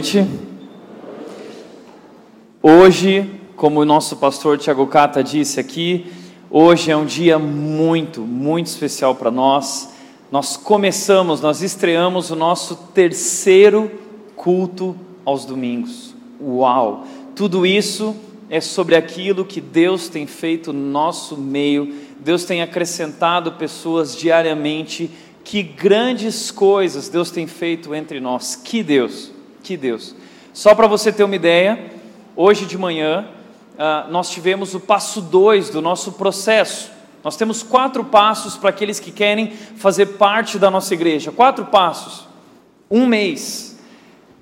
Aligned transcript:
noite. 0.00 0.26
Hoje, 2.62 3.30
como 3.54 3.80
o 3.80 3.84
nosso 3.84 4.16
pastor 4.16 4.56
Tiago 4.56 4.86
Cata 4.86 5.22
disse 5.22 5.60
aqui, 5.60 6.06
hoje 6.50 6.90
é 6.90 6.96
um 6.96 7.04
dia 7.04 7.38
muito, 7.38 8.22
muito 8.22 8.68
especial 8.68 9.14
para 9.14 9.30
nós. 9.30 9.90
Nós 10.32 10.56
começamos, 10.56 11.42
nós 11.42 11.60
estreamos 11.60 12.30
o 12.30 12.36
nosso 12.36 12.76
terceiro 12.94 13.90
culto 14.34 14.96
aos 15.22 15.44
domingos. 15.44 16.14
Uau! 16.40 17.04
Tudo 17.36 17.66
isso 17.66 18.16
é 18.48 18.58
sobre 18.58 18.96
aquilo 18.96 19.44
que 19.44 19.60
Deus 19.60 20.08
tem 20.08 20.26
feito 20.26 20.72
no 20.72 20.90
nosso 20.90 21.36
meio. 21.36 21.94
Deus 22.20 22.44
tem 22.44 22.62
acrescentado 22.62 23.52
pessoas 23.52 24.16
diariamente 24.16 25.10
que 25.44 25.62
grandes 25.62 26.50
coisas 26.50 27.10
Deus 27.10 27.30
tem 27.30 27.46
feito 27.46 27.94
entre 27.94 28.18
nós. 28.18 28.56
Que 28.56 28.82
Deus, 28.82 29.30
que 29.62 29.76
Deus. 29.76 30.14
Só 30.52 30.74
para 30.74 30.86
você 30.86 31.12
ter 31.12 31.24
uma 31.24 31.36
ideia, 31.36 31.92
hoje 32.34 32.66
de 32.66 32.76
manhã 32.76 33.26
uh, 33.74 34.10
nós 34.10 34.30
tivemos 34.30 34.74
o 34.74 34.80
passo 34.80 35.20
2 35.20 35.70
do 35.70 35.80
nosso 35.80 36.12
processo. 36.12 36.90
Nós 37.22 37.36
temos 37.36 37.62
quatro 37.62 38.04
passos 38.04 38.56
para 38.56 38.70
aqueles 38.70 38.98
que 38.98 39.10
querem 39.10 39.52
fazer 39.76 40.06
parte 40.06 40.58
da 40.58 40.70
nossa 40.70 40.94
igreja. 40.94 41.30
Quatro 41.30 41.66
passos. 41.66 42.26
Um 42.90 43.06
mês. 43.06 43.78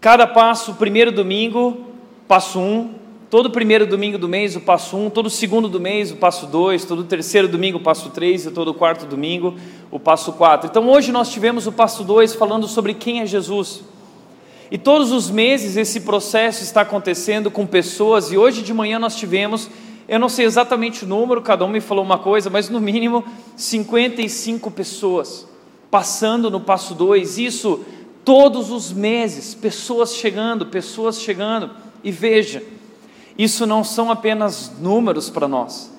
Cada 0.01 0.27
passo, 0.27 0.75
primeiro 0.75 1.11
domingo, 1.11 1.87
passo 2.27 2.61
um, 2.61 2.95
Todo 3.31 3.51
primeiro 3.51 3.87
domingo 3.87 4.17
do 4.17 4.27
mês, 4.27 4.57
o 4.57 4.61
passo 4.61 4.97
1, 4.97 5.07
um, 5.07 5.11
todo 5.11 5.29
segundo 5.29 5.69
do 5.69 5.79
mês, 5.79 6.11
o 6.11 6.17
passo 6.17 6.47
2, 6.47 6.87
todo 6.87 7.05
terceiro 7.05 7.47
domingo, 7.47 7.77
o 7.77 7.81
passo 7.81 8.09
3 8.09 8.47
e 8.47 8.51
todo 8.51 8.73
quarto 8.73 9.05
domingo, 9.05 9.55
o 9.91 10.01
passo 10.01 10.33
4. 10.33 10.71
Então 10.71 10.89
hoje 10.89 11.13
nós 11.13 11.29
tivemos 11.29 11.67
o 11.67 11.73
passo 11.73 12.03
2 12.05 12.35
falando 12.35 12.67
sobre 12.67 12.95
quem 12.95 13.21
é 13.21 13.27
Jesus. 13.27 13.83
E 14.71 14.77
todos 14.77 15.13
os 15.13 15.31
meses 15.31 15.77
esse 15.77 16.01
processo 16.01 16.63
está 16.63 16.83
acontecendo 16.83 17.51
com 17.51 17.67
pessoas, 17.67 18.31
e 18.33 18.37
hoje 18.37 18.63
de 18.63 18.75
manhã 18.75 18.99
nós 18.99 19.17
tivemos, 19.17 19.71
eu 20.09 20.19
não 20.19 20.29
sei 20.29 20.45
exatamente 20.45 21.05
o 21.05 21.09
número, 21.09 21.43
cada 21.43 21.65
um 21.65 21.69
me 21.69 21.81
falou 21.81 22.05
uma 22.05 22.19
coisa, 22.19 22.51
mas 22.51 22.69
no 22.69 22.81
mínimo 22.81 23.25
55 23.57 24.71
pessoas 24.71 25.47
passando 25.91 26.51
no 26.51 26.61
passo 26.61 26.95
2. 26.95 27.39
Isso 27.39 27.85
todos 28.25 28.71
os 28.71 28.93
meses, 28.93 29.55
pessoas 29.55 30.15
chegando, 30.15 30.67
pessoas 30.67 31.21
chegando. 31.21 31.71
E 32.05 32.11
veja, 32.11 32.63
isso 33.37 33.67
não 33.67 33.83
são 33.83 34.11
apenas 34.11 34.73
números 34.79 35.31
para 35.31 35.49
nós, 35.49 35.91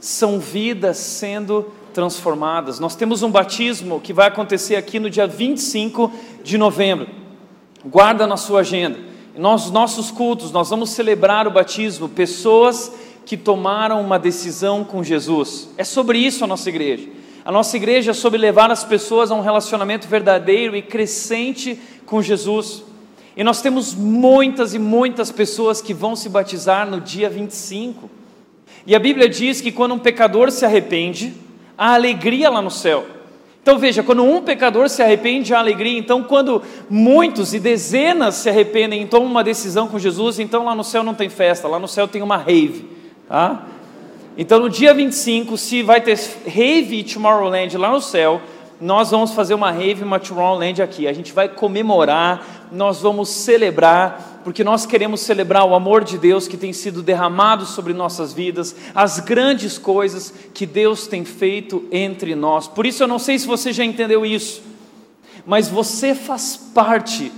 são 0.00 0.38
vidas 0.38 0.96
sendo 0.96 1.72
transformadas. 1.92 2.80
Nós 2.80 2.96
temos 2.96 3.22
um 3.22 3.30
batismo 3.30 4.00
que 4.00 4.12
vai 4.12 4.28
acontecer 4.28 4.76
aqui 4.76 4.98
no 4.98 5.08
dia 5.08 5.26
25 5.26 6.12
de 6.42 6.58
novembro. 6.58 7.23
Guarda 7.84 8.26
na 8.26 8.36
sua 8.36 8.60
agenda. 8.60 8.98
Nos 9.36 9.70
nossos 9.70 10.10
cultos, 10.10 10.50
nós 10.50 10.70
vamos 10.70 10.90
celebrar 10.90 11.46
o 11.46 11.50
batismo, 11.50 12.08
pessoas 12.08 12.90
que 13.26 13.36
tomaram 13.36 14.00
uma 14.00 14.18
decisão 14.18 14.84
com 14.84 15.02
Jesus. 15.02 15.68
É 15.76 15.84
sobre 15.84 16.18
isso 16.18 16.44
a 16.44 16.46
nossa 16.46 16.68
igreja. 16.68 17.08
A 17.44 17.52
nossa 17.52 17.76
igreja 17.76 18.12
é 18.12 18.14
sobre 18.14 18.38
levar 18.38 18.70
as 18.70 18.84
pessoas 18.84 19.30
a 19.30 19.34
um 19.34 19.42
relacionamento 19.42 20.08
verdadeiro 20.08 20.74
e 20.74 20.80
crescente 20.80 21.78
com 22.06 22.22
Jesus. 22.22 22.82
E 23.36 23.44
nós 23.44 23.60
temos 23.60 23.94
muitas 23.94 24.72
e 24.72 24.78
muitas 24.78 25.30
pessoas 25.30 25.82
que 25.82 25.92
vão 25.92 26.16
se 26.16 26.28
batizar 26.28 26.88
no 26.88 27.00
dia 27.00 27.28
25. 27.28 28.08
E 28.86 28.94
a 28.94 28.98
Bíblia 28.98 29.28
diz 29.28 29.60
que 29.60 29.72
quando 29.72 29.94
um 29.94 29.98
pecador 29.98 30.50
se 30.50 30.64
arrepende, 30.64 31.34
há 31.76 31.94
alegria 31.94 32.48
lá 32.48 32.62
no 32.62 32.70
céu. 32.70 33.04
Então 33.64 33.78
veja, 33.78 34.02
quando 34.02 34.22
um 34.22 34.42
pecador 34.42 34.90
se 34.90 35.02
arrepende, 35.02 35.54
há 35.54 35.58
alegria. 35.58 35.98
Então, 35.98 36.22
quando 36.22 36.60
muitos 36.90 37.54
e 37.54 37.58
dezenas 37.58 38.34
se 38.34 38.50
arrependem 38.50 39.00
e 39.00 39.06
tomam 39.06 39.26
uma 39.26 39.42
decisão 39.42 39.88
com 39.88 39.98
Jesus, 39.98 40.38
então 40.38 40.66
lá 40.66 40.74
no 40.74 40.84
céu 40.84 41.02
não 41.02 41.14
tem 41.14 41.30
festa, 41.30 41.66
lá 41.66 41.78
no 41.78 41.88
céu 41.88 42.06
tem 42.06 42.20
uma 42.20 42.36
rave. 42.36 42.86
Tá? 43.26 43.62
Então, 44.36 44.58
no 44.58 44.68
dia 44.68 44.92
25, 44.92 45.56
se 45.56 45.82
vai 45.82 46.02
ter 46.02 46.20
rave 46.46 47.04
Tomorrowland 47.04 47.78
lá 47.78 47.90
no 47.90 48.02
céu, 48.02 48.42
nós 48.78 49.10
vamos 49.12 49.32
fazer 49.32 49.54
uma 49.54 49.70
rave, 49.70 50.04
uma 50.04 50.20
Tomorrowland 50.20 50.82
aqui. 50.82 51.08
A 51.08 51.12
gente 51.14 51.32
vai 51.32 51.48
comemorar, 51.48 52.68
nós 52.70 53.00
vamos 53.00 53.30
celebrar, 53.30 54.33
porque 54.44 54.62
nós 54.62 54.84
queremos 54.84 55.22
celebrar 55.22 55.64
o 55.64 55.74
amor 55.74 56.04
de 56.04 56.18
Deus 56.18 56.46
que 56.46 56.56
tem 56.56 56.72
sido 56.72 57.02
derramado 57.02 57.64
sobre 57.64 57.94
nossas 57.94 58.32
vidas, 58.34 58.76
as 58.94 59.18
grandes 59.18 59.78
coisas 59.78 60.32
que 60.52 60.66
Deus 60.66 61.06
tem 61.06 61.24
feito 61.24 61.84
entre 61.90 62.34
nós. 62.34 62.68
Por 62.68 62.84
isso 62.84 63.02
eu 63.02 63.08
não 63.08 63.18
sei 63.18 63.38
se 63.38 63.46
você 63.46 63.72
já 63.72 63.84
entendeu 63.84 64.24
isso, 64.24 64.62
mas 65.46 65.68
você 65.68 66.14
faz 66.14 66.56
parte 66.56 67.32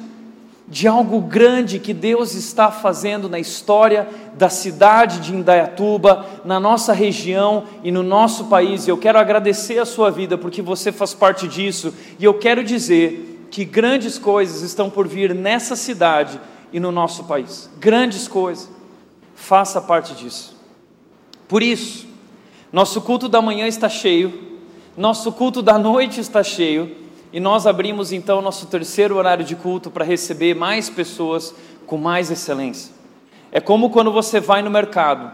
de 0.69 0.89
algo 0.89 1.21
grande 1.21 1.79
que 1.79 1.95
Deus 1.95 2.35
está 2.35 2.73
fazendo 2.73 3.29
na 3.29 3.39
história 3.39 4.09
da 4.35 4.49
cidade 4.49 5.21
de 5.21 5.33
Indaiatuba, 5.33 6.27
na 6.45 6.59
nossa 6.59 6.93
região 6.93 7.65
e 7.85 7.93
no 7.93 8.03
nosso 8.03 8.47
país. 8.47 8.87
E 8.87 8.91
eu 8.91 8.99
quero 8.99 9.19
agradecer 9.19 9.79
a 9.79 9.85
sua 9.85 10.11
vida 10.11 10.37
porque 10.37 10.61
você 10.61 10.91
faz 10.91 11.15
parte 11.15 11.47
disso. 11.47 11.95
E 12.19 12.25
eu 12.25 12.35
quero 12.35 12.65
dizer 12.65 13.47
que 13.49 13.65
grandes 13.65 14.19
coisas 14.19 14.63
estão 14.63 14.91
por 14.91 15.07
vir 15.07 15.33
nessa 15.33 15.77
cidade 15.77 16.41
e 16.73 16.81
no 16.81 16.91
nosso 16.91 17.25
país. 17.25 17.71
Grandes 17.79 18.29
coisas. 18.29 18.69
Faça 19.35 19.81
parte 19.81 20.15
disso. 20.15 20.57
Por 21.47 21.63
isso, 21.63 22.07
nosso 22.73 23.01
culto 23.01 23.29
da 23.29 23.41
manhã 23.41 23.67
está 23.67 23.89
cheio, 23.89 24.59
nosso 24.97 25.31
culto 25.31 25.63
da 25.63 25.79
noite 25.79 26.21
está 26.21 26.43
cheio 26.43 26.97
e 27.33 27.39
nós 27.39 27.67
abrimos 27.67 28.13
então 28.13 28.41
nosso 28.41 28.67
terceiro 28.67 29.17
horário 29.17 29.45
de 29.45 29.55
culto 29.55 29.91
para 29.91 30.05
receber 30.05 30.55
mais 30.55 30.89
pessoas 30.89 31.55
com 31.87 31.97
mais 31.97 32.31
excelência. 32.31 32.93
É 33.53 33.61
como 33.61 33.91
quando 33.91 34.11
você 34.11 34.41
vai 34.41 34.63
no 34.63 34.71
mercado. 34.71 35.31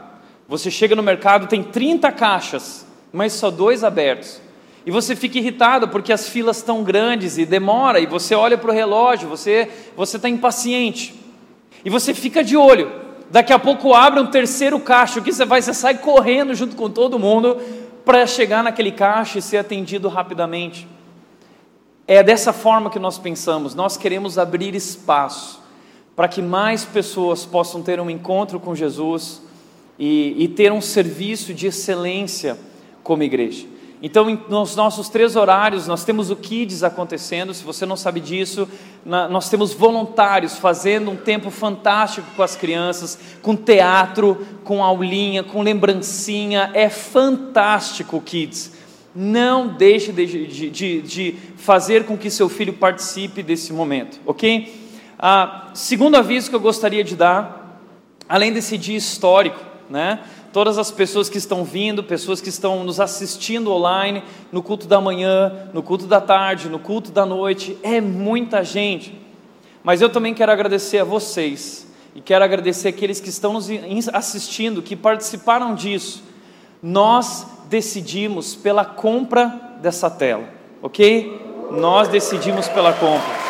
Você 0.48 0.71
chega 0.71 0.94
no 0.94 1.03
mercado, 1.03 1.47
tem 1.47 1.62
30 1.62 2.12
caixas, 2.12 2.84
mas 3.12 3.32
só 3.32 3.50
dois 3.50 3.84
abertos. 3.84 4.41
E 4.84 4.91
você 4.91 5.15
fica 5.15 5.38
irritado 5.38 5.88
porque 5.88 6.12
as 6.12 6.28
filas 6.28 6.59
estão 6.59 6.82
grandes 6.82 7.38
e 7.38 7.47
demora, 7.47 8.00
e 8.00 8.06
você 8.06 8.34
olha 8.34 8.59
para 8.59 8.71
o 8.71 8.75
relógio, 8.75 9.28
você 9.28 9.69
está 9.97 10.28
impaciente. 10.28 11.22
E 11.84 11.91
você 11.91 12.15
fica 12.15 12.43
de 12.43 12.56
olho. 12.56 12.91
Daqui 13.31 13.53
a 13.53 13.59
pouco 13.59 13.94
abre 13.94 14.20
um 14.20 14.26
terceiro 14.26 14.78
caixa, 14.78 15.19
o 15.19 15.22
que 15.22 15.32
você 15.32 15.44
vai? 15.44 15.62
Você 15.62 15.72
sai 15.72 15.98
correndo 15.98 16.54
junto 16.54 16.76
com 16.76 16.91
todo 16.91 17.19
mundo 17.19 17.59
para 18.04 18.26
chegar 18.26 18.62
naquele 18.62 18.93
caixa 18.93 19.38
e 19.38 19.43
ser 19.43 19.56
atendido 19.56 20.09
rapidamente. 20.09 20.87
É 22.06 22.22
dessa 22.22 22.53
forma 22.53 22.91
que 22.91 22.98
nós 22.98 23.19
pensamos, 23.19 23.75
nós 23.75 23.97
queremos 23.97 24.38
abrir 24.38 24.75
espaço 24.75 25.62
para 26.15 26.28
que 26.28 26.42
mais 26.42 26.84
pessoas 26.84 27.47
possam 27.47 27.82
ter 27.82 27.98
um 28.00 28.10
encontro 28.10 28.60
com 28.60 28.75
Jesus 28.75 29.41
e, 29.98 30.34
e 30.37 30.48
ter 30.48 30.71
um 30.71 30.81
serviço 30.81 31.54
de 31.54 31.69
excelência 31.69 32.59
como 33.03 33.22
igreja. 33.22 33.66
Então, 34.03 34.37
nos 34.49 34.75
nossos 34.75 35.09
três 35.09 35.37
horários, 35.37 35.87
nós 35.87 36.03
temos 36.03 36.29
o 36.29 36.35
Kids 36.35 36.83
acontecendo. 36.83 37.54
Se 37.54 37.63
você 37.63 37.87
não 37.87 37.97
sabe 37.97 38.19
disso, 38.19 38.69
nós 39.07 39.49
temos 39.49 39.72
voluntários 39.72 40.59
fazendo 40.59 41.13
um 41.13 41.16
tempo 41.16 41.51
fantástico 41.51 42.27
com 42.34 42.43
as 42.43 42.57
crianças, 42.57 43.16
com 43.41 43.54
teatro, 43.54 44.45
com 44.65 44.83
aulinha, 44.83 45.45
com 45.45 45.63
lembrancinha. 45.63 46.72
É 46.75 46.89
fantástico 46.89 48.16
o 48.16 48.21
Kids. 48.21 48.72
Não 49.15 49.69
deixe 49.69 50.10
de, 50.10 50.27
de, 50.27 50.71
de, 50.71 51.03
de, 51.03 51.37
fazer 51.57 52.05
com 52.05 52.19
que 52.19 52.28
seu 52.28 52.48
filho 52.48 52.72
participe 52.72 53.41
desse 53.41 53.72
momento, 53.72 54.19
ok? 54.27 54.83
Ah, 55.16 55.69
segundo 55.75 56.16
aviso 56.16 56.51
que 56.51 56.57
eu 56.57 56.60
gostaria 56.60 57.05
de 57.05 57.15
dar, 57.15 57.78
além 58.28 58.53
desse 58.53 58.77
dia 58.77 58.97
histórico, 58.97 59.60
né? 59.89 60.21
Todas 60.53 60.77
as 60.77 60.91
pessoas 60.91 61.31
que 61.31 61.39
estão 61.39 61.65
vindo, 61.65 62.04
pessoas 62.04 62.39
que 62.41 62.51
estão 62.51 62.84
nos 62.84 63.01
assistindo 63.01 63.72
online, 63.72 64.22
no 64.53 64.63
culto 64.63 64.87
da 64.87 65.01
manhã, 65.01 65.71
no 65.72 65.83
culto 65.83 66.07
da 66.07 66.21
tarde, 66.21 66.69
no 66.69 66.78
culto 66.78 67.10
da 67.10 67.25
noite, 67.25 67.78
é 67.83 68.03
muita 68.03 68.63
gente. 68.63 69.19
Mas 69.83 70.03
eu 70.03 70.10
também 70.10 70.34
quero 70.34 70.53
agradecer 70.53 70.99
a 70.99 71.04
vocês 71.04 71.91
e 72.15 72.21
quero 72.21 72.45
agradecer 72.45 72.89
aqueles 72.89 73.19
que 73.19 73.31
estão 73.31 73.54
nos 73.54 73.69
assistindo, 74.13 74.83
que 74.83 74.95
participaram 74.95 75.75
disso. 75.75 76.22
Nós 76.83 77.47
decidimos 77.71 78.55
pela 78.55 78.84
compra 78.84 79.78
dessa 79.81 80.10
tela, 80.10 80.45
ok? 80.83 81.41
Nós 81.71 82.09
decidimos 82.09 82.69
pela 82.69 82.93
compra. 82.93 83.43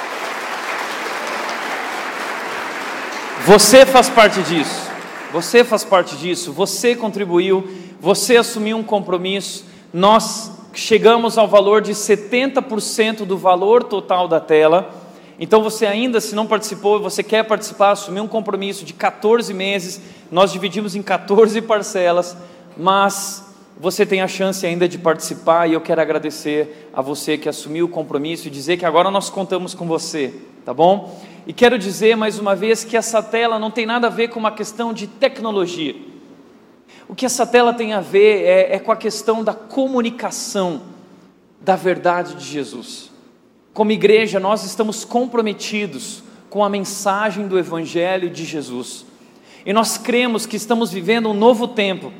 Você 3.44 3.84
faz 3.84 4.08
parte 4.08 4.40
disso. 4.44 4.91
Você 5.32 5.64
faz 5.64 5.82
parte 5.82 6.16
disso. 6.16 6.52
Você 6.52 6.94
contribuiu. 6.94 7.66
Você 8.00 8.36
assumiu 8.36 8.76
um 8.76 8.82
compromisso. 8.82 9.64
Nós 9.92 10.52
chegamos 10.74 11.38
ao 11.38 11.48
valor 11.48 11.80
de 11.80 11.92
70% 11.92 13.24
do 13.24 13.38
valor 13.38 13.82
total 13.84 14.28
da 14.28 14.38
tela. 14.38 14.94
Então 15.38 15.62
você 15.62 15.86
ainda, 15.86 16.20
se 16.20 16.34
não 16.34 16.46
participou, 16.46 17.00
você 17.00 17.22
quer 17.22 17.44
participar, 17.44 17.92
assumir 17.92 18.20
um 18.20 18.28
compromisso 18.28 18.84
de 18.84 18.92
14 18.92 19.52
meses, 19.54 20.00
nós 20.30 20.52
dividimos 20.52 20.94
em 20.94 21.02
14 21.02 21.60
parcelas, 21.62 22.36
mas 22.76 23.52
você 23.80 24.06
tem 24.06 24.20
a 24.20 24.28
chance 24.28 24.64
ainda 24.66 24.86
de 24.86 24.98
participar 24.98 25.68
e 25.68 25.72
eu 25.72 25.80
quero 25.80 26.00
agradecer 26.00 26.90
a 26.92 27.00
você 27.02 27.36
que 27.36 27.48
assumiu 27.48 27.86
o 27.86 27.88
compromisso 27.88 28.46
e 28.46 28.50
dizer 28.50 28.76
que 28.76 28.84
agora 28.84 29.10
nós 29.10 29.30
contamos 29.30 29.74
com 29.74 29.86
você, 29.86 30.32
tá 30.64 30.72
bom? 30.72 31.18
E 31.46 31.52
quero 31.52 31.78
dizer 31.78 32.16
mais 32.16 32.38
uma 32.38 32.54
vez 32.54 32.84
que 32.84 32.96
essa 32.96 33.22
tela 33.22 33.58
não 33.58 33.70
tem 33.70 33.84
nada 33.84 34.06
a 34.06 34.10
ver 34.10 34.28
com 34.28 34.38
uma 34.38 34.52
questão 34.52 34.92
de 34.92 35.06
tecnologia. 35.06 35.94
O 37.08 37.14
que 37.14 37.26
essa 37.26 37.46
tela 37.46 37.74
tem 37.74 37.92
a 37.92 38.00
ver 38.00 38.44
é, 38.44 38.76
é 38.76 38.78
com 38.78 38.92
a 38.92 38.96
questão 38.96 39.42
da 39.42 39.52
comunicação 39.52 40.82
da 41.60 41.74
verdade 41.74 42.36
de 42.36 42.44
Jesus. 42.44 43.10
Como 43.74 43.90
igreja, 43.90 44.38
nós 44.38 44.64
estamos 44.64 45.04
comprometidos 45.04 46.22
com 46.48 46.62
a 46.62 46.68
mensagem 46.68 47.48
do 47.48 47.58
Evangelho 47.58 48.30
de 48.30 48.44
Jesus. 48.44 49.06
E 49.64 49.72
nós 49.72 49.96
cremos 49.96 50.46
que 50.46 50.56
estamos 50.56 50.92
vivendo 50.92 51.28
um 51.30 51.34
novo 51.34 51.66
tempo. 51.66 52.12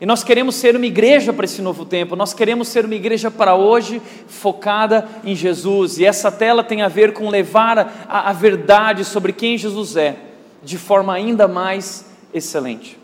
E 0.00 0.06
nós 0.06 0.22
queremos 0.22 0.54
ser 0.54 0.76
uma 0.76 0.86
igreja 0.86 1.32
para 1.32 1.44
esse 1.44 1.60
novo 1.60 1.84
tempo. 1.84 2.14
Nós 2.14 2.32
queremos 2.32 2.68
ser 2.68 2.84
uma 2.84 2.94
igreja 2.94 3.30
para 3.30 3.56
hoje, 3.56 4.00
focada 4.28 5.08
em 5.24 5.34
Jesus. 5.34 5.98
E 5.98 6.04
essa 6.04 6.30
tela 6.30 6.62
tem 6.62 6.82
a 6.82 6.88
ver 6.88 7.12
com 7.12 7.28
levar 7.28 7.78
a, 8.08 8.30
a 8.30 8.32
verdade 8.32 9.04
sobre 9.04 9.32
quem 9.32 9.58
Jesus 9.58 9.96
é, 9.96 10.16
de 10.62 10.78
forma 10.78 11.12
ainda 11.12 11.48
mais 11.48 12.04
excelente. 12.32 12.96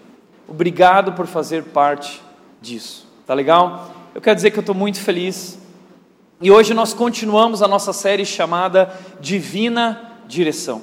Obrigado 0.47 1.13
por 1.13 1.27
fazer 1.27 1.65
parte 1.65 2.23
disso. 2.61 3.09
Tá 3.27 3.35
legal? 3.35 3.93
Eu 4.15 4.21
quero 4.21 4.37
dizer 4.37 4.53
que 4.53 4.59
eu 4.59 4.63
estou 4.63 4.75
muito 4.75 5.01
feliz 5.01 5.59
e 6.41 6.51
hoje 6.51 6.75
nós 6.75 6.95
continuamos 6.95 7.63
a 7.63 7.67
nossa 7.67 7.93
série 7.93 8.25
chamada 8.25 8.93
Divina 9.21 10.13
Direção. 10.29 10.83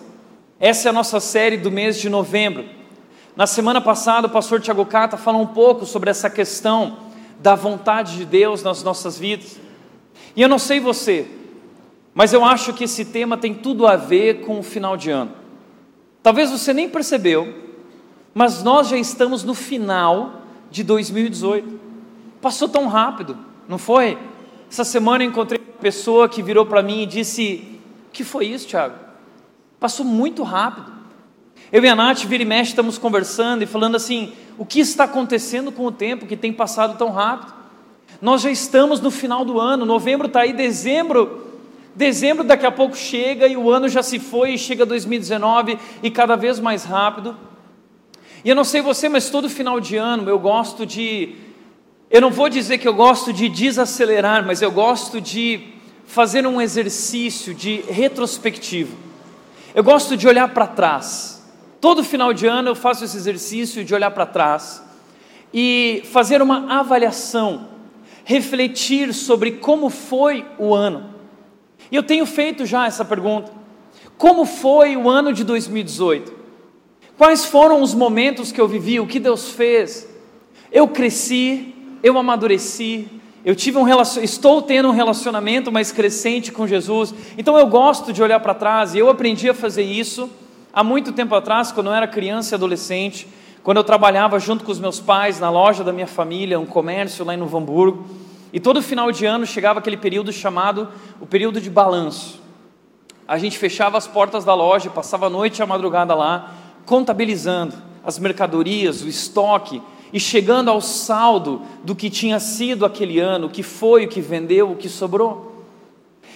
Essa 0.60 0.88
é 0.88 0.92
a 0.92 0.94
nossa 0.94 1.20
série 1.20 1.56
do 1.56 1.72
mês 1.72 2.00
de 2.00 2.10
novembro. 2.10 2.81
Na 3.36 3.48
semana 3.48 3.80
passada, 3.80 4.28
o 4.28 4.30
pastor 4.30 4.60
Tiago 4.60 4.86
Cata 4.86 5.16
falou 5.16 5.42
um 5.42 5.48
pouco 5.48 5.86
sobre 5.86 6.10
essa 6.10 6.30
questão 6.30 6.98
da 7.40 7.56
vontade 7.56 8.18
de 8.18 8.26
Deus 8.26 8.62
nas 8.62 8.84
nossas 8.84 9.18
vidas. 9.18 9.58
E 10.36 10.42
eu 10.42 10.50
não 10.50 10.60
sei 10.60 10.80
você, 10.80 11.26
mas 12.14 12.34
eu 12.34 12.44
acho 12.44 12.74
que 12.74 12.84
esse 12.84 13.06
tema 13.06 13.38
tem 13.38 13.54
tudo 13.54 13.88
a 13.88 13.96
ver 13.96 14.42
com 14.42 14.60
o 14.60 14.64
final 14.64 14.98
de 14.98 15.10
ano. 15.10 15.32
Talvez 16.22 16.52
você 16.52 16.74
nem 16.74 16.90
percebeu, 16.90 17.54
mas 18.34 18.64
nós 18.64 18.90
já 18.90 18.98
estamos 18.98 19.44
no 19.44 19.54
final 19.54 20.42
de 20.70 20.84
2018. 20.84 21.80
Passou 22.42 22.68
tão 22.68 22.88
rápido, 22.88 23.38
não 23.68 23.78
foi? 23.78 24.18
Essa 24.70 24.84
semana 24.84 25.24
eu 25.24 25.30
encontrei 25.30 25.60
uma 25.60 25.82
pessoa 25.82 26.28
que 26.28 26.44
virou 26.44 26.66
para 26.66 26.84
mim 26.84 27.04
e 27.04 27.06
disse: 27.06 27.80
que 28.12 28.24
foi 28.24 28.48
isso, 28.48 28.68
Tiago? 28.68 28.96
Passou 29.80 30.06
muito 30.06 30.44
rápido. 30.44 31.01
Eu 31.72 31.82
e 31.86 31.88
a 31.88 31.96
Nath, 31.96 32.26
vira 32.26 32.44
e 32.44 32.46
mexe, 32.46 32.72
estamos 32.72 32.98
conversando 32.98 33.64
e 33.64 33.66
falando 33.66 33.96
assim: 33.96 34.34
o 34.58 34.66
que 34.66 34.82
está 34.82 35.06
acontecendo 35.06 35.72
com 35.72 35.86
o 35.86 35.92
tempo 35.92 36.26
que 36.26 36.36
tem 36.36 36.52
passado 36.52 36.98
tão 36.98 37.12
rápido? 37.12 37.54
Nós 38.22 38.42
já 38.42 38.52
estamos 38.52 39.00
no 39.00 39.10
final 39.10 39.46
do 39.46 39.60
ano, 39.60 39.86
novembro 39.86 40.28
está 40.28 40.42
aí, 40.42 40.52
dezembro. 40.52 41.50
Dezembro 41.96 42.44
daqui 42.44 42.66
a 42.66 42.72
pouco 42.72 42.96
chega 42.96 43.48
e 43.48 43.58
o 43.58 43.70
ano 43.70 43.90
já 43.90 44.02
se 44.04 44.20
foi, 44.20 44.54
e 44.54 44.58
chega 44.58 44.86
2019 44.86 45.78
e 46.02 46.12
cada 46.12 46.36
vez 46.36 46.60
mais 46.60 46.84
rápido. 46.84 47.38
E 48.44 48.50
eu 48.50 48.56
não 48.56 48.64
sei 48.64 48.82
você, 48.82 49.10
mas 49.10 49.30
todo 49.30 49.50
final 49.50 49.80
de 49.80 49.98
ano 49.98 50.30
eu 50.30 50.40
gosto 50.40 50.86
de 50.86 51.36
eu 52.10 52.20
não 52.20 52.32
vou 52.32 52.50
dizer 52.50 52.78
que 52.78 52.88
eu 52.88 52.94
gosto 52.94 53.32
de 53.32 53.48
desacelerar, 53.48 54.46
mas 54.46 54.62
eu 54.62 54.72
gosto 54.72 55.22
de 55.22 55.62
fazer 56.06 56.46
um 56.46 56.60
exercício 56.60 57.54
de 57.54 57.78
retrospectivo. 57.88 58.98
Eu 59.74 59.84
gosto 59.84 60.18
de 60.18 60.28
olhar 60.28 60.50
para 60.54 60.68
trás. 60.68 61.41
Todo 61.82 62.04
final 62.04 62.32
de 62.32 62.46
ano 62.46 62.70
eu 62.70 62.76
faço 62.76 63.04
esse 63.04 63.18
exercício 63.18 63.84
de 63.84 63.96
olhar 63.96 64.12
para 64.12 64.28
trás 64.28 64.84
e 65.52 66.04
fazer 66.06 66.40
uma 66.40 66.80
avaliação, 66.80 67.70
refletir 68.24 69.12
sobre 69.16 69.54
como 69.54 69.90
foi 69.90 70.46
o 70.60 70.76
ano. 70.76 71.10
E 71.92 71.96
eu 71.96 72.04
tenho 72.04 72.28
feito 72.28 72.68
já 72.68 72.86
essa 72.86 73.04
pergunta: 73.04 73.52
como 74.16 74.46
foi 74.46 74.96
o 74.96 75.10
ano 75.10 75.34
de 75.34 75.44
2018? 75.44 76.32
Quais 77.18 77.46
foram 77.46 77.82
os 77.82 77.96
momentos 77.96 78.52
que 78.52 78.62
eu 78.62 78.68
vivi? 78.68 79.00
O 79.00 79.08
que 79.08 79.20
Deus 79.20 79.50
fez? 79.50 80.08
Eu 80.72 80.88
cresci, 80.88 81.74
eu 82.04 82.16
amadureci, 82.16 83.08
eu 83.44 83.56
tive 83.56 83.80
um 83.80 83.88
estou 84.22 84.62
tendo 84.62 84.88
um 84.88 84.92
relacionamento 84.92 85.72
mais 85.72 85.92
crescente 85.92 86.52
com 86.52 86.68
Jesus. 86.68 87.12
Então 87.40 87.58
eu 87.58 87.66
gosto 87.66 88.14
de 88.14 88.22
olhar 88.22 88.40
para 88.40 88.54
trás 88.54 88.94
e 88.94 89.00
eu 89.00 89.10
aprendi 89.10 89.50
a 89.50 89.54
fazer 89.54 89.82
isso 89.82 90.30
há 90.74 90.84
muito 90.84 91.12
tempo 91.12 91.36
atrás, 91.36 91.72
quando 91.72 91.88
eu 91.88 91.94
era 91.94 92.08
criança 92.08 92.54
e 92.54 92.56
adolescente, 92.56 93.28
quando 93.64 93.78
eu 93.78 93.84
trabalhava 93.84 94.40
junto 94.40 94.64
com 94.64 94.72
os 94.72 94.80
meus 94.80 95.00
pais 95.00 95.40
na 95.40 95.50
loja 95.50 95.84
da 95.84 95.94
minha 95.94 96.08
família, 96.08 96.60
um 96.60 96.66
comércio 96.66 97.24
lá 97.24 97.34
em 97.34 97.38
Novo 97.38 97.58
Hamburgo. 97.58 98.06
E 98.52 98.60
todo 98.60 98.82
final 98.82 99.12
de 99.12 99.26
ano 99.26 99.46
chegava 99.46 99.80
aquele 99.80 99.98
período 99.98 100.34
chamado 100.34 100.90
o 101.20 101.26
período 101.26 101.62
de 101.62 101.70
balanço. 101.70 102.42
A 103.28 103.38
gente 103.38 103.58
fechava 103.58 103.98
as 103.98 104.08
portas 104.08 104.44
da 104.44 104.54
loja, 104.54 104.90
passava 104.90 105.28
a 105.28 105.30
noite 105.30 105.60
e 105.60 105.64
a 105.64 105.66
madrugada 105.66 106.16
lá, 106.16 106.54
contabilizando 106.86 107.76
as 108.04 108.18
mercadorias, 108.18 109.04
o 109.04 109.08
estoque, 109.08 109.82
e 110.12 110.20
chegando 110.20 110.70
ao 110.70 110.82
saldo 110.82 111.62
do 111.84 111.96
que 111.96 112.10
tinha 112.10 112.40
sido 112.40 112.86
aquele 112.86 113.20
ano, 113.20 113.48
o 113.48 113.50
que 113.50 113.64
foi, 113.64 114.06
o 114.06 114.10
que 114.10 114.20
vendeu, 114.20 114.72
o 114.72 114.76
que 114.76 114.90
sobrou. 114.90 115.51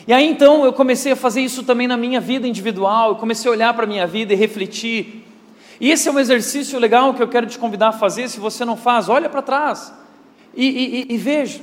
E 0.07 0.13
aí 0.13 0.27
então 0.27 0.63
eu 0.63 0.71
comecei 0.71 1.11
a 1.11 1.15
fazer 1.15 1.41
isso 1.41 1.63
também 1.63 1.87
na 1.87 1.97
minha 1.97 2.21
vida 2.21 2.47
individual, 2.47 3.09
eu 3.09 3.15
comecei 3.15 3.49
a 3.49 3.53
olhar 3.53 3.73
para 3.73 3.85
a 3.85 3.87
minha 3.87 4.05
vida 4.05 4.33
e 4.33 4.35
refletir. 4.35 5.25
E 5.79 5.91
esse 5.91 6.07
é 6.07 6.11
um 6.11 6.19
exercício 6.19 6.79
legal 6.79 7.13
que 7.13 7.23
eu 7.23 7.27
quero 7.27 7.47
te 7.47 7.57
convidar 7.57 7.89
a 7.89 7.91
fazer, 7.91 8.29
se 8.29 8.39
você 8.39 8.63
não 8.63 8.77
faz, 8.77 9.09
olha 9.09 9.29
para 9.29 9.41
trás 9.41 9.93
e, 10.55 11.05
e, 11.09 11.13
e, 11.13 11.17
veja. 11.17 11.61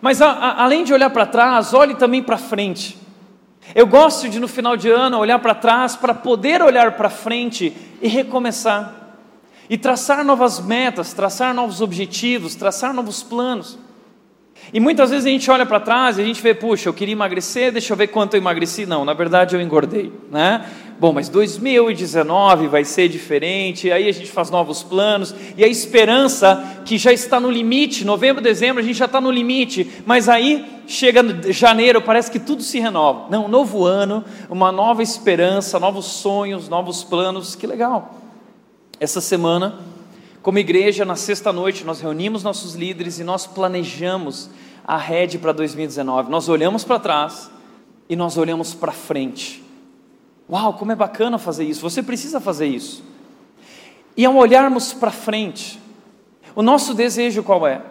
Mas 0.00 0.22
a, 0.22 0.30
a, 0.30 0.64
além 0.64 0.84
de 0.84 0.92
olhar 0.92 1.10
para 1.10 1.26
trás, 1.26 1.74
olhe 1.74 1.94
também 1.94 2.22
para 2.22 2.36
frente. 2.36 2.96
Eu 3.74 3.86
gosto 3.86 4.28
de 4.28 4.38
no 4.38 4.46
final 4.46 4.76
de 4.76 4.90
ano 4.90 5.18
olhar 5.18 5.38
para 5.38 5.54
trás 5.54 5.96
para 5.96 6.14
poder 6.14 6.62
olhar 6.62 6.92
para 6.92 7.08
frente 7.08 7.74
e 8.00 8.08
recomeçar 8.08 9.04
e 9.68 9.78
traçar 9.78 10.22
novas 10.24 10.60
metas, 10.60 11.14
traçar 11.14 11.54
novos 11.54 11.80
objetivos, 11.80 12.54
traçar 12.54 12.92
novos 12.92 13.22
planos. 13.22 13.78
E 14.74 14.80
muitas 14.80 15.10
vezes 15.10 15.24
a 15.24 15.28
gente 15.28 15.48
olha 15.52 15.64
para 15.64 15.78
trás 15.78 16.18
e 16.18 16.20
a 16.20 16.24
gente 16.24 16.42
vê, 16.42 16.52
puxa, 16.52 16.88
eu 16.88 16.92
queria 16.92 17.12
emagrecer, 17.12 17.70
deixa 17.70 17.92
eu 17.92 17.96
ver 17.96 18.08
quanto 18.08 18.34
eu 18.34 18.38
emagreci. 18.38 18.84
Não, 18.84 19.04
na 19.04 19.14
verdade 19.14 19.54
eu 19.54 19.60
engordei, 19.60 20.12
né? 20.32 20.68
Bom, 20.98 21.12
mas 21.12 21.28
2019 21.28 22.66
vai 22.66 22.84
ser 22.84 23.08
diferente, 23.08 23.92
aí 23.92 24.08
a 24.08 24.12
gente 24.12 24.32
faz 24.32 24.50
novos 24.50 24.82
planos, 24.82 25.32
e 25.56 25.62
a 25.62 25.68
esperança 25.68 26.82
que 26.84 26.98
já 26.98 27.12
está 27.12 27.38
no 27.38 27.52
limite, 27.52 28.04
novembro, 28.04 28.42
dezembro, 28.42 28.82
a 28.82 28.84
gente 28.84 28.98
já 28.98 29.04
está 29.04 29.20
no 29.20 29.30
limite, 29.30 29.88
mas 30.04 30.28
aí 30.28 30.64
chega 30.88 31.22
janeiro, 31.52 32.02
parece 32.02 32.28
que 32.28 32.40
tudo 32.40 32.60
se 32.60 32.80
renova. 32.80 33.28
Não, 33.30 33.46
novo 33.46 33.84
ano, 33.84 34.24
uma 34.50 34.72
nova 34.72 35.04
esperança, 35.04 35.78
novos 35.78 36.06
sonhos, 36.06 36.68
novos 36.68 37.04
planos, 37.04 37.54
que 37.54 37.66
legal. 37.66 38.20
Essa 38.98 39.20
semana, 39.20 39.78
como 40.42 40.58
igreja, 40.58 41.04
na 41.04 41.14
sexta-noite, 41.14 41.84
nós 41.84 42.00
reunimos 42.00 42.42
nossos 42.42 42.74
líderes 42.74 43.20
e 43.20 43.24
nós 43.24 43.46
planejamos 43.46 44.50
a 44.84 44.96
rede 44.96 45.38
para 45.38 45.52
2019. 45.52 46.30
Nós 46.30 46.48
olhamos 46.48 46.84
para 46.84 46.98
trás 46.98 47.50
e 48.08 48.14
nós 48.14 48.36
olhamos 48.36 48.74
para 48.74 48.92
frente. 48.92 49.64
Uau, 50.48 50.74
como 50.74 50.92
é 50.92 50.94
bacana 50.94 51.38
fazer 51.38 51.64
isso! 51.64 51.80
Você 51.80 52.02
precisa 52.02 52.38
fazer 52.38 52.66
isso. 52.66 53.02
E 54.16 54.24
ao 54.24 54.36
olharmos 54.36 54.92
para 54.92 55.10
frente, 55.10 55.80
o 56.54 56.62
nosso 56.62 56.94
desejo 56.94 57.42
qual 57.42 57.66
é? 57.66 57.82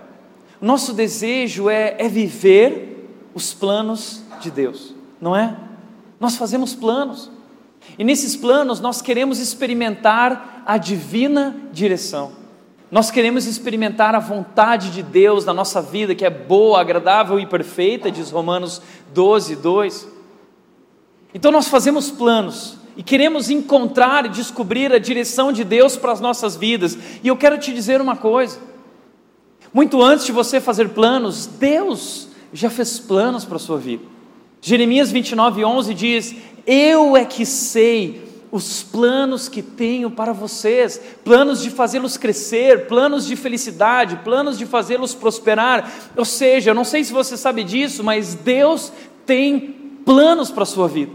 O 0.61 0.65
nosso 0.65 0.93
desejo 0.93 1.69
é, 1.69 1.95
é 1.97 2.07
viver 2.07 3.09
os 3.33 3.53
planos 3.53 4.21
de 4.39 4.51
Deus, 4.51 4.93
não 5.19 5.35
é? 5.35 5.57
Nós 6.19 6.37
fazemos 6.37 6.73
planos. 6.75 7.29
E 7.97 8.03
nesses 8.03 8.35
planos 8.35 8.79
nós 8.79 9.01
queremos 9.01 9.39
experimentar 9.39 10.63
a 10.65 10.77
divina 10.77 11.55
direção. 11.73 12.42
Nós 12.93 13.09
queremos 13.09 13.47
experimentar 13.47 14.13
a 14.13 14.19
vontade 14.19 14.91
de 14.91 15.01
Deus 15.01 15.45
na 15.45 15.51
nossa 15.51 15.81
vida, 15.81 16.13
que 16.13 16.23
é 16.23 16.29
boa, 16.29 16.79
agradável 16.79 17.39
e 17.39 17.45
perfeita, 17.47 18.11
diz 18.11 18.29
Romanos 18.29 18.83
12, 19.11 19.55
2. 19.55 20.07
Então 21.33 21.51
nós 21.51 21.67
fazemos 21.67 22.11
planos 22.11 22.77
e 22.95 23.01
queremos 23.01 23.49
encontrar 23.49 24.27
e 24.27 24.29
descobrir 24.29 24.93
a 24.93 24.99
direção 24.99 25.51
de 25.51 25.63
Deus 25.63 25.97
para 25.97 26.11
as 26.11 26.21
nossas 26.21 26.55
vidas. 26.55 26.95
E 27.23 27.27
eu 27.27 27.35
quero 27.35 27.57
te 27.57 27.73
dizer 27.73 27.99
uma 27.99 28.15
coisa: 28.15 28.59
muito 29.73 29.99
antes 29.99 30.27
de 30.27 30.31
você 30.31 30.61
fazer 30.61 30.89
planos, 30.89 31.47
Deus 31.47 32.27
já 32.53 32.69
fez 32.69 32.99
planos 32.99 33.43
para 33.43 33.55
a 33.55 33.59
sua 33.59 33.79
vida. 33.79 34.03
Jeremias 34.61 35.11
29, 35.11 35.65
11 35.65 35.93
diz: 35.95 36.35
eu 36.67 37.17
é 37.17 37.25
que 37.25 37.43
sei 37.43 38.32
os 38.53 38.83
planos 38.83 39.49
que 39.49 39.63
tenho 39.63 40.11
para 40.11 40.31
vocês, 40.31 41.01
planos 41.23 41.63
de 41.63 41.71
fazê-los 41.71 42.17
crescer, 42.17 42.85
planos 42.85 43.25
de 43.25 43.35
felicidade, 43.35 44.17
planos 44.17 44.59
de 44.59 44.67
fazê-los 44.67 45.15
prosperar. 45.15 45.91
Ou 46.15 46.23
seja, 46.23 46.69
eu 46.69 46.75
não 46.75 46.83
sei 46.83 47.03
se 47.03 47.11
você 47.11 47.35
sabe 47.35 47.63
disso, 47.63 48.03
mas 48.03 48.35
Deus 48.35 48.93
tem 49.25 49.59
planos 50.05 50.51
para 50.51 50.61
a 50.61 50.67
sua 50.67 50.87
vida. 50.87 51.11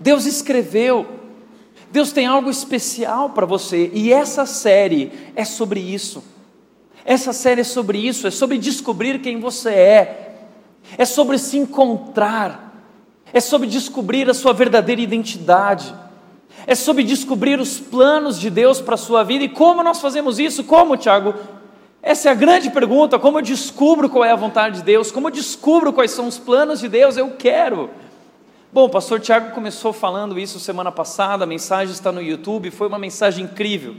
Deus 0.00 0.26
escreveu, 0.26 1.06
Deus 1.92 2.10
tem 2.10 2.26
algo 2.26 2.50
especial 2.50 3.30
para 3.30 3.46
você, 3.46 3.92
e 3.94 4.12
essa 4.12 4.44
série 4.44 5.12
é 5.36 5.44
sobre 5.44 5.78
isso. 5.78 6.20
Essa 7.04 7.32
série 7.32 7.60
é 7.60 7.64
sobre 7.64 7.96
isso, 7.96 8.26
é 8.26 8.32
sobre 8.32 8.58
descobrir 8.58 9.20
quem 9.20 9.38
você 9.38 9.70
é, 9.70 10.36
é 10.98 11.04
sobre 11.04 11.38
se 11.38 11.56
encontrar 11.56 12.64
é 13.34 13.40
sobre 13.40 13.66
descobrir 13.66 14.30
a 14.30 14.32
sua 14.32 14.52
verdadeira 14.52 15.00
identidade, 15.02 15.92
é 16.66 16.74
sobre 16.74 17.02
descobrir 17.02 17.60
os 17.60 17.78
planos 17.78 18.38
de 18.38 18.48
Deus 18.50 18.80
para 18.80 18.94
a 18.94 18.98
sua 18.98 19.22
vida. 19.22 19.44
E 19.44 19.48
como 19.48 19.82
nós 19.82 20.00
fazemos 20.00 20.38
isso? 20.38 20.64
Como, 20.64 20.96
Tiago? 20.96 21.34
Essa 22.02 22.28
é 22.28 22.32
a 22.32 22.34
grande 22.34 22.70
pergunta: 22.70 23.18
como 23.18 23.38
eu 23.38 23.42
descubro 23.42 24.08
qual 24.08 24.24
é 24.24 24.30
a 24.30 24.36
vontade 24.36 24.76
de 24.76 24.82
Deus? 24.82 25.10
Como 25.10 25.28
eu 25.28 25.32
descubro 25.32 25.92
quais 25.92 26.10
são 26.10 26.26
os 26.26 26.38
planos 26.38 26.80
de 26.80 26.88
Deus? 26.88 27.16
Eu 27.16 27.30
quero. 27.32 27.90
Bom, 28.72 28.86
o 28.86 28.90
pastor 28.90 29.20
Tiago 29.20 29.54
começou 29.54 29.92
falando 29.92 30.38
isso 30.38 30.58
semana 30.58 30.90
passada, 30.90 31.44
a 31.44 31.46
mensagem 31.46 31.94
está 31.94 32.10
no 32.10 32.20
YouTube, 32.20 32.72
foi 32.72 32.88
uma 32.88 32.98
mensagem 32.98 33.44
incrível. 33.44 33.94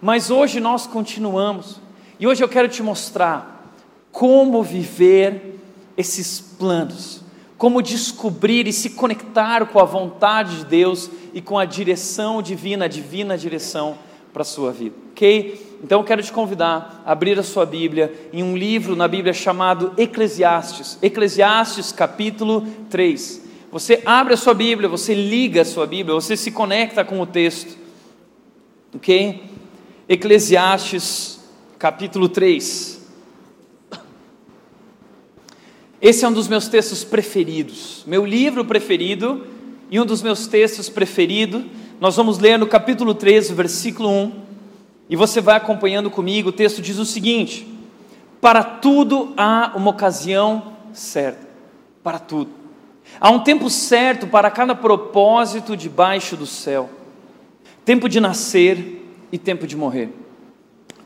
Mas 0.00 0.30
hoje 0.30 0.60
nós 0.60 0.86
continuamos, 0.86 1.80
e 2.20 2.26
hoje 2.26 2.44
eu 2.44 2.48
quero 2.48 2.68
te 2.68 2.80
mostrar 2.80 3.74
como 4.12 4.62
viver 4.62 5.60
esses 5.96 6.40
planos, 6.40 7.22
como 7.58 7.82
descobrir 7.82 8.68
e 8.68 8.72
se 8.72 8.90
conectar 8.90 9.66
com 9.66 9.80
a 9.80 9.84
vontade 9.84 10.58
de 10.58 10.64
Deus 10.64 11.10
e 11.34 11.42
com 11.42 11.58
a 11.58 11.64
direção 11.64 12.40
divina, 12.40 12.84
a 12.84 12.88
divina 12.88 13.36
direção 13.36 13.98
para 14.32 14.42
a 14.42 14.44
sua 14.44 14.70
vida, 14.70 14.94
ok? 15.10 15.78
Então 15.82 16.00
eu 16.00 16.04
quero 16.04 16.22
te 16.22 16.32
convidar 16.32 17.02
a 17.04 17.10
abrir 17.10 17.36
a 17.38 17.42
sua 17.42 17.66
Bíblia 17.66 18.30
em 18.32 18.44
um 18.44 18.56
livro 18.56 18.94
na 18.94 19.08
Bíblia 19.08 19.32
chamado 19.32 19.92
Eclesiastes, 19.96 20.98
Eclesiastes 21.02 21.90
capítulo 21.90 22.64
3. 22.88 23.48
Você 23.72 24.02
abre 24.06 24.34
a 24.34 24.36
sua 24.36 24.54
Bíblia, 24.54 24.88
você 24.88 25.12
liga 25.12 25.62
a 25.62 25.64
sua 25.64 25.86
Bíblia, 25.86 26.14
você 26.14 26.36
se 26.36 26.52
conecta 26.52 27.04
com 27.04 27.20
o 27.20 27.26
texto. 27.26 27.76
Ok? 28.94 29.42
Eclesiastes, 30.08 31.40
capítulo 31.78 32.28
3. 32.28 32.97
Esse 36.00 36.24
é 36.24 36.28
um 36.28 36.32
dos 36.32 36.46
meus 36.46 36.68
textos 36.68 37.02
preferidos, 37.02 38.04
meu 38.06 38.24
livro 38.24 38.64
preferido 38.64 39.44
e 39.90 39.98
um 39.98 40.06
dos 40.06 40.22
meus 40.22 40.46
textos 40.46 40.88
preferidos. 40.88 41.64
Nós 42.00 42.14
vamos 42.14 42.38
ler 42.38 42.56
no 42.56 42.68
capítulo 42.68 43.14
3, 43.14 43.50
versículo 43.50 44.08
1, 44.08 44.32
e 45.10 45.16
você 45.16 45.40
vai 45.40 45.56
acompanhando 45.56 46.08
comigo. 46.08 46.50
O 46.50 46.52
texto 46.52 46.80
diz 46.80 46.98
o 46.98 47.04
seguinte: 47.04 47.66
Para 48.40 48.62
tudo 48.62 49.34
há 49.36 49.72
uma 49.74 49.90
ocasião 49.90 50.74
certa, 50.92 51.48
para 52.00 52.20
tudo. 52.20 52.50
Há 53.20 53.30
um 53.30 53.40
tempo 53.40 53.68
certo 53.68 54.28
para 54.28 54.52
cada 54.52 54.76
propósito 54.76 55.76
debaixo 55.76 56.36
do 56.36 56.46
céu: 56.46 56.88
tempo 57.84 58.08
de 58.08 58.20
nascer 58.20 59.04
e 59.32 59.36
tempo 59.36 59.66
de 59.66 59.76
morrer, 59.76 60.10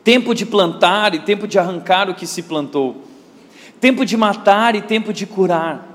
tempo 0.04 0.34
de 0.34 0.44
plantar 0.44 1.14
e 1.14 1.20
tempo 1.20 1.48
de 1.48 1.58
arrancar 1.58 2.10
o 2.10 2.14
que 2.14 2.26
se 2.26 2.42
plantou, 2.42 3.10
tempo 3.82 4.06
de 4.06 4.16
matar 4.16 4.74
e 4.74 4.80
tempo 4.80 5.12
de 5.12 5.26
curar, 5.26 5.86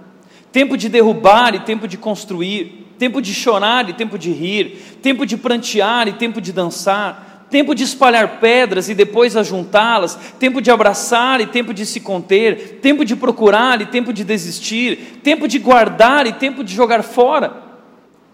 tempo 0.52 0.78
de 0.78 0.90
derrubar 0.90 1.56
e 1.56 1.62
tempo 1.62 1.88
de 1.88 1.98
construir, 1.98 2.86
tempo 3.00 3.22
de 3.22 3.34
chorar 3.34 3.90
e 3.90 3.94
tempo 3.94 4.20
de 4.20 4.30
rir, 4.32 5.00
tempo 5.02 5.26
de 5.26 5.38
prantear 5.38 6.08
e 6.08 6.14
tempo 6.14 6.40
de 6.40 6.52
dançar 6.52 7.26
tempo 7.50 7.74
de 7.74 7.84
espalhar 7.84 8.40
pedras 8.40 8.90
e 8.90 8.94
depois 8.94 9.38
ajuntá-las, 9.38 10.16
tempo 10.38 10.62
de 10.62 10.70
abraçar 10.70 11.40
e 11.40 11.48
tempo 11.48 11.74
de 11.74 11.86
se 11.86 12.02
conter, 12.02 12.80
tempo 12.82 13.06
de 13.06 13.16
procurar 13.16 13.82
e 13.82 13.86
tempo 13.86 14.12
de 14.12 14.24
desistir, 14.24 15.22
tempo 15.24 15.48
de 15.48 15.58
guardar 15.58 16.28
e 16.28 16.34
tempo 16.34 16.64
de 16.64 16.74
jogar 16.74 17.04
fora, 17.04 17.54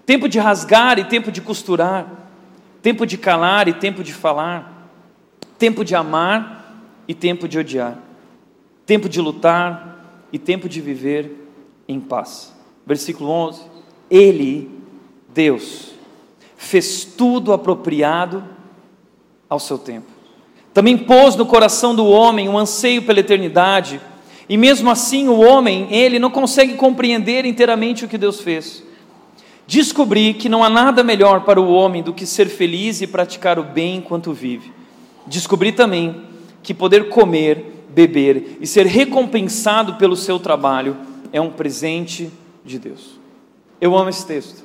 tempo 0.04 0.28
de 0.28 0.40
rasgar 0.40 0.98
e 0.98 1.04
tempo 1.04 1.32
de 1.32 1.42
costurar, 1.42 2.08
tempo 2.82 3.06
de 3.06 3.18
calar 3.18 3.68
e 3.68 3.74
tempo 3.74 4.04
de 4.04 4.14
falar, 4.14 4.90
tempo 5.60 5.86
de 5.86 5.96
amar 5.96 6.76
e 7.08 7.14
tempo 7.14 7.48
de 7.48 7.60
odiar, 7.60 7.98
tempo 8.86 9.08
de 9.08 9.22
lutar 9.22 10.28
e 10.32 10.40
tempo 10.40 10.68
de 10.68 10.82
viver 10.82 11.32
em 11.88 12.00
paz. 12.00 12.54
Versículo 12.86 13.30
11: 13.30 13.62
Ele, 14.10 14.70
Deus, 15.34 15.92
fez 16.58 17.06
tudo 17.06 17.54
apropriado 17.54 18.44
ao 19.50 19.60
seu 19.60 19.78
tempo. 19.78 20.08
Também 20.74 20.98
pôs 20.98 21.36
no 21.36 21.46
coração 21.46 21.96
do 21.96 22.06
homem 22.06 22.50
um 22.50 22.58
anseio 22.58 23.04
pela 23.04 23.20
eternidade, 23.20 24.02
e 24.50 24.58
mesmo 24.58 24.90
assim 24.90 25.28
o 25.28 25.40
homem, 25.40 25.88
ele 25.92 26.20
não 26.20 26.32
consegue 26.32 26.74
compreender 26.74 27.46
inteiramente 27.46 28.04
o 28.04 28.08
que 28.08 28.18
Deus 28.18 28.42
fez. 28.42 28.84
Descobri 29.66 30.34
que 30.34 30.50
não 30.50 30.64
há 30.64 30.70
nada 30.70 31.04
melhor 31.04 31.42
para 31.42 31.62
o 31.62 31.72
homem 31.72 32.04
do 32.04 32.14
que 32.14 32.26
ser 32.26 32.48
feliz 32.48 33.02
e 33.02 33.08
praticar 33.08 33.58
o 33.58 33.64
bem 33.64 33.98
enquanto 33.98 34.34
vive. 34.34 34.74
Descobri 35.26 35.72
também 35.72 36.22
que 36.62 36.74
poder 36.74 37.10
comer, 37.10 37.73
beber 37.94 38.58
e 38.60 38.68
ser 38.68 38.86
recompensado 38.86 39.96
pelo 39.96 40.16
seu 40.16 40.40
trabalho 40.40 40.98
é 41.32 41.40
um 41.40 41.50
presente 41.50 42.32
de 42.66 42.80
Deus. 42.80 43.20
Eu 43.80 43.98
amo 43.98 44.10
esse 44.10 44.26
texto. 44.26 44.64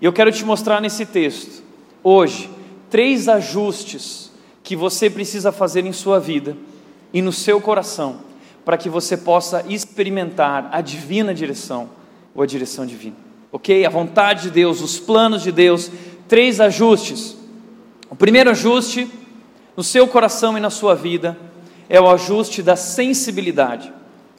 E 0.00 0.04
eu 0.04 0.12
quero 0.12 0.30
te 0.30 0.44
mostrar 0.44 0.80
nesse 0.80 1.04
texto, 1.04 1.62
hoje, 2.02 2.48
três 2.88 3.28
ajustes 3.28 4.30
que 4.62 4.76
você 4.76 5.10
precisa 5.10 5.50
fazer 5.50 5.84
em 5.84 5.92
sua 5.92 6.20
vida 6.20 6.56
e 7.12 7.20
no 7.20 7.32
seu 7.32 7.60
coração, 7.60 8.20
para 8.64 8.76
que 8.76 8.88
você 8.88 9.16
possa 9.16 9.64
experimentar 9.68 10.68
a 10.72 10.80
divina 10.80 11.34
direção 11.34 11.90
ou 12.34 12.42
a 12.42 12.46
direção 12.46 12.86
divina. 12.86 13.16
Ok? 13.50 13.84
A 13.84 13.90
vontade 13.90 14.42
de 14.42 14.50
Deus, 14.50 14.80
os 14.80 15.00
planos 15.00 15.42
de 15.42 15.50
Deus, 15.50 15.90
três 16.28 16.60
ajustes. 16.60 17.36
O 18.10 18.14
primeiro 18.14 18.50
ajuste 18.50 19.08
no 19.76 19.82
seu 19.82 20.06
coração 20.06 20.56
e 20.56 20.60
na 20.60 20.70
sua 20.70 20.94
vida 20.94 21.36
é 21.88 22.00
o 22.00 22.10
ajuste 22.10 22.62
da 22.62 22.76
sensibilidade. 22.76 23.92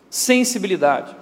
Sensibilidade. 0.10 1.15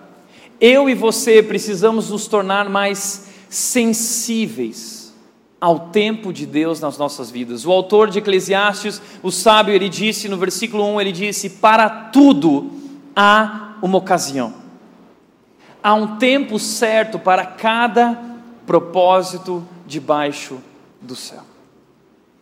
Eu 0.60 0.90
e 0.90 0.94
você 0.94 1.42
precisamos 1.42 2.10
nos 2.10 2.28
tornar 2.28 2.70
mais 2.70 3.28
sensíveis 3.50 5.14
ao 5.60 5.90
tempo 5.90 6.32
de 6.32 6.46
Deus 6.46 6.80
nas 6.80 6.98
nossas 6.98 7.32
vidas. 7.32 7.66
O 7.66 7.72
autor 7.72 8.10
de 8.10 8.20
Eclesiastes, 8.20 9.02
o 9.24 9.32
sábio, 9.32 9.74
ele 9.74 9.90
disse 9.90 10.28
no 10.28 10.38
versículo 10.38 10.84
1, 10.96 11.02
ele 11.02 11.12
disse: 11.12 11.50
"Para 11.50 11.90
tudo 11.90 12.72
há 13.16 13.76
uma 13.82 13.98
ocasião. 13.98 14.54
Há 15.82 15.94
um 15.94 16.18
tempo 16.18 16.60
certo 16.60 17.18
para 17.18 17.46
cada 17.46 18.20
propósito 18.66 19.64
debaixo 19.86 20.60
do 21.02 21.16
céu." 21.16 21.44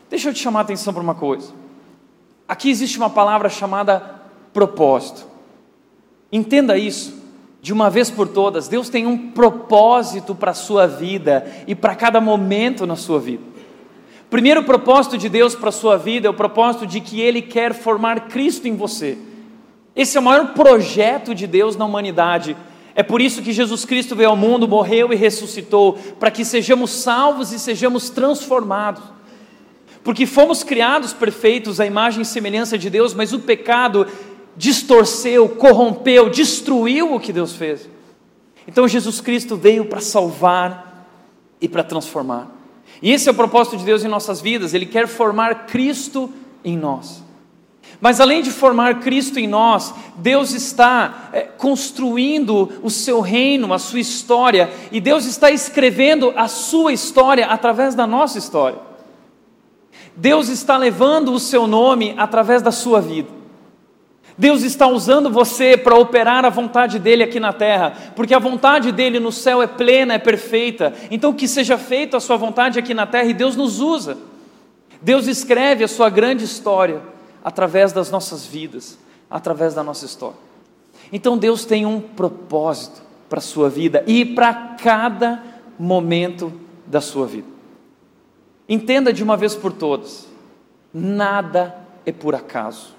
Deixa 0.09 0.29
eu 0.29 0.33
te 0.33 0.39
chamar 0.39 0.59
a 0.59 0.63
atenção 0.63 0.93
para 0.93 1.03
uma 1.03 1.15
coisa. 1.15 1.64
Aqui 2.47 2.69
existe 2.69 2.97
uma 2.97 3.09
palavra 3.09 3.49
chamada 3.49 4.21
propósito. 4.53 5.25
Entenda 6.31 6.77
isso 6.77 7.25
de 7.65 7.73
uma 7.73 7.89
vez 7.89 8.11
por 8.11 8.27
todas, 8.27 8.67
Deus 8.67 8.89
tem 8.89 9.07
um 9.07 9.31
propósito 9.31 10.35
para 10.35 10.51
a 10.51 10.53
sua 10.53 10.85
vida 10.85 11.51
e 11.65 11.73
para 11.73 11.95
cada 11.95 12.21
momento 12.21 12.85
na 12.85 12.95
sua 12.95 13.19
vida. 13.19 13.41
Primeiro 14.29 14.63
propósito 14.63 15.17
de 15.17 15.27
Deus 15.27 15.55
para 15.55 15.69
a 15.69 15.71
sua 15.71 15.97
vida 15.97 16.27
é 16.27 16.29
o 16.29 16.33
propósito 16.35 16.85
de 16.85 17.01
que 17.01 17.19
Ele 17.19 17.41
quer 17.41 17.73
formar 17.73 18.27
Cristo 18.27 18.67
em 18.67 18.75
você. 18.75 19.17
Esse 19.95 20.15
é 20.15 20.19
o 20.19 20.23
maior 20.23 20.53
projeto 20.53 21.33
de 21.33 21.47
Deus 21.47 21.75
na 21.75 21.85
humanidade. 21.85 22.55
É 22.93 23.01
por 23.01 23.19
isso 23.19 23.41
que 23.41 23.51
Jesus 23.51 23.83
Cristo 23.83 24.15
veio 24.15 24.29
ao 24.29 24.37
mundo, 24.37 24.67
morreu 24.67 25.11
e 25.11 25.15
ressuscitou, 25.15 25.93
para 26.19 26.29
que 26.29 26.45
sejamos 26.45 26.91
salvos 26.91 27.51
e 27.51 27.57
sejamos 27.57 28.11
transformados. 28.11 29.14
Porque 30.05 30.27
fomos 30.27 30.63
criados 30.63 31.13
perfeitos 31.13 31.79
à 31.79 31.85
imagem 31.85 32.21
e 32.21 32.25
semelhança 32.25 32.77
de 32.77 32.91
Deus, 32.91 33.15
mas 33.15 33.33
o 33.33 33.39
pecado 33.39 34.05
distorceu, 34.55 35.49
corrompeu, 35.49 36.29
destruiu 36.29 37.15
o 37.15 37.19
que 37.19 37.33
Deus 37.33 37.55
fez. 37.55 37.89
Então 38.67 38.87
Jesus 38.87 39.19
Cristo 39.19 39.57
veio 39.57 39.85
para 39.85 39.99
salvar 39.99 41.09
e 41.59 41.67
para 41.67 41.83
transformar. 41.83 42.51
E 43.01 43.11
esse 43.11 43.27
é 43.27 43.31
o 43.31 43.35
propósito 43.35 43.77
de 43.77 43.83
Deus 43.83 44.05
em 44.05 44.07
nossas 44.07 44.39
vidas, 44.39 44.75
Ele 44.75 44.85
quer 44.85 45.07
formar 45.07 45.65
Cristo 45.65 46.31
em 46.63 46.77
nós. 46.77 47.23
Mas 47.99 48.21
além 48.21 48.43
de 48.43 48.51
formar 48.51 48.99
Cristo 48.99 49.39
em 49.39 49.47
nós, 49.47 49.91
Deus 50.17 50.53
está 50.53 51.29
é, 51.33 51.41
construindo 51.41 52.71
o 52.83 52.91
seu 52.91 53.21
reino, 53.21 53.73
a 53.73 53.79
sua 53.79 54.01
história, 54.01 54.71
e 54.91 55.01
Deus 55.01 55.25
está 55.25 55.49
escrevendo 55.49 56.31
a 56.35 56.47
sua 56.47 56.93
história 56.93 57.47
através 57.47 57.95
da 57.95 58.05
nossa 58.05 58.37
história. 58.37 58.93
Deus 60.15 60.49
está 60.49 60.77
levando 60.77 61.33
o 61.33 61.39
seu 61.39 61.67
nome 61.67 62.13
através 62.17 62.61
da 62.61 62.71
sua 62.71 63.01
vida. 63.01 63.29
Deus 64.37 64.63
está 64.63 64.87
usando 64.87 65.29
você 65.29 65.77
para 65.77 65.95
operar 65.95 66.43
a 66.43 66.49
vontade 66.49 66.99
dele 66.99 67.23
aqui 67.23 67.39
na 67.39 67.53
terra, 67.53 67.93
porque 68.15 68.33
a 68.33 68.39
vontade 68.39 68.91
dele 68.91 69.19
no 69.19 69.31
céu 69.31 69.61
é 69.61 69.67
plena, 69.67 70.13
é 70.13 70.19
perfeita. 70.19 70.93
Então, 71.09 71.33
que 71.33 71.47
seja 71.47 71.77
feita 71.77 72.17
a 72.17 72.19
sua 72.19 72.35
vontade 72.35 72.77
aqui 72.77 72.93
na 72.93 73.05
terra 73.05 73.29
e 73.29 73.33
Deus 73.33 73.55
nos 73.55 73.79
usa. 73.79 74.17
Deus 75.01 75.27
escreve 75.27 75.83
a 75.83 75.87
sua 75.87 76.09
grande 76.09 76.43
história 76.43 77.01
através 77.43 77.93
das 77.93 78.11
nossas 78.11 78.45
vidas, 78.45 78.97
através 79.29 79.73
da 79.73 79.83
nossa 79.83 80.05
história. 80.05 80.37
Então, 81.13 81.37
Deus 81.37 81.63
tem 81.63 81.85
um 81.85 82.01
propósito 82.01 83.01
para 83.29 83.39
a 83.39 83.41
sua 83.41 83.69
vida 83.69 84.03
e 84.05 84.25
para 84.25 84.53
cada 84.81 85.41
momento 85.79 86.51
da 86.85 86.99
sua 86.99 87.25
vida. 87.25 87.54
Entenda 88.67 89.13
de 89.13 89.23
uma 89.23 89.37
vez 89.37 89.55
por 89.55 89.71
todas: 89.71 90.27
nada 90.93 91.75
é 92.05 92.11
por 92.11 92.35
acaso. 92.35 92.95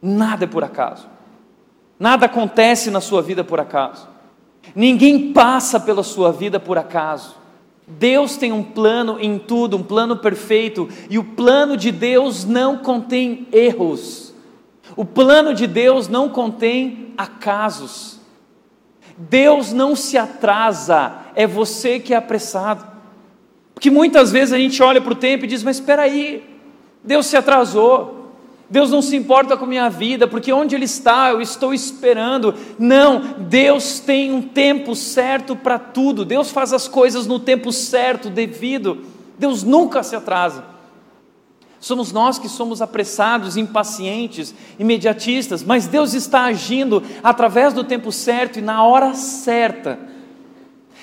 Nada 0.00 0.44
é 0.44 0.46
por 0.46 0.62
acaso. 0.62 1.08
Nada 1.98 2.26
acontece 2.26 2.90
na 2.90 3.00
sua 3.00 3.22
vida 3.22 3.42
por 3.42 3.60
acaso. 3.60 4.08
Ninguém 4.74 5.32
passa 5.32 5.78
pela 5.80 6.02
sua 6.02 6.32
vida 6.32 6.58
por 6.58 6.76
acaso. 6.76 7.36
Deus 7.86 8.36
tem 8.36 8.50
um 8.50 8.62
plano 8.62 9.18
em 9.20 9.38
tudo, 9.38 9.76
um 9.76 9.82
plano 9.82 10.16
perfeito, 10.16 10.88
e 11.10 11.18
o 11.18 11.24
plano 11.24 11.76
de 11.76 11.92
Deus 11.92 12.44
não 12.44 12.78
contém 12.78 13.46
erros. 13.52 14.32
O 14.96 15.04
plano 15.04 15.54
de 15.54 15.66
Deus 15.66 16.08
não 16.08 16.28
contém 16.28 17.12
acasos. 17.16 18.20
Deus 19.16 19.72
não 19.72 19.94
se 19.94 20.16
atrasa, 20.18 21.18
é 21.34 21.46
você 21.46 22.00
que 22.00 22.14
é 22.14 22.16
apressado. 22.16 22.93
Porque 23.74 23.90
muitas 23.90 24.30
vezes 24.30 24.52
a 24.52 24.58
gente 24.58 24.82
olha 24.82 25.00
para 25.00 25.12
o 25.12 25.16
tempo 25.16 25.44
e 25.44 25.48
diz: 25.48 25.62
Mas 25.62 25.76
espera 25.76 26.02
aí, 26.02 26.42
Deus 27.02 27.26
se 27.26 27.36
atrasou. 27.36 28.22
Deus 28.68 28.90
não 28.90 29.02
se 29.02 29.14
importa 29.14 29.56
com 29.56 29.66
a 29.66 29.68
minha 29.68 29.90
vida, 29.90 30.26
porque 30.26 30.52
onde 30.52 30.74
Ele 30.74 30.86
está, 30.86 31.30
eu 31.30 31.40
estou 31.40 31.74
esperando. 31.74 32.54
Não, 32.78 33.34
Deus 33.38 34.00
tem 34.00 34.32
um 34.32 34.40
tempo 34.40 34.96
certo 34.96 35.54
para 35.54 35.78
tudo, 35.78 36.24
Deus 36.24 36.50
faz 36.50 36.72
as 36.72 36.88
coisas 36.88 37.26
no 37.26 37.38
tempo 37.38 37.70
certo, 37.70 38.30
devido. 38.30 39.04
Deus 39.38 39.62
nunca 39.62 40.02
se 40.02 40.16
atrasa. 40.16 40.64
Somos 41.78 42.12
nós 42.12 42.38
que 42.38 42.48
somos 42.48 42.80
apressados, 42.80 43.58
impacientes, 43.58 44.54
imediatistas, 44.78 45.62
mas 45.62 45.86
Deus 45.86 46.14
está 46.14 46.44
agindo 46.44 47.02
através 47.22 47.74
do 47.74 47.84
tempo 47.84 48.10
certo 48.10 48.58
e 48.58 48.62
na 48.62 48.82
hora 48.82 49.12
certa. 49.14 49.98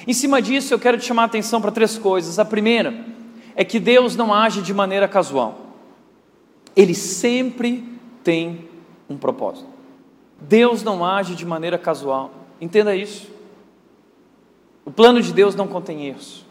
Em 0.07 0.13
cima 0.13 0.41
disso, 0.41 0.73
eu 0.73 0.79
quero 0.79 0.97
te 0.97 1.05
chamar 1.05 1.23
a 1.23 1.25
atenção 1.25 1.61
para 1.61 1.71
três 1.71 1.97
coisas. 1.97 2.39
A 2.39 2.45
primeira 2.45 3.05
é 3.55 3.63
que 3.63 3.79
Deus 3.79 4.15
não 4.15 4.33
age 4.33 4.61
de 4.61 4.73
maneira 4.73 5.07
casual 5.07 5.71
ele 6.75 6.93
sempre 6.93 7.83
tem 8.23 8.69
um 9.09 9.17
propósito. 9.17 9.67
Deus 10.39 10.83
não 10.83 11.05
age 11.05 11.35
de 11.35 11.45
maneira 11.45 11.77
casual, 11.77 12.31
entenda 12.59 12.95
isso. 12.95 13.29
O 14.85 14.91
plano 14.91 15.21
de 15.21 15.31
Deus 15.31 15.53
não 15.53 15.67
contém 15.67 16.07
erros, 16.07 16.43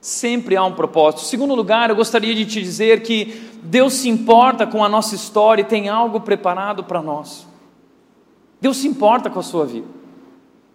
sempre 0.00 0.56
há 0.56 0.64
um 0.64 0.74
propósito. 0.74 1.22
Segundo 1.22 1.54
lugar, 1.54 1.90
eu 1.90 1.96
gostaria 1.96 2.34
de 2.34 2.46
te 2.46 2.62
dizer 2.62 3.02
que 3.02 3.50
Deus 3.62 3.94
se 3.94 4.08
importa 4.08 4.66
com 4.66 4.84
a 4.84 4.88
nossa 4.88 5.14
história 5.14 5.62
e 5.62 5.66
tem 5.66 5.88
algo 5.88 6.20
preparado 6.20 6.84
para 6.84 7.02
nós. 7.02 7.46
Deus 8.60 8.76
se 8.76 8.86
importa 8.86 9.28
com 9.28 9.40
a 9.40 9.42
sua 9.42 9.66
vida. 9.66 9.88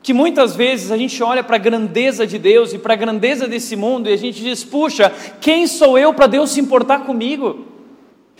Que 0.01 0.13
muitas 0.13 0.55
vezes 0.55 0.91
a 0.91 0.97
gente 0.97 1.21
olha 1.21 1.43
para 1.43 1.57
a 1.57 1.59
grandeza 1.59 2.25
de 2.25 2.37
Deus 2.37 2.73
e 2.73 2.77
para 2.77 2.93
a 2.93 2.97
grandeza 2.97 3.47
desse 3.47 3.75
mundo 3.75 4.09
e 4.09 4.13
a 4.13 4.17
gente 4.17 4.41
diz: 4.41 4.63
puxa, 4.63 5.11
quem 5.41 5.67
sou 5.67 5.97
eu 5.97 6.13
para 6.13 6.27
Deus 6.27 6.51
se 6.51 6.59
importar 6.59 7.05
comigo? 7.05 7.65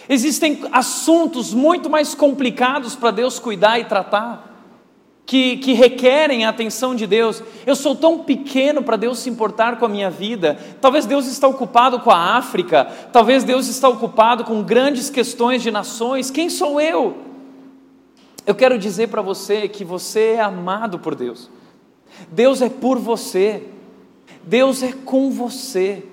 Existem 0.08 0.62
assuntos 0.72 1.54
muito 1.54 1.90
mais 1.90 2.16
complicados 2.16 2.96
para 2.96 3.12
Deus 3.12 3.40
cuidar 3.40 3.78
e 3.78 3.86
tratar, 3.86 4.64
que, 5.26 5.58
que 5.58 5.74
requerem 5.74 6.46
a 6.46 6.50
atenção 6.50 6.96
de 6.96 7.06
Deus. 7.06 7.44
Eu 7.66 7.76
sou 7.76 7.94
tão 7.94 8.20
pequeno 8.20 8.82
para 8.82 8.96
Deus 8.96 9.20
se 9.20 9.30
importar 9.30 9.78
com 9.78 9.86
a 9.86 9.90
minha 9.90 10.10
vida. 10.10 10.58
Talvez 10.80 11.06
Deus 11.06 11.28
está 11.28 11.48
ocupado 11.48 12.00
com 12.00 12.10
a 12.10 12.38
África, 12.38 12.86
talvez 13.12 13.44
Deus 13.44 13.68
está 13.68 13.90
ocupado 13.90 14.46
com 14.46 14.64
grandes 14.64 15.10
questões 15.10 15.62
de 15.62 15.70
nações. 15.70 16.32
Quem 16.32 16.50
sou 16.50 16.80
eu? 16.80 17.18
Eu 18.48 18.56
quero 18.56 18.80
dizer 18.80 19.10
para 19.10 19.22
você 19.22 19.68
que 19.68 19.86
você 19.86 20.34
é 20.38 20.42
amado 20.42 20.98
por 20.98 21.14
Deus. 21.14 21.52
Deus 22.32 22.62
é 22.62 22.70
por 22.70 22.98
você. 23.00 23.64
Deus 24.44 24.84
é 24.84 24.92
com 24.92 25.32
você. 25.32 26.04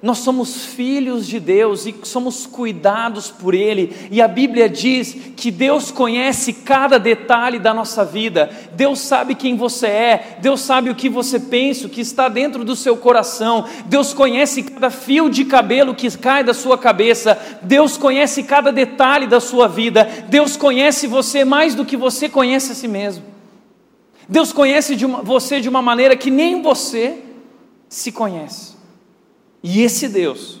Nós 0.00 0.18
somos 0.18 0.64
filhos 0.64 1.26
de 1.26 1.40
Deus 1.40 1.84
e 1.84 1.94
somos 2.04 2.46
cuidados 2.46 3.32
por 3.32 3.52
Ele, 3.52 3.92
e 4.12 4.22
a 4.22 4.28
Bíblia 4.28 4.68
diz 4.68 5.16
que 5.36 5.50
Deus 5.50 5.90
conhece 5.90 6.52
cada 6.52 6.98
detalhe 6.98 7.58
da 7.58 7.74
nossa 7.74 8.04
vida, 8.04 8.48
Deus 8.74 9.00
sabe 9.00 9.34
quem 9.34 9.56
você 9.56 9.88
é, 9.88 10.38
Deus 10.40 10.60
sabe 10.60 10.88
o 10.88 10.94
que 10.94 11.08
você 11.08 11.40
pensa, 11.40 11.88
o 11.88 11.90
que 11.90 12.00
está 12.00 12.28
dentro 12.28 12.64
do 12.64 12.76
seu 12.76 12.96
coração, 12.96 13.64
Deus 13.86 14.14
conhece 14.14 14.62
cada 14.62 14.88
fio 14.88 15.28
de 15.28 15.44
cabelo 15.44 15.96
que 15.96 16.08
cai 16.16 16.44
da 16.44 16.54
sua 16.54 16.78
cabeça, 16.78 17.36
Deus 17.62 17.96
conhece 17.96 18.44
cada 18.44 18.70
detalhe 18.70 19.26
da 19.26 19.40
sua 19.40 19.66
vida, 19.66 20.08
Deus 20.28 20.56
conhece 20.56 21.08
você 21.08 21.44
mais 21.44 21.74
do 21.74 21.84
que 21.84 21.96
você 21.96 22.28
conhece 22.28 22.70
a 22.70 22.74
si 22.76 22.86
mesmo, 22.86 23.24
Deus 24.28 24.52
conhece 24.52 24.94
de 24.94 25.06
uma, 25.06 25.22
você 25.22 25.60
de 25.60 25.68
uma 25.68 25.80
maneira 25.80 26.16
que 26.16 26.30
nem 26.30 26.60
você 26.60 27.24
se 27.88 28.12
conhece. 28.12 28.76
E 29.62 29.80
esse 29.82 30.08
Deus, 30.08 30.60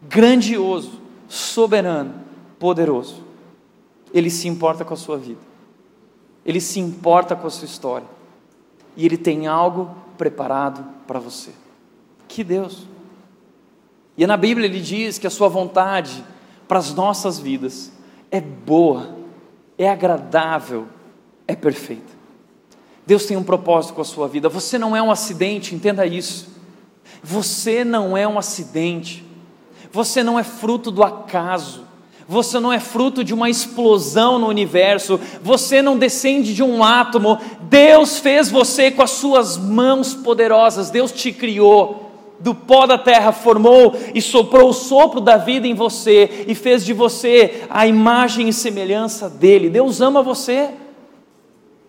grandioso, 0.00 1.00
soberano, 1.28 2.14
poderoso, 2.58 3.22
ele 4.14 4.30
se 4.30 4.48
importa 4.48 4.84
com 4.84 4.94
a 4.94 4.96
sua 4.96 5.18
vida, 5.18 5.40
ele 6.44 6.60
se 6.60 6.80
importa 6.80 7.36
com 7.36 7.46
a 7.46 7.50
sua 7.50 7.66
história, 7.66 8.06
e 8.96 9.04
ele 9.04 9.16
tem 9.16 9.46
algo 9.46 9.94
preparado 10.16 10.84
para 11.06 11.18
você. 11.18 11.50
Que 12.26 12.42
Deus! 12.42 12.86
E 14.16 14.26
na 14.26 14.36
Bíblia 14.36 14.66
ele 14.66 14.80
diz 14.80 15.18
que 15.18 15.26
a 15.26 15.30
sua 15.30 15.48
vontade 15.48 16.24
para 16.68 16.78
as 16.78 16.94
nossas 16.94 17.38
vidas 17.38 17.92
é 18.30 18.40
boa, 18.40 19.16
é 19.76 19.88
agradável, 19.88 20.86
é 21.46 21.54
perfeita. 21.54 22.11
Deus 23.06 23.26
tem 23.26 23.36
um 23.36 23.42
propósito 23.42 23.94
com 23.94 24.00
a 24.00 24.04
sua 24.04 24.28
vida. 24.28 24.48
Você 24.48 24.78
não 24.78 24.96
é 24.96 25.02
um 25.02 25.10
acidente, 25.10 25.74
entenda 25.74 26.06
isso. 26.06 26.48
Você 27.22 27.84
não 27.84 28.16
é 28.16 28.26
um 28.26 28.38
acidente, 28.38 29.24
você 29.92 30.24
não 30.24 30.38
é 30.38 30.42
fruto 30.42 30.90
do 30.90 31.04
acaso, 31.04 31.84
você 32.26 32.58
não 32.58 32.72
é 32.72 32.80
fruto 32.80 33.22
de 33.22 33.32
uma 33.32 33.48
explosão 33.48 34.38
no 34.40 34.48
universo, 34.48 35.20
você 35.40 35.80
não 35.80 35.96
descende 35.96 36.52
de 36.52 36.62
um 36.62 36.82
átomo, 36.82 37.38
Deus 37.62 38.18
fez 38.18 38.50
você 38.50 38.90
com 38.90 39.02
as 39.02 39.10
suas 39.10 39.56
mãos 39.56 40.14
poderosas, 40.14 40.90
Deus 40.90 41.12
te 41.12 41.32
criou. 41.32 42.00
Do 42.40 42.56
pó 42.56 42.86
da 42.86 42.98
terra 42.98 43.30
formou 43.30 43.94
e 44.12 44.20
soprou 44.20 44.70
o 44.70 44.72
sopro 44.72 45.20
da 45.20 45.36
vida 45.36 45.68
em 45.68 45.74
você 45.74 46.44
e 46.48 46.56
fez 46.56 46.84
de 46.84 46.92
você 46.92 47.68
a 47.70 47.86
imagem 47.86 48.48
e 48.48 48.52
semelhança 48.52 49.30
dele. 49.30 49.70
Deus 49.70 50.00
ama 50.00 50.24
você. 50.24 50.70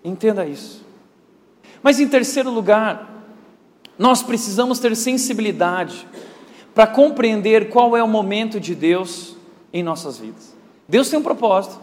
Entenda 0.03 0.45
isso. 0.45 0.82
Mas 1.83 1.99
em 1.99 2.07
terceiro 2.07 2.49
lugar, 2.49 3.13
nós 3.99 4.23
precisamos 4.23 4.79
ter 4.79 4.95
sensibilidade 4.95 6.07
para 6.73 6.87
compreender 6.87 7.69
qual 7.69 7.95
é 7.95 8.01
o 8.01 8.07
momento 8.07 8.59
de 8.59 8.73
Deus 8.73 9.35
em 9.71 9.83
nossas 9.83 10.17
vidas. 10.17 10.55
Deus 10.87 11.09
tem 11.09 11.19
um 11.19 11.23
propósito, 11.23 11.79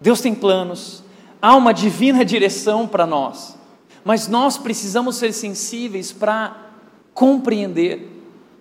Deus 0.00 0.20
tem 0.20 0.34
planos, 0.34 1.02
há 1.42 1.54
uma 1.56 1.72
divina 1.72 2.24
direção 2.24 2.86
para 2.86 3.06
nós, 3.06 3.58
mas 4.04 4.28
nós 4.28 4.56
precisamos 4.56 5.16
ser 5.16 5.32
sensíveis 5.32 6.12
para 6.12 6.56
compreender, 7.12 8.08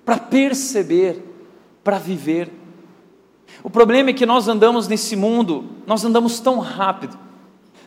para 0.03 0.17
perceber, 0.17 1.23
para 1.83 1.97
viver. 1.97 2.51
O 3.63 3.69
problema 3.69 4.09
é 4.09 4.13
que 4.13 4.25
nós 4.25 4.47
andamos 4.47 4.87
nesse 4.87 5.15
mundo, 5.15 5.65
nós 5.85 6.03
andamos 6.03 6.39
tão 6.39 6.59
rápido, 6.59 7.17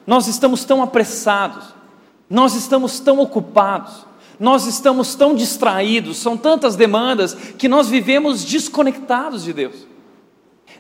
nós 0.07 0.27
estamos 0.29 0.65
tão 0.65 0.83
apressados, 0.83 1.82
nós 2.29 2.55
estamos 2.55 2.99
tão 3.01 3.19
ocupados, 3.21 4.07
nós 4.39 4.67
estamos 4.67 5.15
tão 5.15 5.35
distraídos, 5.35 6.17
são 6.17 6.37
tantas 6.37 6.75
demandas, 6.75 7.35
que 7.35 7.69
nós 7.69 7.89
vivemos 7.89 8.45
desconectados 8.45 9.45
de 9.45 9.53
Deus. 9.53 9.87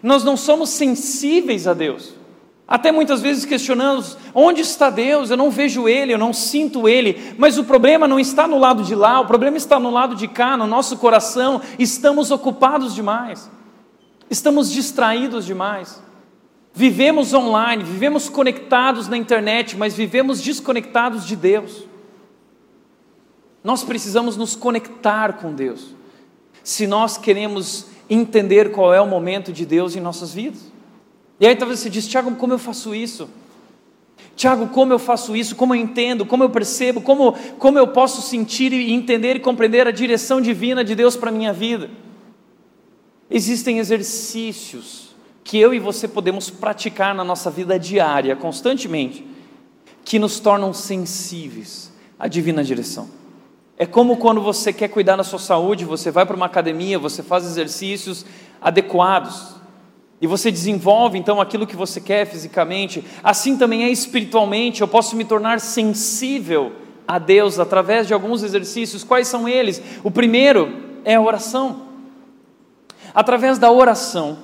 Nós 0.02 0.24
não 0.24 0.36
somos 0.36 0.70
sensíveis 0.70 1.66
a 1.68 1.74
Deus. 1.74 2.14
Até 2.66 2.90
muitas 2.90 3.20
vezes 3.20 3.44
questionamos: 3.44 4.16
onde 4.34 4.62
está 4.62 4.90
Deus? 4.90 5.30
Eu 5.30 5.36
não 5.36 5.50
vejo 5.50 5.88
Ele, 5.88 6.14
eu 6.14 6.18
não 6.18 6.32
sinto 6.32 6.88
Ele. 6.88 7.34
Mas 7.38 7.58
o 7.58 7.64
problema 7.64 8.08
não 8.08 8.18
está 8.18 8.48
no 8.48 8.58
lado 8.58 8.82
de 8.82 8.94
lá, 8.94 9.20
o 9.20 9.26
problema 9.26 9.56
está 9.56 9.78
no 9.78 9.90
lado 9.90 10.16
de 10.16 10.26
cá, 10.26 10.56
no 10.56 10.66
nosso 10.66 10.96
coração. 10.96 11.60
Estamos 11.78 12.30
ocupados 12.30 12.94
demais, 12.94 13.50
estamos 14.30 14.70
distraídos 14.70 15.44
demais. 15.44 16.02
Vivemos 16.74 17.34
online, 17.34 17.84
vivemos 17.84 18.28
conectados 18.28 19.06
na 19.06 19.16
internet, 19.16 19.76
mas 19.76 19.94
vivemos 19.94 20.40
desconectados 20.40 21.26
de 21.26 21.36
Deus. 21.36 21.84
Nós 23.62 23.84
precisamos 23.84 24.36
nos 24.36 24.56
conectar 24.56 25.34
com 25.34 25.54
Deus, 25.54 25.94
se 26.64 26.86
nós 26.86 27.18
queremos 27.18 27.86
entender 28.08 28.72
qual 28.72 28.92
é 28.92 29.00
o 29.00 29.06
momento 29.06 29.52
de 29.52 29.66
Deus 29.66 29.94
em 29.94 30.00
nossas 30.00 30.32
vidas. 30.32 30.72
E 31.38 31.46
aí 31.46 31.54
talvez 31.54 31.80
você 31.80 31.90
diz, 31.90 32.08
Tiago, 32.08 32.34
como 32.36 32.54
eu 32.54 32.58
faço 32.58 32.94
isso? 32.94 33.28
Tiago, 34.34 34.68
como 34.68 34.92
eu 34.92 34.98
faço 34.98 35.36
isso? 35.36 35.54
Como 35.54 35.74
eu 35.74 35.80
entendo? 35.80 36.24
Como 36.24 36.42
eu 36.42 36.50
percebo? 36.50 37.02
Como, 37.02 37.32
como 37.58 37.78
eu 37.78 37.88
posso 37.88 38.22
sentir 38.22 38.72
e 38.72 38.92
entender 38.92 39.36
e 39.36 39.40
compreender 39.40 39.86
a 39.86 39.90
direção 39.90 40.40
divina 40.40 40.82
de 40.82 40.94
Deus 40.94 41.16
para 41.16 41.28
a 41.28 41.32
minha 41.32 41.52
vida? 41.52 41.90
Existem 43.30 43.78
exercícios 43.78 45.11
que 45.44 45.58
eu 45.58 45.74
e 45.74 45.78
você 45.78 46.06
podemos 46.06 46.50
praticar 46.50 47.14
na 47.14 47.24
nossa 47.24 47.50
vida 47.50 47.78
diária, 47.78 48.36
constantemente, 48.36 49.26
que 50.04 50.18
nos 50.18 50.40
tornam 50.40 50.72
sensíveis 50.72 51.92
à 52.18 52.28
divina 52.28 52.62
direção. 52.62 53.08
É 53.76 53.86
como 53.86 54.16
quando 54.16 54.40
você 54.40 54.72
quer 54.72 54.88
cuidar 54.88 55.16
da 55.16 55.24
sua 55.24 55.38
saúde, 55.38 55.84
você 55.84 56.10
vai 56.10 56.24
para 56.24 56.36
uma 56.36 56.46
academia, 56.46 56.98
você 56.98 57.22
faz 57.22 57.44
exercícios 57.44 58.24
adequados 58.60 59.56
e 60.20 60.26
você 60.26 60.52
desenvolve 60.52 61.18
então 61.18 61.40
aquilo 61.40 61.66
que 61.66 61.74
você 61.74 62.00
quer 62.00 62.26
fisicamente. 62.26 63.04
Assim 63.24 63.56
também 63.56 63.82
é 63.82 63.90
espiritualmente, 63.90 64.80
eu 64.80 64.88
posso 64.88 65.16
me 65.16 65.24
tornar 65.24 65.58
sensível 65.58 66.72
a 67.08 67.18
Deus 67.18 67.58
através 67.58 68.06
de 68.06 68.14
alguns 68.14 68.44
exercícios. 68.44 69.02
Quais 69.02 69.26
são 69.26 69.48
eles? 69.48 69.82
O 70.04 70.10
primeiro 70.10 71.00
é 71.04 71.16
a 71.16 71.20
oração. 71.20 71.88
Através 73.12 73.58
da 73.58 73.70
oração, 73.70 74.38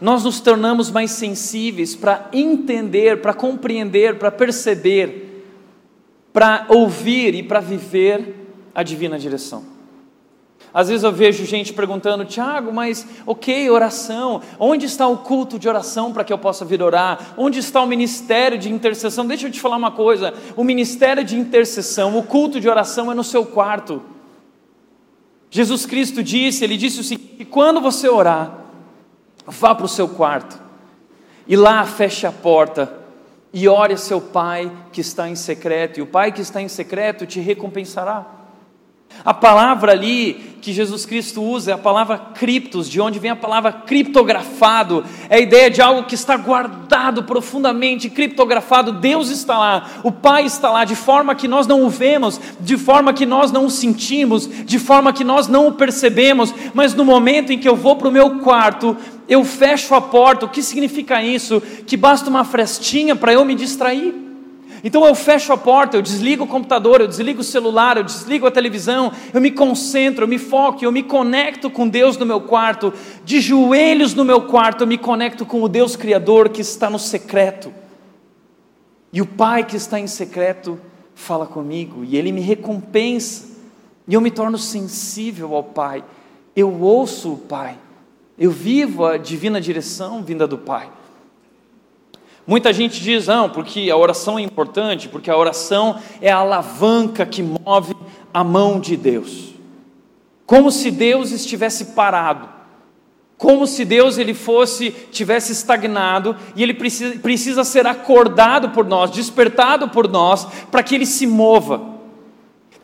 nós 0.00 0.24
nos 0.24 0.40
tornamos 0.40 0.90
mais 0.90 1.12
sensíveis 1.12 1.94
para 1.94 2.28
entender, 2.32 3.20
para 3.20 3.32
compreender, 3.32 4.18
para 4.18 4.30
perceber, 4.30 5.46
para 6.32 6.66
ouvir 6.68 7.34
e 7.34 7.42
para 7.42 7.60
viver 7.60 8.34
a 8.74 8.82
divina 8.82 9.18
direção. 9.18 9.74
Às 10.74 10.88
vezes 10.88 11.04
eu 11.04 11.12
vejo 11.12 11.46
gente 11.46 11.72
perguntando, 11.72 12.24
Tiago, 12.24 12.72
mas 12.72 13.06
ok, 13.24 13.70
oração, 13.70 14.42
onde 14.58 14.86
está 14.86 15.06
o 15.06 15.18
culto 15.18 15.56
de 15.56 15.68
oração 15.68 16.12
para 16.12 16.24
que 16.24 16.32
eu 16.32 16.38
possa 16.38 16.64
vir 16.64 16.82
orar? 16.82 17.34
Onde 17.36 17.60
está 17.60 17.80
o 17.80 17.86
ministério 17.86 18.58
de 18.58 18.72
intercessão? 18.72 19.24
Deixa 19.24 19.46
eu 19.46 19.52
te 19.52 19.60
falar 19.60 19.76
uma 19.76 19.92
coisa: 19.92 20.34
o 20.56 20.64
ministério 20.64 21.22
de 21.22 21.38
intercessão, 21.38 22.18
o 22.18 22.24
culto 22.24 22.58
de 22.58 22.68
oração 22.68 23.12
é 23.12 23.14
no 23.14 23.22
seu 23.22 23.46
quarto. 23.46 24.02
Jesus 25.48 25.86
Cristo 25.86 26.20
disse, 26.20 26.64
ele 26.64 26.76
disse 26.76 26.98
o 26.98 27.04
seguinte: 27.04 27.44
quando 27.44 27.80
você 27.80 28.08
orar, 28.08 28.63
vá 29.46 29.74
para 29.74 29.86
o 29.86 29.88
seu 29.88 30.08
quarto. 30.08 30.60
E 31.46 31.56
lá 31.56 31.84
feche 31.84 32.26
a 32.26 32.32
porta 32.32 33.04
e 33.52 33.68
ore 33.68 33.94
a 33.94 33.96
seu 33.96 34.20
pai 34.20 34.70
que 34.92 35.00
está 35.00 35.28
em 35.28 35.36
secreto, 35.36 35.98
e 35.98 36.02
o 36.02 36.06
pai 36.06 36.32
que 36.32 36.40
está 36.40 36.60
em 36.60 36.68
secreto 36.68 37.24
te 37.24 37.38
recompensará. 37.38 38.26
A 39.24 39.32
palavra 39.32 39.92
ali 39.92 40.54
que 40.60 40.72
Jesus 40.72 41.06
Cristo 41.06 41.42
usa 41.42 41.70
é 41.70 41.74
a 41.74 41.78
palavra 41.78 42.18
criptos, 42.18 42.88
de 42.88 43.00
onde 43.00 43.18
vem 43.18 43.30
a 43.30 43.36
palavra 43.36 43.70
criptografado, 43.70 45.04
é 45.28 45.36
a 45.36 45.40
ideia 45.40 45.70
de 45.70 45.80
algo 45.80 46.04
que 46.04 46.14
está 46.14 46.36
guardado 46.36 47.22
profundamente, 47.22 48.08
criptografado. 48.08 48.92
Deus 48.92 49.28
está 49.28 49.58
lá, 49.58 49.90
o 50.02 50.10
Pai 50.10 50.46
está 50.46 50.70
lá, 50.70 50.84
de 50.84 50.96
forma 50.96 51.34
que 51.34 51.46
nós 51.46 51.66
não 51.66 51.84
o 51.84 51.90
vemos, 51.90 52.40
de 52.58 52.76
forma 52.76 53.12
que 53.12 53.26
nós 53.26 53.52
não 53.52 53.66
o 53.66 53.70
sentimos, 53.70 54.48
de 54.48 54.78
forma 54.78 55.12
que 55.12 55.22
nós 55.22 55.46
não 55.46 55.68
o 55.68 55.72
percebemos, 55.72 56.52
mas 56.72 56.94
no 56.94 57.04
momento 57.04 57.52
em 57.52 57.58
que 57.58 57.68
eu 57.68 57.76
vou 57.76 57.96
para 57.96 58.08
o 58.08 58.12
meu 58.12 58.40
quarto, 58.40 58.96
eu 59.28 59.44
fecho 59.44 59.94
a 59.94 60.00
porta. 60.00 60.46
O 60.46 60.48
que 60.48 60.62
significa 60.62 61.22
isso? 61.22 61.60
Que 61.86 61.96
basta 61.96 62.28
uma 62.28 62.44
frestinha 62.44 63.16
para 63.16 63.32
eu 63.32 63.44
me 63.44 63.54
distrair. 63.54 64.24
Então 64.84 65.06
eu 65.06 65.14
fecho 65.14 65.50
a 65.50 65.56
porta, 65.56 65.96
eu 65.96 66.02
desligo 66.02 66.44
o 66.44 66.46
computador, 66.46 67.00
eu 67.00 67.08
desligo 67.08 67.40
o 67.40 67.44
celular, 67.44 67.96
eu 67.96 68.04
desligo 68.04 68.46
a 68.46 68.50
televisão, 68.50 69.10
eu 69.32 69.40
me 69.40 69.50
concentro, 69.50 70.24
eu 70.24 70.28
me 70.28 70.36
foco, 70.36 70.84
eu 70.84 70.92
me 70.92 71.02
conecto 71.02 71.70
com 71.70 71.88
Deus 71.88 72.18
no 72.18 72.26
meu 72.26 72.42
quarto, 72.42 72.92
de 73.24 73.40
joelhos 73.40 74.12
no 74.12 74.26
meu 74.26 74.42
quarto, 74.42 74.82
eu 74.82 74.86
me 74.86 74.98
conecto 74.98 75.46
com 75.46 75.62
o 75.62 75.70
Deus 75.70 75.96
Criador 75.96 76.50
que 76.50 76.60
está 76.60 76.90
no 76.90 76.98
secreto. 76.98 77.72
E 79.10 79.22
o 79.22 79.26
Pai 79.26 79.64
que 79.64 79.74
está 79.74 79.98
em 79.98 80.06
secreto 80.06 80.78
fala 81.14 81.46
comigo, 81.46 82.04
e 82.04 82.18
Ele 82.18 82.30
me 82.30 82.42
recompensa, 82.42 83.46
e 84.06 84.12
eu 84.12 84.20
me 84.20 84.30
torno 84.30 84.58
sensível 84.58 85.54
ao 85.54 85.62
Pai. 85.62 86.04
Eu 86.54 86.82
ouço 86.82 87.32
o 87.32 87.38
Pai, 87.38 87.78
eu 88.38 88.50
vivo 88.50 89.04
a 89.04 89.16
divina 89.16 89.60
direção 89.60 90.22
vinda 90.22 90.46
do 90.46 90.58
Pai. 90.58 90.90
Muita 92.46 92.72
gente 92.72 93.00
diz, 93.00 93.26
não, 93.26 93.48
porque 93.48 93.88
a 93.90 93.96
oração 93.96 94.38
é 94.38 94.42
importante, 94.42 95.08
porque 95.08 95.30
a 95.30 95.36
oração 95.36 95.98
é 96.20 96.30
a 96.30 96.36
alavanca 96.36 97.24
que 97.24 97.42
move 97.42 97.96
a 98.32 98.44
mão 98.44 98.78
de 98.78 98.96
Deus. 98.96 99.54
Como 100.44 100.70
se 100.70 100.90
Deus 100.90 101.30
estivesse 101.30 101.86
parado, 101.86 102.48
como 103.38 103.66
se 103.66 103.84
Deus 103.84 104.18
ele 104.18 104.34
fosse 104.34 104.90
tivesse 104.90 105.52
estagnado 105.52 106.36
e 106.54 106.62
ele 106.62 106.74
precisa, 106.74 107.18
precisa 107.18 107.64
ser 107.64 107.86
acordado 107.86 108.70
por 108.70 108.84
nós, 108.84 109.10
despertado 109.10 109.88
por 109.88 110.08
nós, 110.08 110.46
para 110.70 110.82
que 110.82 110.94
ele 110.94 111.06
se 111.06 111.26
mova. 111.26 111.93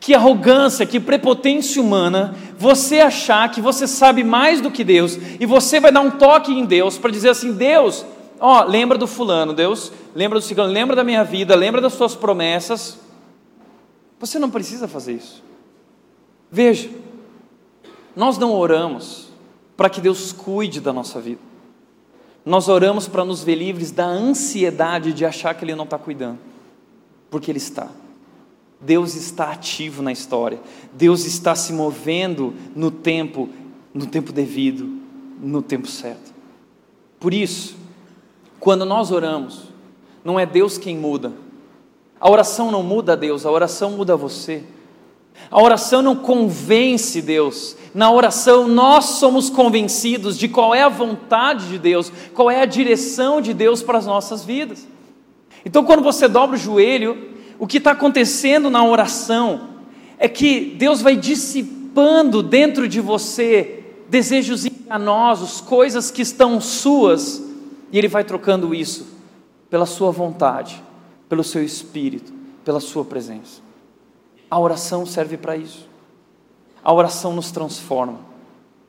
Que 0.01 0.15
arrogância, 0.15 0.83
que 0.83 0.99
prepotência 0.99 1.79
humana 1.79 2.35
você 2.57 2.99
achar 2.99 3.49
que 3.51 3.61
você 3.61 3.87
sabe 3.87 4.23
mais 4.23 4.59
do 4.59 4.71
que 4.71 4.83
Deus 4.83 5.15
e 5.39 5.45
você 5.45 5.79
vai 5.79 5.91
dar 5.91 6.01
um 6.01 6.09
toque 6.09 6.51
em 6.51 6.65
Deus 6.65 6.97
para 6.97 7.11
dizer 7.11 7.29
assim: 7.29 7.53
Deus, 7.53 8.03
ó, 8.39 8.63
lembra 8.63 8.97
do 8.97 9.05
fulano, 9.05 9.53
Deus, 9.53 9.91
lembra 10.15 10.39
do 10.39 10.43
ciclano, 10.43 10.73
lembra 10.73 10.95
da 10.95 11.03
minha 11.03 11.23
vida, 11.23 11.55
lembra 11.55 11.79
das 11.79 11.93
suas 11.93 12.15
promessas. 12.15 12.97
Você 14.19 14.39
não 14.39 14.49
precisa 14.49 14.87
fazer 14.87 15.13
isso. 15.13 15.43
Veja, 16.51 16.89
nós 18.15 18.39
não 18.39 18.53
oramos 18.53 19.29
para 19.77 19.87
que 19.87 20.01
Deus 20.01 20.31
cuide 20.31 20.81
da 20.81 20.91
nossa 20.91 21.21
vida. 21.21 21.41
Nós 22.43 22.67
oramos 22.67 23.07
para 23.07 23.23
nos 23.23 23.43
ver 23.43 23.53
livres 23.53 23.91
da 23.91 24.05
ansiedade 24.05 25.13
de 25.13 25.25
achar 25.25 25.53
que 25.53 25.63
Ele 25.63 25.75
não 25.75 25.83
está 25.83 25.99
cuidando, 25.99 26.39
porque 27.29 27.51
Ele 27.51 27.59
está. 27.59 27.87
Deus 28.81 29.15
está 29.15 29.51
ativo 29.51 30.01
na 30.01 30.11
história, 30.11 30.59
Deus 30.93 31.25
está 31.25 31.53
se 31.53 31.71
movendo 31.71 32.53
no 32.75 32.89
tempo, 32.89 33.47
no 33.93 34.07
tempo 34.07 34.31
devido, 34.31 34.89
no 35.39 35.61
tempo 35.61 35.87
certo. 35.87 36.33
Por 37.19 37.33
isso, 37.33 37.75
quando 38.59 38.83
nós 38.83 39.11
oramos, 39.11 39.67
não 40.25 40.39
é 40.39 40.45
Deus 40.45 40.77
quem 40.77 40.97
muda. 40.97 41.31
A 42.19 42.29
oração 42.29 42.71
não 42.71 42.81
muda 42.81 43.15
Deus, 43.15 43.45
a 43.45 43.51
oração 43.51 43.91
muda 43.91 44.17
você. 44.17 44.63
A 45.49 45.61
oração 45.61 46.01
não 46.01 46.15
convence 46.15 47.21
Deus. 47.21 47.75
Na 47.93 48.11
oração 48.11 48.67
nós 48.67 49.05
somos 49.05 49.49
convencidos 49.49 50.37
de 50.37 50.47
qual 50.47 50.73
é 50.73 50.83
a 50.83 50.89
vontade 50.89 51.67
de 51.67 51.77
Deus, 51.77 52.11
qual 52.33 52.49
é 52.49 52.61
a 52.61 52.65
direção 52.65 53.41
de 53.41 53.53
Deus 53.53 53.81
para 53.81 53.97
as 53.97 54.05
nossas 54.05 54.43
vidas. 54.43 54.87
Então, 55.65 55.83
quando 55.83 56.01
você 56.01 56.27
dobra 56.27 56.55
o 56.55 56.59
joelho, 56.59 57.30
o 57.61 57.67
que 57.67 57.77
está 57.77 57.91
acontecendo 57.91 58.71
na 58.71 58.83
oração 58.83 59.69
é 60.17 60.27
que 60.27 60.73
Deus 60.79 60.99
vai 60.99 61.15
dissipando 61.15 62.41
dentro 62.41 62.87
de 62.87 62.99
você 62.99 63.83
desejos 64.09 64.65
enganosos, 64.65 65.61
coisas 65.61 66.09
que 66.09 66.23
estão 66.23 66.59
suas 66.59 67.39
e 67.91 67.99
Ele 67.99 68.07
vai 68.07 68.23
trocando 68.23 68.73
isso 68.73 69.05
pela 69.69 69.85
Sua 69.85 70.09
vontade, 70.09 70.81
pelo 71.29 71.43
Seu 71.43 71.63
Espírito, 71.63 72.33
pela 72.65 72.79
Sua 72.79 73.05
presença. 73.05 73.61
A 74.49 74.59
oração 74.59 75.05
serve 75.05 75.37
para 75.37 75.55
isso. 75.55 75.87
A 76.83 76.91
oração 76.91 77.31
nos 77.31 77.51
transforma. 77.51 78.21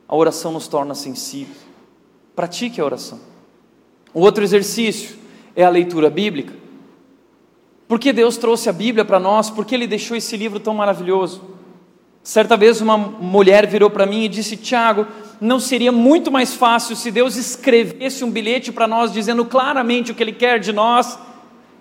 A 0.09 0.17
oração 0.17 0.51
nos 0.51 0.67
torna 0.67 0.95
sensíveis. 0.95 1.59
Pratique 2.35 2.81
a 2.81 2.87
oração. 2.87 3.21
O 4.15 4.21
outro 4.21 4.43
exercício 4.43 5.19
é 5.55 5.63
a 5.63 5.69
leitura 5.69 6.09
bíblica. 6.09 6.62
Por 7.93 7.99
que 7.99 8.11
Deus 8.11 8.39
trouxe 8.39 8.71
a 8.71 8.73
Bíblia 8.73 9.05
para 9.05 9.21
nós? 9.21 9.51
Por 9.51 9.67
que 9.67 9.75
Ele 9.75 9.87
deixou 9.87 10.17
esse 10.17 10.35
livro 10.35 10.59
tão 10.59 10.73
maravilhoso? 10.73 11.43
Certa 12.23 12.57
vez 12.57 12.81
uma 12.81 12.97
mulher 12.97 13.67
virou 13.67 13.91
para 13.91 14.07
mim 14.07 14.25
e 14.25 14.29
disse: 14.31 14.57
Tiago, 14.57 15.07
não 15.39 15.61
seria 15.61 15.93
muito 15.93 16.33
mais 16.33 16.55
fácil 16.55 16.97
se 16.97 17.11
Deus 17.11 17.37
escrevesse 17.37 18.25
um 18.25 18.31
bilhete 18.31 18.73
para 18.73 18.87
nós 18.87 19.13
dizendo 19.13 19.45
claramente 19.45 20.11
o 20.11 20.15
que 20.15 20.23
Ele 20.23 20.33
quer 20.33 20.59
de 20.59 20.73
nós? 20.73 21.19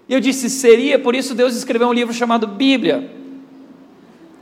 E 0.09 0.13
eu 0.13 0.19
disse: 0.19 0.49
seria, 0.49 0.99
por 0.99 1.15
isso 1.15 1.33
Deus 1.33 1.55
escreveu 1.55 1.87
um 1.87 1.93
livro 1.93 2.13
chamado 2.13 2.45
Bíblia. 2.45 3.09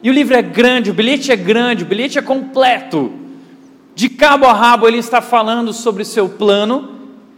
E 0.01 0.09
o 0.09 0.13
livro 0.13 0.35
é 0.35 0.41
grande, 0.41 0.89
o 0.89 0.93
bilhete 0.95 1.31
é 1.31 1.35
grande, 1.35 1.83
o 1.83 1.87
bilhete 1.87 2.17
é 2.17 2.21
completo. 2.23 3.13
De 3.93 4.09
cabo 4.09 4.47
a 4.47 4.53
rabo 4.53 4.87
ele 4.87 4.97
está 4.97 5.21
falando 5.21 5.71
sobre 5.71 6.01
o 6.01 6.05
seu 6.05 6.29
plano 6.29 6.95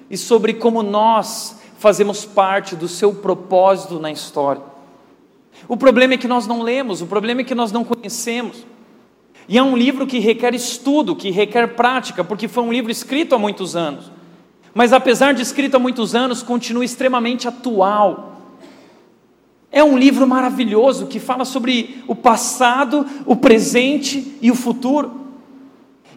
e 0.09 0.15
sobre 0.15 0.53
como 0.53 0.81
nós 0.81 1.59
fazemos 1.81 2.23
parte 2.23 2.75
do 2.75 2.87
seu 2.87 3.11
propósito 3.11 3.99
na 3.99 4.11
história. 4.11 4.61
O 5.67 5.75
problema 5.75 6.13
é 6.13 6.17
que 6.17 6.27
nós 6.27 6.45
não 6.45 6.61
lemos, 6.61 7.01
o 7.01 7.07
problema 7.07 7.41
é 7.41 7.43
que 7.43 7.55
nós 7.55 7.71
não 7.71 7.83
conhecemos. 7.83 8.63
E 9.49 9.57
é 9.57 9.63
um 9.63 9.75
livro 9.75 10.05
que 10.05 10.19
requer 10.19 10.53
estudo, 10.53 11.15
que 11.15 11.31
requer 11.31 11.75
prática, 11.75 12.23
porque 12.23 12.47
foi 12.47 12.63
um 12.63 12.71
livro 12.71 12.91
escrito 12.91 13.33
há 13.33 13.39
muitos 13.39 13.75
anos. 13.75 14.11
Mas 14.75 14.93
apesar 14.93 15.33
de 15.33 15.41
escrito 15.41 15.75
há 15.75 15.79
muitos 15.79 16.13
anos, 16.13 16.43
continua 16.43 16.85
extremamente 16.85 17.47
atual. 17.47 18.37
É 19.71 19.83
um 19.83 19.97
livro 19.97 20.27
maravilhoso 20.27 21.07
que 21.07 21.19
fala 21.19 21.45
sobre 21.45 22.03
o 22.07 22.13
passado, 22.13 23.07
o 23.25 23.35
presente 23.35 24.37
e 24.39 24.51
o 24.51 24.55
futuro. 24.55 25.20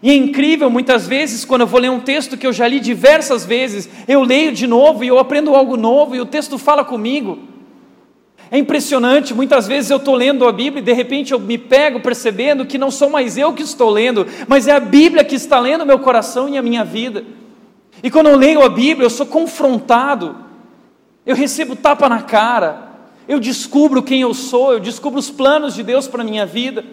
E 0.05 0.11
é 0.11 0.13
incrível, 0.13 0.69
muitas 0.69 1.07
vezes, 1.07 1.43
quando 1.43 1.61
eu 1.61 1.67
vou 1.67 1.79
ler 1.79 1.89
um 1.89 1.99
texto 1.99 2.37
que 2.37 2.45
eu 2.45 2.53
já 2.53 2.67
li 2.67 2.79
diversas 2.79 3.43
vezes, 3.43 3.89
eu 4.07 4.21
leio 4.21 4.51
de 4.51 4.67
novo 4.67 5.03
e 5.03 5.07
eu 5.07 5.17
aprendo 5.17 5.55
algo 5.55 5.75
novo 5.75 6.15
e 6.15 6.21
o 6.21 6.27
texto 6.27 6.59
fala 6.59 6.85
comigo. 6.85 7.39
É 8.51 8.57
impressionante, 8.59 9.33
muitas 9.33 9.67
vezes 9.67 9.89
eu 9.89 9.97
estou 9.97 10.13
lendo 10.13 10.47
a 10.47 10.51
Bíblia 10.51 10.79
e 10.79 10.85
de 10.85 10.93
repente 10.93 11.31
eu 11.31 11.39
me 11.39 11.57
pego 11.57 12.01
percebendo 12.01 12.67
que 12.67 12.77
não 12.77 12.91
sou 12.91 13.09
mais 13.09 13.35
eu 13.35 13.51
que 13.51 13.63
estou 13.63 13.89
lendo, 13.89 14.27
mas 14.47 14.67
é 14.67 14.73
a 14.73 14.79
Bíblia 14.79 15.23
que 15.23 15.33
está 15.33 15.59
lendo 15.59 15.87
meu 15.87 15.97
coração 15.97 16.47
e 16.47 16.55
a 16.55 16.61
minha 16.61 16.85
vida. 16.85 17.25
E 18.03 18.11
quando 18.11 18.27
eu 18.27 18.37
leio 18.37 18.63
a 18.63 18.69
Bíblia, 18.69 19.07
eu 19.07 19.09
sou 19.09 19.25
confrontado, 19.25 20.35
eu 21.25 21.35
recebo 21.35 21.75
tapa 21.75 22.07
na 22.07 22.21
cara, 22.21 22.91
eu 23.27 23.39
descubro 23.39 24.03
quem 24.03 24.21
eu 24.21 24.35
sou, 24.35 24.73
eu 24.73 24.79
descubro 24.79 25.17
os 25.17 25.31
planos 25.31 25.73
de 25.73 25.81
Deus 25.81 26.07
para 26.07 26.21
a 26.21 26.25
minha 26.25 26.45
vida. 26.45 26.85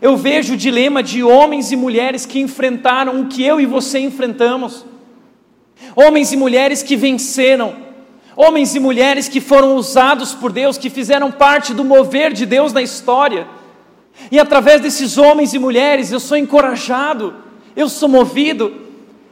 Eu 0.00 0.16
vejo 0.16 0.54
o 0.54 0.56
dilema 0.56 1.02
de 1.02 1.22
homens 1.22 1.72
e 1.72 1.76
mulheres 1.76 2.24
que 2.24 2.38
enfrentaram 2.38 3.20
o 3.20 3.26
que 3.26 3.42
eu 3.42 3.60
e 3.60 3.66
você 3.66 3.98
enfrentamos, 3.98 4.86
homens 5.96 6.32
e 6.32 6.36
mulheres 6.36 6.82
que 6.82 6.96
venceram. 6.96 7.88
Homens 8.36 8.76
e 8.76 8.78
mulheres 8.78 9.28
que 9.28 9.40
foram 9.40 9.74
usados 9.74 10.32
por 10.32 10.52
Deus, 10.52 10.78
que 10.78 10.88
fizeram 10.88 11.28
parte 11.28 11.74
do 11.74 11.84
mover 11.84 12.32
de 12.32 12.46
Deus 12.46 12.72
na 12.72 12.80
história. 12.80 13.48
E 14.30 14.38
através 14.38 14.80
desses 14.80 15.18
homens 15.18 15.54
e 15.54 15.58
mulheres 15.58 16.12
eu 16.12 16.20
sou 16.20 16.36
encorajado, 16.36 17.34
eu 17.74 17.88
sou 17.88 18.08
movido 18.08 18.87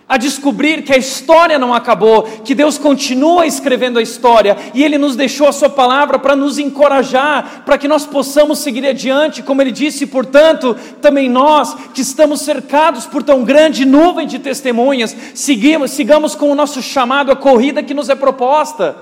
a 0.09 0.17
descobrir 0.17 0.83
que 0.83 0.93
a 0.93 0.97
história 0.97 1.59
não 1.59 1.75
acabou, 1.75 2.23
que 2.45 2.55
Deus 2.55 2.79
continua 2.79 3.45
escrevendo 3.45 3.99
a 3.99 4.03
história 4.03 4.57
e 4.73 4.85
Ele 4.85 4.99
nos 4.99 5.17
deixou 5.17 5.49
a 5.49 5.53
Sua 5.53 5.69
palavra 5.69 6.17
para 6.17 6.37
nos 6.37 6.59
encorajar, 6.59 7.63
para 7.65 7.77
que 7.77 7.89
nós 7.89 8.07
possamos 8.07 8.61
seguir 8.61 8.87
adiante, 8.87 9.43
como 9.43 9.61
Ele 9.61 9.73
disse, 9.73 10.07
portanto, 10.07 10.77
também 11.03 11.29
nós 11.29 11.75
que 11.93 12.03
estamos 12.03 12.41
cercados 12.43 13.05
por 13.05 13.23
tão 13.23 13.43
grande 13.43 13.85
nuvem 13.85 14.29
de 14.29 14.39
testemunhas, 14.39 15.17
seguimos, 15.35 15.91
sigamos 15.91 16.37
com 16.37 16.51
o 16.51 16.55
nosso 16.55 16.81
chamado, 16.81 17.33
a 17.33 17.37
corrida 17.37 17.83
que 17.83 17.95
nos 17.95 18.09
é 18.09 18.15
proposta. 18.15 18.97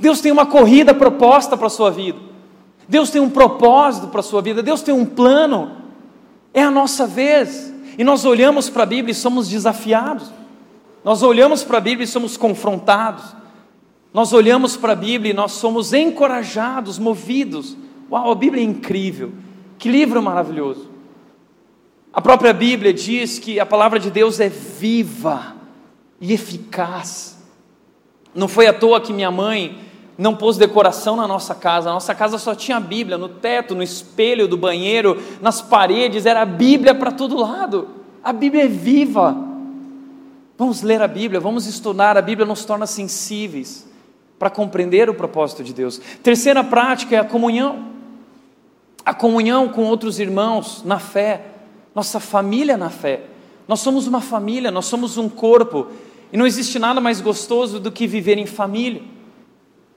Deus 0.00 0.20
tem 0.20 0.32
uma 0.32 0.46
corrida 0.46 0.94
proposta 0.94 1.58
para 1.58 1.66
a 1.66 1.70
sua 1.70 1.90
vida, 1.90 2.18
Deus 2.88 3.10
tem 3.10 3.20
um 3.20 3.30
propósito 3.30 4.08
para 4.08 4.20
a 4.20 4.22
sua 4.22 4.40
vida, 4.40 4.62
Deus 4.62 4.80
tem 4.80 4.94
um 4.94 5.04
plano, 5.04 5.72
é 6.54 6.62
a 6.62 6.70
nossa 6.70 7.06
vez. 7.06 7.75
E 7.98 8.04
nós 8.04 8.24
olhamos 8.24 8.68
para 8.68 8.82
a 8.82 8.86
Bíblia 8.86 9.12
e 9.12 9.14
somos 9.14 9.48
desafiados. 9.48 10.30
Nós 11.04 11.22
olhamos 11.22 11.62
para 11.64 11.78
a 11.78 11.80
Bíblia 11.80 12.04
e 12.04 12.08
somos 12.08 12.36
confrontados. 12.36 13.34
Nós 14.12 14.32
olhamos 14.32 14.76
para 14.76 14.92
a 14.92 14.96
Bíblia 14.96 15.30
e 15.30 15.34
nós 15.34 15.52
somos 15.52 15.92
encorajados, 15.92 16.98
movidos. 16.98 17.76
Uau, 18.10 18.30
a 18.30 18.34
Bíblia 18.34 18.62
é 18.62 18.66
incrível. 18.66 19.32
Que 19.78 19.88
livro 19.88 20.22
maravilhoso. 20.22 20.90
A 22.12 22.20
própria 22.20 22.52
Bíblia 22.52 22.92
diz 22.92 23.38
que 23.38 23.60
a 23.60 23.66
palavra 23.66 23.98
de 23.98 24.10
Deus 24.10 24.40
é 24.40 24.48
viva 24.48 25.54
e 26.20 26.32
eficaz. 26.32 27.42
Não 28.34 28.48
foi 28.48 28.66
à 28.66 28.72
toa 28.72 29.00
que 29.00 29.12
minha 29.12 29.30
mãe 29.30 29.85
não 30.18 30.34
pôs 30.34 30.56
decoração 30.56 31.16
na 31.16 31.28
nossa 31.28 31.54
casa. 31.54 31.90
A 31.90 31.92
nossa 31.92 32.14
casa 32.14 32.38
só 32.38 32.54
tinha 32.54 32.80
Bíblia 32.80 33.18
no 33.18 33.28
teto, 33.28 33.74
no 33.74 33.82
espelho 33.82 34.48
do 34.48 34.56
banheiro, 34.56 35.22
nas 35.40 35.60
paredes, 35.60 36.24
era 36.24 36.42
a 36.42 36.46
Bíblia 36.46 36.94
para 36.94 37.12
todo 37.12 37.36
lado. 37.36 37.88
A 38.24 38.32
Bíblia 38.32 38.64
é 38.64 38.68
viva. 38.68 39.36
Vamos 40.58 40.82
ler 40.82 41.02
a 41.02 41.08
Bíblia, 41.08 41.38
vamos 41.38 41.66
estudar. 41.66 42.16
A 42.16 42.22
Bíblia 42.22 42.46
nos 42.46 42.64
torna 42.64 42.86
sensíveis 42.86 43.86
para 44.38 44.48
compreender 44.48 45.10
o 45.10 45.14
propósito 45.14 45.62
de 45.62 45.74
Deus. 45.74 46.00
Terceira 46.22 46.64
prática 46.64 47.14
é 47.14 47.18
a 47.18 47.24
comunhão. 47.24 47.86
A 49.04 49.14
comunhão 49.14 49.68
com 49.68 49.84
outros 49.84 50.18
irmãos 50.18 50.82
na 50.84 50.98
fé, 50.98 51.42
nossa 51.94 52.18
família 52.18 52.76
na 52.76 52.90
fé. 52.90 53.22
Nós 53.68 53.80
somos 53.80 54.06
uma 54.06 54.20
família, 54.20 54.70
nós 54.70 54.86
somos 54.86 55.16
um 55.18 55.28
corpo, 55.28 55.88
e 56.32 56.36
não 56.36 56.46
existe 56.46 56.78
nada 56.78 57.00
mais 57.00 57.20
gostoso 57.20 57.78
do 57.78 57.92
que 57.92 58.06
viver 58.06 58.38
em 58.38 58.46
família. 58.46 59.02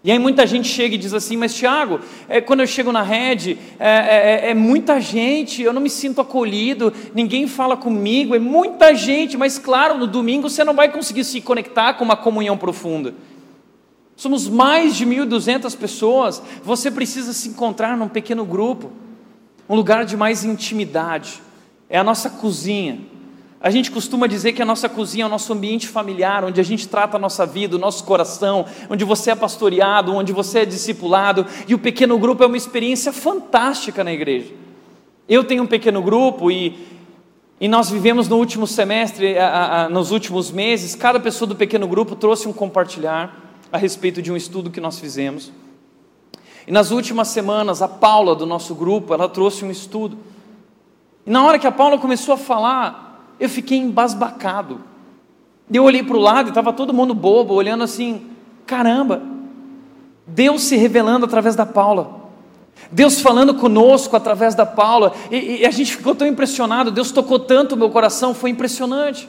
E 0.02 0.12
aí 0.12 0.18
muita 0.18 0.48
gente 0.48 0.68
chega 0.68 0.96
e 0.96 0.98
diz 0.98 1.14
assim, 1.14 1.36
mas 1.36 1.54
Tiago, 1.54 2.00
é, 2.30 2.40
quando 2.40 2.62
eu 2.62 2.68
chego 2.68 2.90
na 2.90 3.02
rede, 3.02 3.58
é, 3.78 3.90
é, 3.90 4.48
é, 4.48 4.52
é, 4.52 4.54
muita 4.54 5.02
gente, 5.02 5.62
eu 5.62 5.74
não 5.74 5.82
me 5.82 5.90
sinto 5.90 6.22
acolhido, 6.22 6.94
ninguém 7.14 7.48
fala 7.48 7.76
comigo, 7.76 8.34
é 8.34 8.40
muita 8.40 8.96
gente, 8.96 9.36
mas 9.36 9.60
claro, 9.60 9.98
no 9.98 10.08
domingo 10.08 10.50
você 10.50 10.64
não 10.64 10.74
vai 10.74 10.90
conseguir 10.90 11.26
se 11.26 11.42
conectar 11.42 11.96
com 11.96 12.06
uma 12.06 12.16
comunhão 12.16 12.58
profunda. 12.58 13.14
Somos 14.16 14.48
mais 14.48 14.96
de 14.96 15.06
1.200 15.06 15.78
pessoas, 15.78 16.42
você 16.64 16.90
precisa 16.90 17.34
se 17.34 17.50
encontrar 17.50 17.98
num 17.98 18.08
pequeno 18.08 18.46
grupo, 18.46 18.92
um 19.68 19.76
lugar 19.76 20.06
de 20.06 20.16
mais 20.16 20.46
intimidade, 20.46 21.42
é 21.90 21.98
a 21.98 22.04
nossa 22.06 22.30
cozinha, 22.30 23.00
a 23.62 23.70
gente 23.70 23.92
costuma 23.92 24.26
dizer 24.26 24.54
que 24.54 24.62
a 24.62 24.66
nossa 24.66 24.88
cozinha 24.88 25.26
é 25.26 25.28
o 25.28 25.30
nosso 25.30 25.52
ambiente 25.52 25.86
familiar, 25.86 26.46
onde 26.46 26.62
a 26.62 26.64
gente 26.64 26.88
trata 26.88 27.18
a 27.18 27.20
nossa 27.20 27.46
vida, 27.46 27.76
o 27.76 27.80
nosso 27.80 28.06
coração, 28.06 28.66
onde 28.90 29.04
você 29.04 29.32
é 29.32 29.36
pastoreado, 29.36 30.16
onde 30.16 30.32
você 30.32 30.60
é 30.60 30.66
discipulado, 30.66 31.46
e 31.68 31.76
o 31.76 31.80
pequeno 31.80 32.18
grupo 32.18 32.42
é 32.42 32.48
uma 32.48 32.56
experiência 32.56 33.12
fantástica 33.12 34.02
na 34.02 34.14
igreja. 34.14 34.54
Eu 35.28 35.44
tenho 35.44 35.64
um 35.64 35.68
pequeno 35.68 36.02
grupo 36.02 36.50
e, 36.50 36.88
e 37.60 37.68
nós 37.68 37.90
vivemos 37.90 38.30
no 38.30 38.38
último 38.38 38.66
semestre, 38.66 39.38
a, 39.38 39.84
a, 39.84 39.90
nos 39.90 40.12
últimos 40.12 40.52
meses, 40.52 40.96
cada 40.96 41.20
pessoa 41.20 41.48
do 41.48 41.56
pequeno 41.56 41.86
grupo 41.86 42.16
trouxe 42.16 42.48
um 42.48 42.54
compartilhar 42.54 43.58
a 43.72 43.78
respeito 43.78 44.22
de 44.22 44.32
um 44.32 44.38
estudo 44.38 44.72
que 44.72 44.80
nós 44.80 45.00
fizemos. 45.00 45.52
E 46.66 46.72
nas 46.72 46.92
últimas 46.92 47.28
semanas, 47.28 47.82
a 47.82 47.90
Paula 47.90 48.36
do 48.36 48.46
nosso 48.46 48.74
grupo, 48.74 49.14
ela 49.14 49.28
trouxe 49.28 49.66
um 49.66 49.72
estudo. 49.72 50.18
E 51.28 51.30
na 51.30 51.44
hora 51.44 51.60
que 51.60 51.68
a 51.68 51.72
Paula 51.72 51.98
começou 51.98 52.36
a 52.36 52.38
falar, 52.38 53.09
eu 53.40 53.50
fiquei 53.50 53.78
embasbacado. 53.78 54.82
Eu 55.72 55.84
olhei 55.84 56.04
para 56.04 56.18
o 56.18 56.20
lado 56.20 56.48
e 56.48 56.50
estava 56.50 56.74
todo 56.74 56.94
mundo 56.94 57.14
bobo, 57.14 57.54
olhando 57.54 57.84
assim: 57.84 58.28
caramba, 58.66 59.22
Deus 60.28 60.64
se 60.64 60.76
revelando 60.76 61.26
através 61.26 61.56
da 61.56 61.66
Paula. 61.66 62.20
Deus 62.92 63.22
falando 63.22 63.54
conosco 63.54 64.16
através 64.16 64.56
da 64.56 64.66
Paula, 64.66 65.14
e, 65.30 65.62
e, 65.62 65.66
a 65.66 65.72
gente 65.72 65.98
ficou 65.98 66.16
tão 66.16 66.26
impressionado, 66.26 66.90
Deus 66.90 67.12
tocou 67.12 67.38
tanto 67.38 67.76
o 67.76 67.78
meu 67.78 67.90
coração, 67.90 68.34
foi 68.34 68.50
impressionante. 68.50 69.28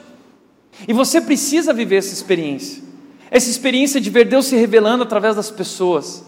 E 0.87 0.93
você 0.93 1.21
precisa 1.21 1.73
viver 1.75 1.97
essa 1.97 2.15
experiência, 2.15 2.83
essa 3.31 3.51
experiência 3.51 4.01
de 4.01 4.09
ver 4.09 4.25
Deus 4.27 4.47
se 4.47 4.57
revelando 4.57 5.03
através 5.03 5.35
das 5.35 5.51
pessoas, 5.51 6.25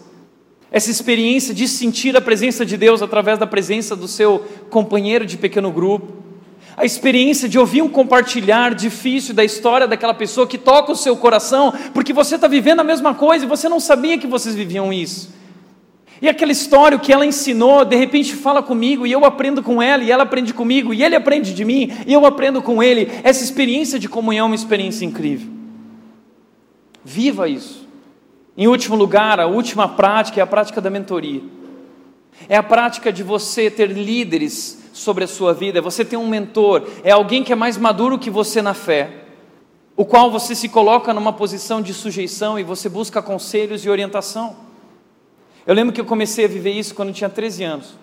essa 0.69 0.91
experiência 0.91 1.53
de 1.53 1.67
sentir 1.67 2.15
a 2.17 2.21
presença 2.21 2.65
de 2.65 2.75
Deus 2.75 3.01
através 3.01 3.39
da 3.39 3.47
presença 3.47 3.95
do 3.95 4.07
seu 4.07 4.45
companheiro 4.69 5.25
de 5.25 5.37
pequeno 5.37 5.71
grupo 5.71 6.22
a 6.75 6.85
experiência 6.85 7.47
de 7.47 7.59
ouvir 7.59 7.81
um 7.81 7.89
compartilhar 7.89 8.73
difícil 8.73 9.33
da 9.33 9.43
história 9.43 9.87
daquela 9.87 10.13
pessoa 10.13 10.47
que 10.47 10.57
toca 10.57 10.91
o 10.91 10.95
seu 10.95 11.15
coração, 11.15 11.73
porque 11.93 12.13
você 12.13 12.35
está 12.35 12.47
vivendo 12.47 12.79
a 12.79 12.83
mesma 12.83 13.13
coisa 13.13 13.45
e 13.45 13.47
você 13.47 13.69
não 13.69 13.79
sabia 13.79 14.17
que 14.17 14.27
vocês 14.27 14.55
viviam 14.55 14.91
isso. 14.91 15.33
E 16.21 16.29
aquela 16.29 16.51
história 16.51 16.97
que 16.97 17.11
ela 17.11 17.25
ensinou, 17.25 17.83
de 17.83 17.95
repente 17.95 18.33
fala 18.33 18.63
comigo 18.63 19.05
e 19.05 19.11
eu 19.11 19.25
aprendo 19.25 19.61
com 19.61 19.81
ela, 19.81 20.03
e 20.03 20.11
ela 20.11 20.23
aprende 20.23 20.53
comigo, 20.53 20.93
e 20.93 21.03
ele 21.03 21.15
aprende 21.15 21.53
de 21.53 21.65
mim, 21.65 21.91
e 22.07 22.13
eu 22.13 22.25
aprendo 22.25 22.61
com 22.61 22.81
ele. 22.81 23.11
Essa 23.23 23.43
experiência 23.43 23.99
de 23.99 24.07
comunhão 24.07 24.45
é 24.45 24.49
uma 24.49 24.55
experiência 24.55 25.05
incrível. 25.05 25.51
Viva 27.03 27.49
isso. 27.49 27.87
Em 28.57 28.67
último 28.67 28.95
lugar, 28.95 29.39
a 29.39 29.47
última 29.47 29.89
prática 29.89 30.39
é 30.39 30.43
a 30.43 30.47
prática 30.47 30.79
da 30.79 30.89
mentoria. 30.89 31.41
É 32.47 32.55
a 32.55 32.63
prática 32.63 33.11
de 33.11 33.23
você 33.23 33.69
ter 33.69 33.91
líderes 33.91 34.82
sobre 34.93 35.23
a 35.23 35.27
sua 35.27 35.53
vida, 35.53 35.79
é 35.79 35.81
você 35.81 36.05
tem 36.05 36.17
um 36.17 36.27
mentor, 36.27 36.87
é 37.03 37.11
alguém 37.11 37.43
que 37.43 37.51
é 37.51 37.55
mais 37.55 37.77
maduro 37.77 38.19
que 38.19 38.29
você 38.29 38.61
na 38.61 38.75
fé, 38.75 39.23
o 39.97 40.05
qual 40.05 40.31
você 40.31 40.55
se 40.55 40.69
coloca 40.69 41.13
numa 41.13 41.33
posição 41.33 41.81
de 41.81 41.93
sujeição 41.93 42.57
e 42.57 42.63
você 42.63 42.87
busca 42.87 43.21
conselhos 43.21 43.83
e 43.83 43.89
orientação. 43.89 44.55
Eu 45.65 45.73
lembro 45.73 45.93
que 45.93 45.99
eu 45.99 46.05
comecei 46.05 46.45
a 46.45 46.47
viver 46.47 46.71
isso 46.71 46.93
quando 46.93 47.09
eu 47.09 47.15
tinha 47.15 47.29
13 47.29 47.63
anos. 47.63 47.95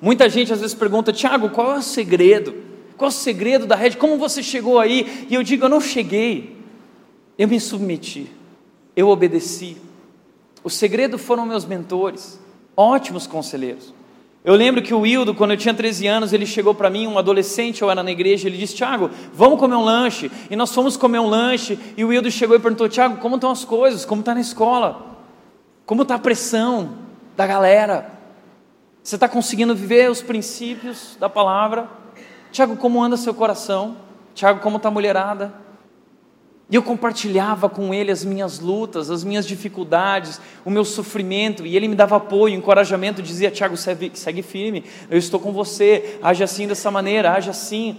Muita 0.00 0.28
gente 0.28 0.52
às 0.52 0.60
vezes 0.60 0.74
pergunta, 0.74 1.12
Tiago, 1.12 1.50
qual 1.50 1.74
é 1.74 1.78
o 1.78 1.82
segredo? 1.82 2.54
Qual 2.96 3.08
é 3.08 3.12
o 3.12 3.14
segredo 3.14 3.66
da 3.66 3.74
rede? 3.74 3.96
Como 3.96 4.18
você 4.18 4.42
chegou 4.42 4.78
aí? 4.78 5.26
E 5.30 5.34
eu 5.34 5.42
digo, 5.42 5.64
eu 5.64 5.68
não 5.68 5.80
cheguei, 5.80 6.56
eu 7.38 7.48
me 7.48 7.58
submeti, 7.58 8.30
eu 8.94 9.08
obedeci. 9.08 9.76
O 10.62 10.68
segredo 10.68 11.18
foram 11.18 11.46
meus 11.46 11.64
mentores, 11.64 12.38
ótimos 12.76 13.26
conselheiros. 13.26 13.92
Eu 14.44 14.54
lembro 14.56 14.82
que 14.82 14.92
o 14.92 15.00
Wildo, 15.00 15.34
quando 15.34 15.52
eu 15.52 15.56
tinha 15.56 15.72
13 15.72 16.06
anos, 16.08 16.32
ele 16.32 16.44
chegou 16.44 16.74
para 16.74 16.90
mim, 16.90 17.06
um 17.06 17.16
adolescente, 17.16 17.80
eu 17.80 17.90
era 17.90 18.02
na 18.02 18.10
igreja, 18.10 18.48
ele 18.48 18.58
disse: 18.58 18.74
Tiago, 18.74 19.08
vamos 19.32 19.58
comer 19.58 19.76
um 19.76 19.84
lanche. 19.84 20.30
E 20.50 20.56
nós 20.56 20.74
fomos 20.74 20.96
comer 20.96 21.20
um 21.20 21.28
lanche, 21.28 21.78
e 21.96 22.04
o 22.04 22.08
Wildo 22.08 22.28
chegou 22.30 22.56
e 22.56 22.58
perguntou: 22.58 22.88
Tiago, 22.88 23.18
como 23.18 23.36
estão 23.36 23.50
as 23.50 23.64
coisas? 23.64 24.04
Como 24.04 24.20
está 24.20 24.34
na 24.34 24.40
escola? 24.40 25.20
Como 25.86 26.02
está 26.02 26.16
a 26.16 26.18
pressão 26.18 26.94
da 27.36 27.46
galera? 27.46 28.10
Você 29.00 29.14
está 29.14 29.28
conseguindo 29.28 29.74
viver 29.76 30.10
os 30.10 30.20
princípios 30.20 31.16
da 31.20 31.28
palavra? 31.28 31.88
Tiago, 32.50 32.76
como 32.76 33.02
anda 33.02 33.16
seu 33.16 33.34
coração? 33.34 33.96
Tiago, 34.34 34.60
como 34.60 34.76
está 34.76 34.88
a 34.88 34.92
mulherada? 34.92 35.61
E 36.70 36.74
eu 36.74 36.82
compartilhava 36.82 37.68
com 37.68 37.92
ele 37.92 38.10
as 38.10 38.24
minhas 38.24 38.58
lutas, 38.58 39.10
as 39.10 39.22
minhas 39.24 39.46
dificuldades, 39.46 40.40
o 40.64 40.70
meu 40.70 40.84
sofrimento, 40.84 41.66
e 41.66 41.76
ele 41.76 41.86
me 41.86 41.94
dava 41.94 42.16
apoio, 42.16 42.54
encorajamento, 42.54 43.22
dizia: 43.22 43.50
Tiago, 43.50 43.76
segue, 43.76 44.12
segue 44.14 44.42
firme, 44.42 44.84
eu 45.10 45.18
estou 45.18 45.38
com 45.38 45.52
você, 45.52 46.18
age 46.22 46.42
assim 46.42 46.66
dessa 46.66 46.90
maneira, 46.90 47.32
age 47.32 47.50
assim. 47.50 47.96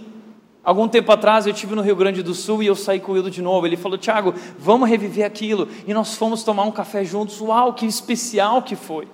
Algum 0.64 0.88
tempo 0.88 1.12
atrás 1.12 1.46
eu 1.46 1.52
estive 1.52 1.74
no 1.74 1.82
Rio 1.82 1.94
Grande 1.94 2.22
do 2.22 2.34
Sul 2.34 2.62
e 2.62 2.66
eu 2.66 2.74
saí 2.74 2.98
com 2.98 3.12
o 3.12 3.30
de 3.30 3.42
novo. 3.42 3.66
Ele 3.66 3.76
falou: 3.76 3.98
Tiago, 3.98 4.34
vamos 4.58 4.88
reviver 4.88 5.26
aquilo. 5.26 5.68
E 5.86 5.92
nós 5.92 6.16
fomos 6.16 6.42
tomar 6.42 6.62
um 6.64 6.72
café 6.72 7.04
juntos. 7.04 7.40
Uau, 7.40 7.74
que 7.74 7.84
especial 7.84 8.62
que 8.62 8.74
foi! 8.74 9.06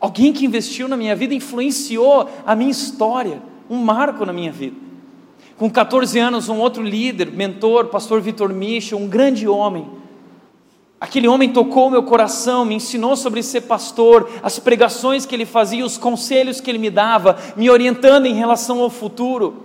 Alguém 0.00 0.32
que 0.32 0.44
investiu 0.44 0.88
na 0.88 0.96
minha 0.96 1.14
vida 1.14 1.34
influenciou 1.34 2.28
a 2.44 2.54
minha 2.54 2.70
história, 2.70 3.40
um 3.70 3.76
marco 3.76 4.26
na 4.26 4.32
minha 4.32 4.50
vida. 4.50 4.87
Com 5.58 5.68
14 5.68 6.16
anos, 6.20 6.48
um 6.48 6.58
outro 6.58 6.84
líder, 6.84 7.32
mentor, 7.32 7.86
pastor 7.86 8.20
Vitor 8.20 8.52
Michel, 8.52 8.96
um 8.96 9.08
grande 9.08 9.48
homem. 9.48 9.88
Aquele 11.00 11.26
homem 11.26 11.52
tocou 11.52 11.90
meu 11.90 12.04
coração, 12.04 12.64
me 12.64 12.76
ensinou 12.76 13.16
sobre 13.16 13.42
ser 13.42 13.62
pastor, 13.62 14.30
as 14.40 14.60
pregações 14.60 15.26
que 15.26 15.34
ele 15.34 15.44
fazia, 15.44 15.84
os 15.84 15.98
conselhos 15.98 16.60
que 16.60 16.70
ele 16.70 16.78
me 16.78 16.90
dava, 16.90 17.36
me 17.56 17.68
orientando 17.68 18.26
em 18.26 18.34
relação 18.34 18.80
ao 18.80 18.88
futuro. 18.88 19.64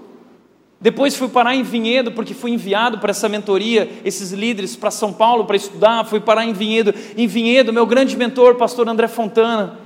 Depois 0.82 1.16
fui 1.16 1.28
parar 1.28 1.56
em 1.56 1.62
Vinhedo, 1.62 2.12
porque 2.12 2.34
fui 2.34 2.50
enviado 2.50 2.98
para 2.98 3.12
essa 3.12 3.30
mentoria, 3.30 3.90
esses 4.04 4.32
líderes 4.32 4.76
para 4.76 4.90
São 4.90 5.14
Paulo 5.14 5.46
para 5.46 5.56
estudar. 5.56 6.06
Fui 6.06 6.20
parar 6.20 6.44
em 6.44 6.54
Vinhedo. 6.54 6.92
Em 7.16 7.28
Vinhedo, 7.28 7.72
meu 7.72 7.86
grande 7.86 8.18
mentor, 8.18 8.56
pastor 8.56 8.90
André 8.90 9.08
Fontana, 9.08 9.78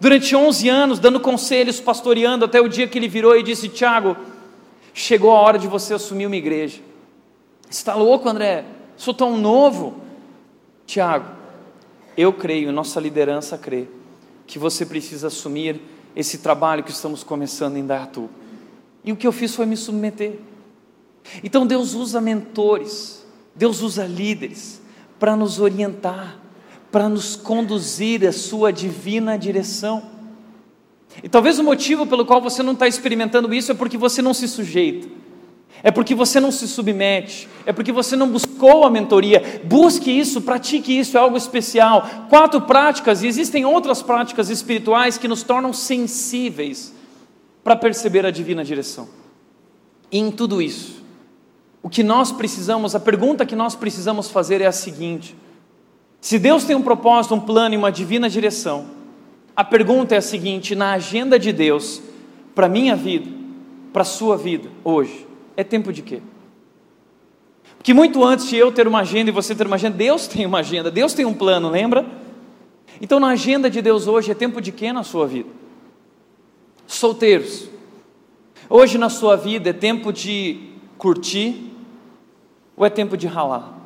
durante 0.00 0.34
11 0.34 0.68
anos, 0.70 0.98
dando 0.98 1.20
conselhos, 1.20 1.78
pastoreando, 1.80 2.46
até 2.46 2.60
o 2.60 2.68
dia 2.68 2.88
que 2.88 2.98
ele 2.98 3.08
virou 3.08 3.36
e 3.36 3.42
disse: 3.42 3.68
Tiago, 3.68 4.16
chegou 4.92 5.30
a 5.30 5.40
hora 5.40 5.58
de 5.58 5.66
você 5.66 5.94
assumir 5.94 6.26
uma 6.26 6.36
igreja. 6.36 6.80
Está 7.68 7.94
louco, 7.94 8.28
André? 8.28 8.64
Sou 8.96 9.14
tão 9.14 9.36
novo. 9.36 9.96
Tiago, 10.86 11.26
eu 12.16 12.32
creio, 12.32 12.72
nossa 12.72 13.00
liderança 13.00 13.56
crê, 13.56 13.86
que 14.46 14.58
você 14.58 14.84
precisa 14.84 15.28
assumir 15.28 15.80
esse 16.14 16.38
trabalho 16.38 16.82
que 16.82 16.90
estamos 16.90 17.22
começando 17.22 17.76
em 17.76 17.86
Dayatu. 17.86 18.28
E 19.04 19.12
o 19.12 19.16
que 19.16 19.26
eu 19.26 19.32
fiz 19.32 19.54
foi 19.54 19.66
me 19.66 19.76
submeter. 19.76 20.38
Então 21.42 21.66
Deus 21.66 21.94
usa 21.94 22.20
mentores, 22.20 23.24
Deus 23.54 23.82
usa 23.82 24.04
líderes 24.04 24.80
para 25.18 25.36
nos 25.36 25.60
orientar, 25.60 26.38
para 26.90 27.08
nos 27.08 27.36
conduzir 27.36 28.26
à 28.26 28.32
sua 28.32 28.72
divina 28.72 29.38
direção. 29.38 30.02
E 31.22 31.28
talvez 31.28 31.58
o 31.58 31.64
motivo 31.64 32.06
pelo 32.06 32.24
qual 32.24 32.40
você 32.40 32.62
não 32.62 32.72
está 32.72 32.88
experimentando 32.88 33.52
isso 33.52 33.72
é 33.72 33.74
porque 33.74 33.98
você 33.98 34.22
não 34.22 34.32
se 34.32 34.48
sujeita, 34.48 35.08
é 35.82 35.90
porque 35.90 36.14
você 36.14 36.40
não 36.40 36.50
se 36.50 36.66
submete, 36.66 37.48
é 37.66 37.72
porque 37.72 37.92
você 37.92 38.16
não 38.16 38.28
buscou 38.28 38.84
a 38.84 38.90
mentoria. 38.90 39.62
Busque 39.64 40.10
isso, 40.10 40.42
pratique 40.42 40.98
isso, 40.98 41.16
é 41.16 41.20
algo 41.20 41.36
especial. 41.36 42.08
Quatro 42.28 42.62
práticas, 42.62 43.22
e 43.22 43.26
existem 43.26 43.64
outras 43.64 44.02
práticas 44.02 44.50
espirituais 44.50 45.18
que 45.18 45.28
nos 45.28 45.42
tornam 45.42 45.72
sensíveis 45.72 46.94
para 47.62 47.76
perceber 47.76 48.24
a 48.26 48.30
divina 48.30 48.64
direção. 48.64 49.08
E 50.10 50.18
em 50.18 50.30
tudo 50.30 50.60
isso, 50.60 51.02
o 51.82 51.88
que 51.88 52.02
nós 52.02 52.32
precisamos, 52.32 52.94
a 52.94 53.00
pergunta 53.00 53.46
que 53.46 53.56
nós 53.56 53.74
precisamos 53.74 54.28
fazer 54.28 54.60
é 54.60 54.66
a 54.66 54.72
seguinte: 54.72 55.36
se 56.20 56.38
Deus 56.38 56.64
tem 56.64 56.76
um 56.76 56.82
propósito, 56.82 57.34
um 57.34 57.40
plano 57.40 57.74
e 57.74 57.78
uma 57.78 57.92
divina 57.92 58.28
direção, 58.28 58.86
a 59.60 59.64
pergunta 59.64 60.14
é 60.14 60.18
a 60.18 60.22
seguinte: 60.22 60.74
na 60.74 60.92
agenda 60.92 61.38
de 61.38 61.52
Deus, 61.52 62.00
para 62.54 62.66
minha 62.66 62.96
vida, 62.96 63.30
para 63.92 64.00
a 64.00 64.06
sua 64.06 64.34
vida, 64.34 64.70
hoje, 64.82 65.26
é 65.54 65.62
tempo 65.62 65.92
de 65.92 66.00
quê? 66.00 66.22
Porque 67.76 67.92
muito 67.92 68.24
antes 68.24 68.48
de 68.48 68.56
eu 68.56 68.72
ter 68.72 68.88
uma 68.88 69.00
agenda 69.00 69.28
e 69.28 69.32
você 69.32 69.54
ter 69.54 69.66
uma 69.66 69.76
agenda, 69.76 69.98
Deus 69.98 70.26
tem 70.26 70.46
uma 70.46 70.60
agenda, 70.60 70.90
Deus 70.90 71.12
tem 71.12 71.26
um 71.26 71.34
plano, 71.34 71.68
lembra? 71.68 72.06
Então, 73.02 73.20
na 73.20 73.28
agenda 73.28 73.68
de 73.68 73.82
Deus 73.82 74.06
hoje, 74.06 74.30
é 74.30 74.34
tempo 74.34 74.62
de 74.62 74.72
quê 74.72 74.94
na 74.94 75.02
sua 75.02 75.26
vida? 75.26 75.50
Solteiros, 76.86 77.68
hoje 78.66 78.96
na 78.96 79.10
sua 79.10 79.36
vida 79.36 79.68
é 79.68 79.74
tempo 79.74 80.10
de 80.10 80.70
curtir 80.96 81.70
ou 82.74 82.86
é 82.86 82.88
tempo 82.88 83.14
de 83.14 83.26
ralar? 83.26 83.78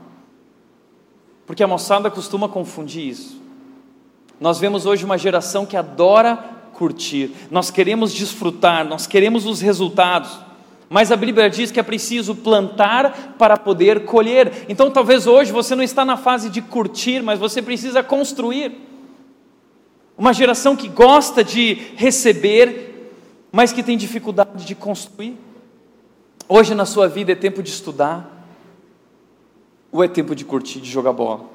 Porque 1.45 1.65
a 1.65 1.67
moçada 1.67 2.09
costuma 2.13 2.49
confundir 2.49 3.09
isso. 3.09 3.44
Nós 4.41 4.59
vemos 4.59 4.87
hoje 4.87 5.05
uma 5.05 5.19
geração 5.19 5.65
que 5.65 5.77
adora 5.77 6.53
curtir, 6.75 7.31
nós 7.51 7.71
queremos 7.71 8.13
desfrutar, 8.13 8.85
nós 8.85 9.07
queremos 9.07 9.47
os 9.47 9.61
resultados. 9.61 10.41
Mas 10.91 11.11
a 11.11 11.17
Bíblia 11.17 11.49
diz 11.49 11.71
que 11.71 11.81
é 11.81 11.83
preciso 11.83 12.35
plantar 12.35 13.35
para 13.39 13.57
poder 13.57 14.05
colher. 14.05 14.65
Então 14.69 14.91
talvez 14.91 15.27
hoje 15.27 15.51
você 15.51 15.75
não 15.75 15.83
está 15.83 16.05
na 16.05 16.17
fase 16.17 16.51
de 16.51 16.61
curtir, 16.61 17.23
mas 17.23 17.39
você 17.39 17.63
precisa 17.63 18.03
construir. 18.03 18.73
Uma 20.17 20.33
geração 20.33 20.77
que 20.77 20.89
gosta 20.89 21.43
de 21.43 21.75
receber, 21.97 23.11
mas 23.51 23.73
que 23.73 23.83
tem 23.83 23.97
dificuldade 23.97 24.65
de 24.65 24.75
construir. 24.75 25.37
Hoje 26.49 26.75
na 26.75 26.85
sua 26.85 27.09
vida 27.09 27.33
é 27.33 27.35
tempo 27.35 27.63
de 27.63 27.71
estudar, 27.71 28.47
ou 29.91 30.05
é 30.05 30.09
tempo 30.09 30.35
de 30.35 30.45
curtir, 30.45 30.81
de 30.81 30.91
jogar 30.91 31.13
bola? 31.13 31.47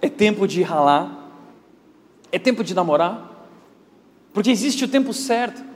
É 0.00 0.08
tempo 0.08 0.48
de 0.48 0.62
ralar? 0.62 1.19
É 2.32 2.38
tempo 2.38 2.62
de 2.62 2.74
namorar? 2.74 3.28
Porque 4.32 4.50
existe 4.50 4.84
o 4.84 4.88
tempo 4.88 5.12
certo. 5.12 5.70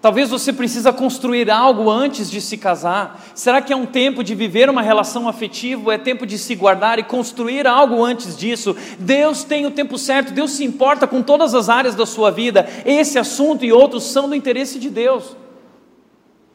Talvez 0.00 0.30
você 0.30 0.52
precisa 0.52 0.92
construir 0.92 1.50
algo 1.50 1.90
antes 1.90 2.30
de 2.30 2.40
se 2.40 2.56
casar. 2.56 3.20
Será 3.34 3.60
que 3.60 3.72
é 3.72 3.76
um 3.76 3.86
tempo 3.86 4.22
de 4.22 4.34
viver 4.34 4.70
uma 4.70 4.82
relação 4.82 5.28
afetiva? 5.28 5.94
É 5.94 5.98
tempo 5.98 6.24
de 6.24 6.38
se 6.38 6.54
guardar 6.54 7.00
e 7.00 7.02
construir 7.02 7.66
algo 7.66 8.04
antes 8.04 8.36
disso? 8.36 8.76
Deus 8.98 9.42
tem 9.42 9.66
o 9.66 9.72
tempo 9.72 9.98
certo. 9.98 10.32
Deus 10.32 10.52
se 10.52 10.64
importa 10.64 11.06
com 11.06 11.20
todas 11.20 11.52
as 11.52 11.68
áreas 11.68 11.96
da 11.96 12.06
sua 12.06 12.30
vida. 12.30 12.68
Esse 12.84 13.18
assunto 13.18 13.64
e 13.64 13.72
outros 13.72 14.04
são 14.04 14.28
do 14.28 14.36
interesse 14.36 14.78
de 14.78 14.88
Deus. 14.88 15.36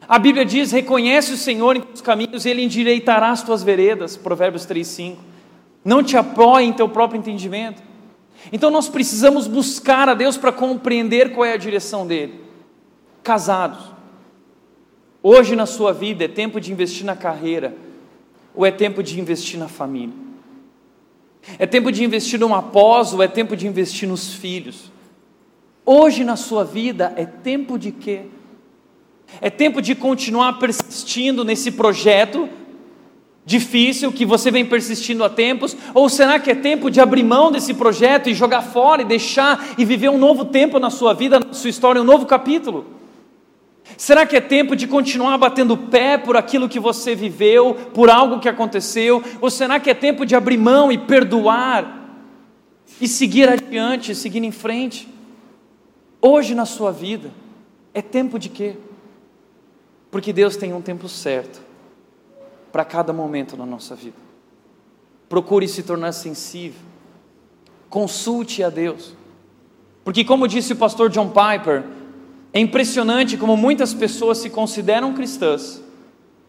A 0.08 0.18
Bíblia 0.18 0.44
diz: 0.44 0.72
reconhece 0.72 1.32
o 1.32 1.36
Senhor 1.36 1.76
em 1.76 1.80
teus 1.82 2.00
caminhos 2.00 2.46
e 2.46 2.50
Ele 2.50 2.62
endireitará 2.62 3.30
as 3.30 3.42
tuas 3.42 3.62
veredas. 3.62 4.16
Provérbios 4.16 4.66
3,5. 4.66 5.16
Não 5.84 6.02
te 6.02 6.16
apoie 6.16 6.64
em 6.64 6.72
teu 6.72 6.88
próprio 6.88 7.18
entendimento. 7.18 7.82
Então 8.52 8.70
nós 8.70 8.88
precisamos 8.88 9.46
buscar 9.46 10.08
a 10.08 10.14
Deus 10.14 10.36
para 10.36 10.52
compreender 10.52 11.32
qual 11.32 11.44
é 11.44 11.52
a 11.52 11.58
direção 11.58 12.06
dEle 12.06 12.44
casados. 13.22 13.92
Hoje 15.22 15.56
na 15.56 15.64
sua 15.64 15.92
vida 15.92 16.24
é 16.24 16.28
tempo 16.28 16.60
de 16.60 16.70
investir 16.70 17.06
na 17.06 17.16
carreira 17.16 17.74
ou 18.54 18.66
é 18.66 18.70
tempo 18.70 19.02
de 19.02 19.18
investir 19.18 19.58
na 19.58 19.68
família? 19.68 20.14
É 21.58 21.66
tempo 21.66 21.90
de 21.90 22.04
investir 22.04 22.38
numa 22.38 22.62
pós 22.62 23.14
ou 23.14 23.22
é 23.22 23.28
tempo 23.28 23.56
de 23.56 23.66
investir 23.66 24.08
nos 24.08 24.34
filhos? 24.34 24.92
Hoje 25.84 26.24
na 26.24 26.36
sua 26.36 26.64
vida 26.64 27.12
é 27.16 27.24
tempo 27.24 27.78
de 27.78 27.90
quê? 27.90 28.26
É 29.40 29.50
tempo 29.50 29.80
de 29.80 29.94
continuar 29.94 30.58
persistindo 30.58 31.44
nesse 31.44 31.72
projeto 31.72 32.48
difícil 33.44 34.10
que 34.10 34.24
você 34.24 34.50
vem 34.50 34.64
persistindo 34.64 35.22
há 35.22 35.28
tempos? 35.28 35.76
Ou 35.92 36.08
será 36.08 36.38
que 36.38 36.50
é 36.50 36.54
tempo 36.54 36.90
de 36.90 37.00
abrir 37.00 37.22
mão 37.22 37.52
desse 37.52 37.74
projeto 37.74 38.28
e 38.28 38.34
jogar 38.34 38.62
fora 38.62 39.02
e 39.02 39.04
deixar 39.04 39.74
e 39.76 39.84
viver 39.84 40.08
um 40.08 40.18
novo 40.18 40.46
tempo 40.46 40.78
na 40.78 40.90
sua 40.90 41.12
vida, 41.12 41.40
na 41.40 41.52
sua 41.52 41.70
história, 41.70 42.00
um 42.00 42.04
novo 42.04 42.26
capítulo? 42.26 42.86
Será 43.98 44.24
que 44.24 44.34
é 44.34 44.40
tempo 44.40 44.74
de 44.74 44.86
continuar 44.86 45.36
batendo 45.36 45.76
pé 45.76 46.16
por 46.16 46.36
aquilo 46.36 46.68
que 46.68 46.80
você 46.80 47.14
viveu, 47.14 47.74
por 47.92 48.08
algo 48.08 48.40
que 48.40 48.48
aconteceu? 48.48 49.22
Ou 49.40 49.50
será 49.50 49.78
que 49.78 49.90
é 49.90 49.94
tempo 49.94 50.24
de 50.24 50.34
abrir 50.34 50.56
mão 50.56 50.90
e 50.90 50.96
perdoar 50.96 52.02
e 52.98 53.06
seguir 53.06 53.48
adiante, 53.48 54.14
seguir 54.14 54.42
em 54.42 54.50
frente? 54.50 55.06
Hoje 56.20 56.54
na 56.54 56.64
sua 56.64 56.90
vida, 56.90 57.30
é 57.92 58.00
tempo 58.00 58.38
de 58.38 58.48
quê? 58.48 58.74
Porque 60.10 60.32
Deus 60.32 60.56
tem 60.56 60.72
um 60.72 60.80
tempo 60.80 61.06
certo 61.06 61.73
para 62.74 62.84
cada 62.84 63.12
momento 63.12 63.56
na 63.56 63.64
nossa 63.64 63.94
vida. 63.94 64.16
Procure 65.28 65.68
se 65.68 65.84
tornar 65.84 66.10
sensível. 66.10 66.80
Consulte 67.88 68.64
a 68.64 68.68
Deus. 68.68 69.14
Porque, 70.02 70.24
como 70.24 70.48
disse 70.48 70.72
o 70.72 70.76
pastor 70.76 71.08
John 71.08 71.28
Piper, 71.28 71.84
é 72.52 72.58
impressionante 72.58 73.36
como 73.36 73.56
muitas 73.56 73.94
pessoas 73.94 74.38
se 74.38 74.50
consideram 74.50 75.14
cristãs, 75.14 75.80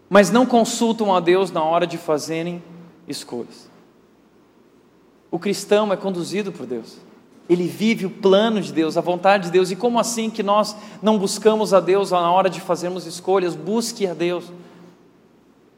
mas 0.10 0.32
não 0.32 0.48
consultam 0.48 1.14
a 1.14 1.20
Deus 1.20 1.52
na 1.52 1.64
hora 1.64 1.86
de 1.86 1.96
fazerem 1.96 2.64
escolhas. 3.08 3.70
O 5.30 5.38
cristão 5.38 5.94
é 5.94 5.96
conduzido 5.96 6.52
por 6.52 6.66
Deus. 6.66 6.98
Ele 7.48 7.68
vive 7.68 8.08
o 8.08 8.10
plano 8.10 8.60
de 8.62 8.74
Deus, 8.74 8.98
a 8.98 9.02
vontade 9.02 9.44
de 9.44 9.52
Deus. 9.52 9.70
E 9.70 9.76
como 9.76 10.00
assim 10.00 10.32
que 10.32 10.42
nós 10.42 10.76
não 11.04 11.20
buscamos 11.20 11.72
a 11.72 11.80
Deus 11.80 12.10
na 12.10 12.32
hora 12.32 12.50
de 12.50 12.60
fazermos 12.60 13.06
escolhas? 13.06 13.54
Busque 13.54 14.08
a 14.08 14.16
Deus. 14.16 14.46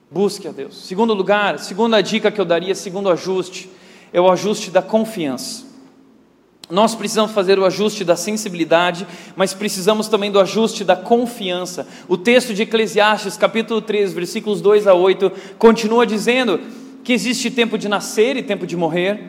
Busque 0.10 0.47
a 0.47 0.51
Deus. 0.51 0.86
Segundo 0.86 1.14
lugar, 1.14 1.60
segunda 1.60 2.01
dica 2.01 2.32
que 2.32 2.39
eu 2.39 2.45
daria, 2.45 2.74
segundo 2.74 3.10
ajuste, 3.10 3.70
é 4.14 4.22
o 4.22 4.32
ajuste 4.32 4.72
da 4.72 4.82
confiança. 4.82 5.66
Nós 6.70 6.95
precisamos 6.95 7.32
fazer 7.32 7.60
o 7.60 7.66
ajuste 7.66 8.05
da 8.05 8.16
sensibilidade, 8.16 9.05
mas 9.36 9.53
precisamos 9.53 10.08
também 10.08 10.32
do 10.32 10.39
ajuste 10.39 10.84
da 10.86 10.95
confiança. 10.95 11.88
O 12.08 12.18
texto 12.18 12.53
de 12.53 12.64
Eclesiastes, 12.64 13.36
capítulo 13.36 13.82
3, 13.82 14.14
versículos 14.14 14.62
2 14.62 14.88
a 14.88 14.93
8, 14.93 15.32
continua 15.58 16.05
dizendo 16.05 16.60
que 17.03 17.12
existe 17.12 17.51
tempo 17.51 17.78
de 17.78 17.89
nascer 17.89 18.38
e 18.38 18.43
tempo 18.43 18.66
de 18.66 18.78
morrer, 18.78 19.20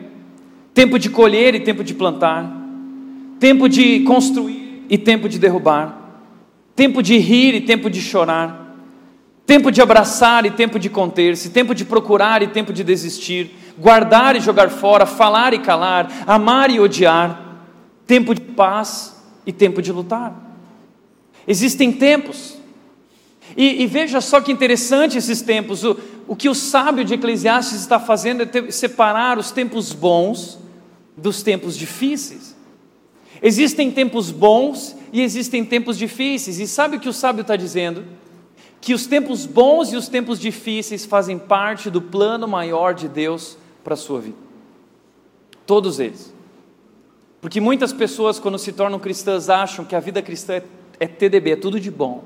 tempo 0.73 0.97
de 0.97 1.09
colher 1.09 1.55
e 1.55 1.59
tempo 1.59 1.83
de 1.83 1.93
plantar, 1.93 2.49
tempo 3.37 3.67
de 3.67 4.01
construir 4.01 4.85
e 4.89 4.97
tempo 4.97 5.27
de 5.27 5.39
derrubar, 5.39 6.23
tempo 6.73 7.01
de 7.01 7.17
rir 7.17 7.55
e 7.55 7.61
tempo 7.61 7.89
de 7.89 8.01
chorar, 8.01 8.68
tempo 9.49 9.71
de 9.71 9.81
abraçar 9.81 10.45
e 10.45 10.51
tempo 10.51 10.77
de 10.77 10.91
conter-se, 10.91 11.49
tempo 11.49 11.73
de 11.73 11.83
procurar 11.83 12.43
e 12.43 12.47
tempo 12.49 12.71
de 12.71 12.83
desistir 12.83 13.49
guardar 13.79 14.35
e 14.35 14.39
jogar 14.39 14.69
fora, 14.69 15.07
falar 15.07 15.55
e 15.55 15.57
calar, 15.57 16.23
amar 16.27 16.69
e 16.69 16.79
odiar, 16.79 17.65
tempo 18.05 18.35
de 18.35 18.41
paz 18.41 19.19
e 19.47 19.51
tempo 19.51 19.81
de 19.81 19.91
lutar. 19.91 20.35
Existem 21.47 21.91
tempos, 21.91 22.59
e, 23.57 23.81
e 23.81 23.87
veja 23.87 24.21
só 24.21 24.39
que 24.39 24.51
interessante 24.51 25.17
esses 25.17 25.41
tempos, 25.41 25.83
o, 25.83 25.97
o 26.27 26.35
que 26.35 26.47
o 26.47 26.53
sábio 26.53 27.03
de 27.03 27.15
Eclesiastes 27.15 27.79
está 27.79 27.99
fazendo 27.99 28.43
é 28.43 28.45
ter, 28.45 28.71
separar 28.71 29.39
os 29.39 29.49
tempos 29.49 29.93
bons 29.93 30.59
dos 31.17 31.41
tempos 31.41 31.75
difíceis. 31.75 32.55
Existem 33.41 33.89
tempos 33.89 34.29
bons 34.29 34.95
e 35.11 35.23
existem 35.23 35.65
tempos 35.65 35.97
difíceis, 35.97 36.59
e 36.59 36.67
sabe 36.67 36.97
o 36.97 36.99
que 36.99 37.09
o 37.09 37.13
sábio 37.13 37.41
está 37.41 37.55
dizendo? 37.55 38.05
Que 38.81 38.93
os 38.93 39.05
tempos 39.05 39.45
bons 39.45 39.91
e 39.91 39.95
os 39.95 40.07
tempos 40.07 40.39
difíceis 40.39 41.05
fazem 41.05 41.37
parte 41.37 41.89
do 41.89 42.01
plano 42.01 42.47
maior 42.47 42.93
de 42.93 43.07
Deus 43.07 43.57
para 43.83 43.93
a 43.93 43.97
sua 43.97 44.21
vida. 44.21 44.37
Todos 45.65 45.99
eles. 45.99 46.33
Porque 47.41 47.61
muitas 47.61 47.93
pessoas, 47.93 48.39
quando 48.39 48.57
se 48.57 48.71
tornam 48.73 48.99
cristãs, 48.99 49.49
acham 49.49 49.85
que 49.85 49.95
a 49.95 49.99
vida 49.99 50.21
cristã 50.21 50.55
é, 50.55 50.63
é 50.99 51.07
TDB, 51.07 51.51
é 51.51 51.55
tudo 51.55 51.79
de 51.79 51.89
bom, 51.89 52.23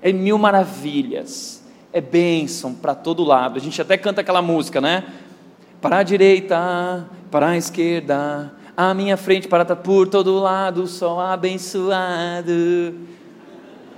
é 0.00 0.12
mil 0.12 0.38
maravilhas, 0.38 1.62
é 1.92 2.00
bênção 2.00 2.74
para 2.74 2.94
todo 2.94 3.22
lado. 3.22 3.58
A 3.58 3.60
gente 3.60 3.80
até 3.80 3.98
canta 3.98 4.20
aquela 4.20 4.40
música, 4.40 4.80
né? 4.80 5.04
Para 5.80 5.98
a 5.98 6.02
direita, 6.02 7.06
para 7.30 7.48
a 7.48 7.56
esquerda, 7.56 8.52
a 8.76 8.94
minha 8.94 9.16
frente 9.16 9.46
para 9.46 9.62
estar 9.62 9.76
por 9.76 10.08
todo 10.08 10.38
lado, 10.38 10.86
só 10.86 11.20
abençoado. 11.20 12.94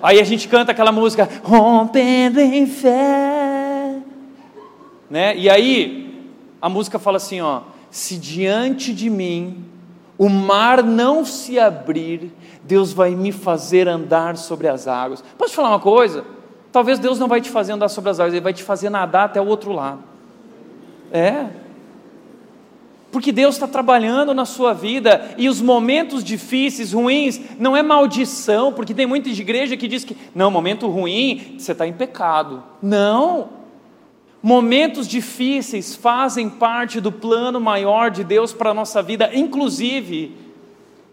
Aí 0.03 0.21
a 0.21 0.25
gente 0.25 0.49
canta 0.49 0.73
aquela 0.73 0.91
música, 0.91 1.29
rompendo 1.45 2.41
em 2.41 2.67
fé. 2.67 3.99
Né? 5.09 5.37
E 5.37 5.49
aí 5.49 6.33
a 6.61 6.69
música 6.69 6.99
fala 6.99 7.19
assim, 7.19 7.41
ó, 7.41 7.63
se 7.91 8.17
diante 8.17 8.93
de 8.93 9.09
mim 9.09 9.65
o 10.19 10.29
mar 10.29 10.83
não 10.83 11.25
se 11.25 11.59
abrir, 11.59 12.33
Deus 12.65 12.93
vai 12.93 13.15
me 13.15 13.31
fazer 13.31 13.89
andar 13.89 14.37
sobre 14.37 14.69
as 14.69 14.89
águas. 14.89 15.23
Posso 15.39 15.51
te 15.53 15.57
falar 15.57 15.69
uma 15.69 15.81
coisa? 15.81 16.25
Talvez 16.73 16.99
Deus 16.99 17.19
não 17.19 17.29
vai 17.29 17.41
te 17.41 17.51
fazer 17.51 17.73
andar 17.73 17.89
sobre 17.89 18.11
as 18.11 18.19
águas, 18.19 18.33
Ele 18.35 18.43
vai 18.43 18.53
te 18.53 18.63
fazer 18.63 18.91
nadar 18.91 19.27
até 19.27 19.41
o 19.41 19.47
outro 19.47 19.73
lado. 19.73 20.03
É, 21.13 21.47
porque 23.13 23.31
Deus 23.31 23.55
está 23.55 23.69
trabalhando 23.69 24.33
na 24.33 24.47
sua 24.47 24.73
vida 24.73 25.35
e 25.37 25.47
os 25.47 25.61
momentos 25.61 26.25
difíceis, 26.25 26.95
ruins, 26.95 27.39
não 27.59 27.77
é 27.77 27.83
maldição, 27.83 28.73
porque 28.73 28.95
tem 28.95 29.07
muita 29.07 29.29
igreja 29.29 29.77
que 29.77 29.87
diz 29.87 30.03
que, 30.03 30.17
não, 30.35 30.51
momento 30.51 30.89
ruim, 30.89 31.57
você 31.59 31.73
está 31.73 31.87
em 31.87 31.93
pecado. 31.93 32.65
Não. 32.83 33.51
Momentos 34.43 35.07
difíceis 35.07 35.95
fazem 35.95 36.49
parte 36.49 37.01
do 37.03 37.13
plano 37.13 37.61
maior 37.61 38.11
de 38.11 38.25
Deus 38.25 38.55
para 38.55 38.71
a 38.71 38.75
nossa 38.75 39.03
vida, 39.03 39.31
inclusive, 39.35 40.35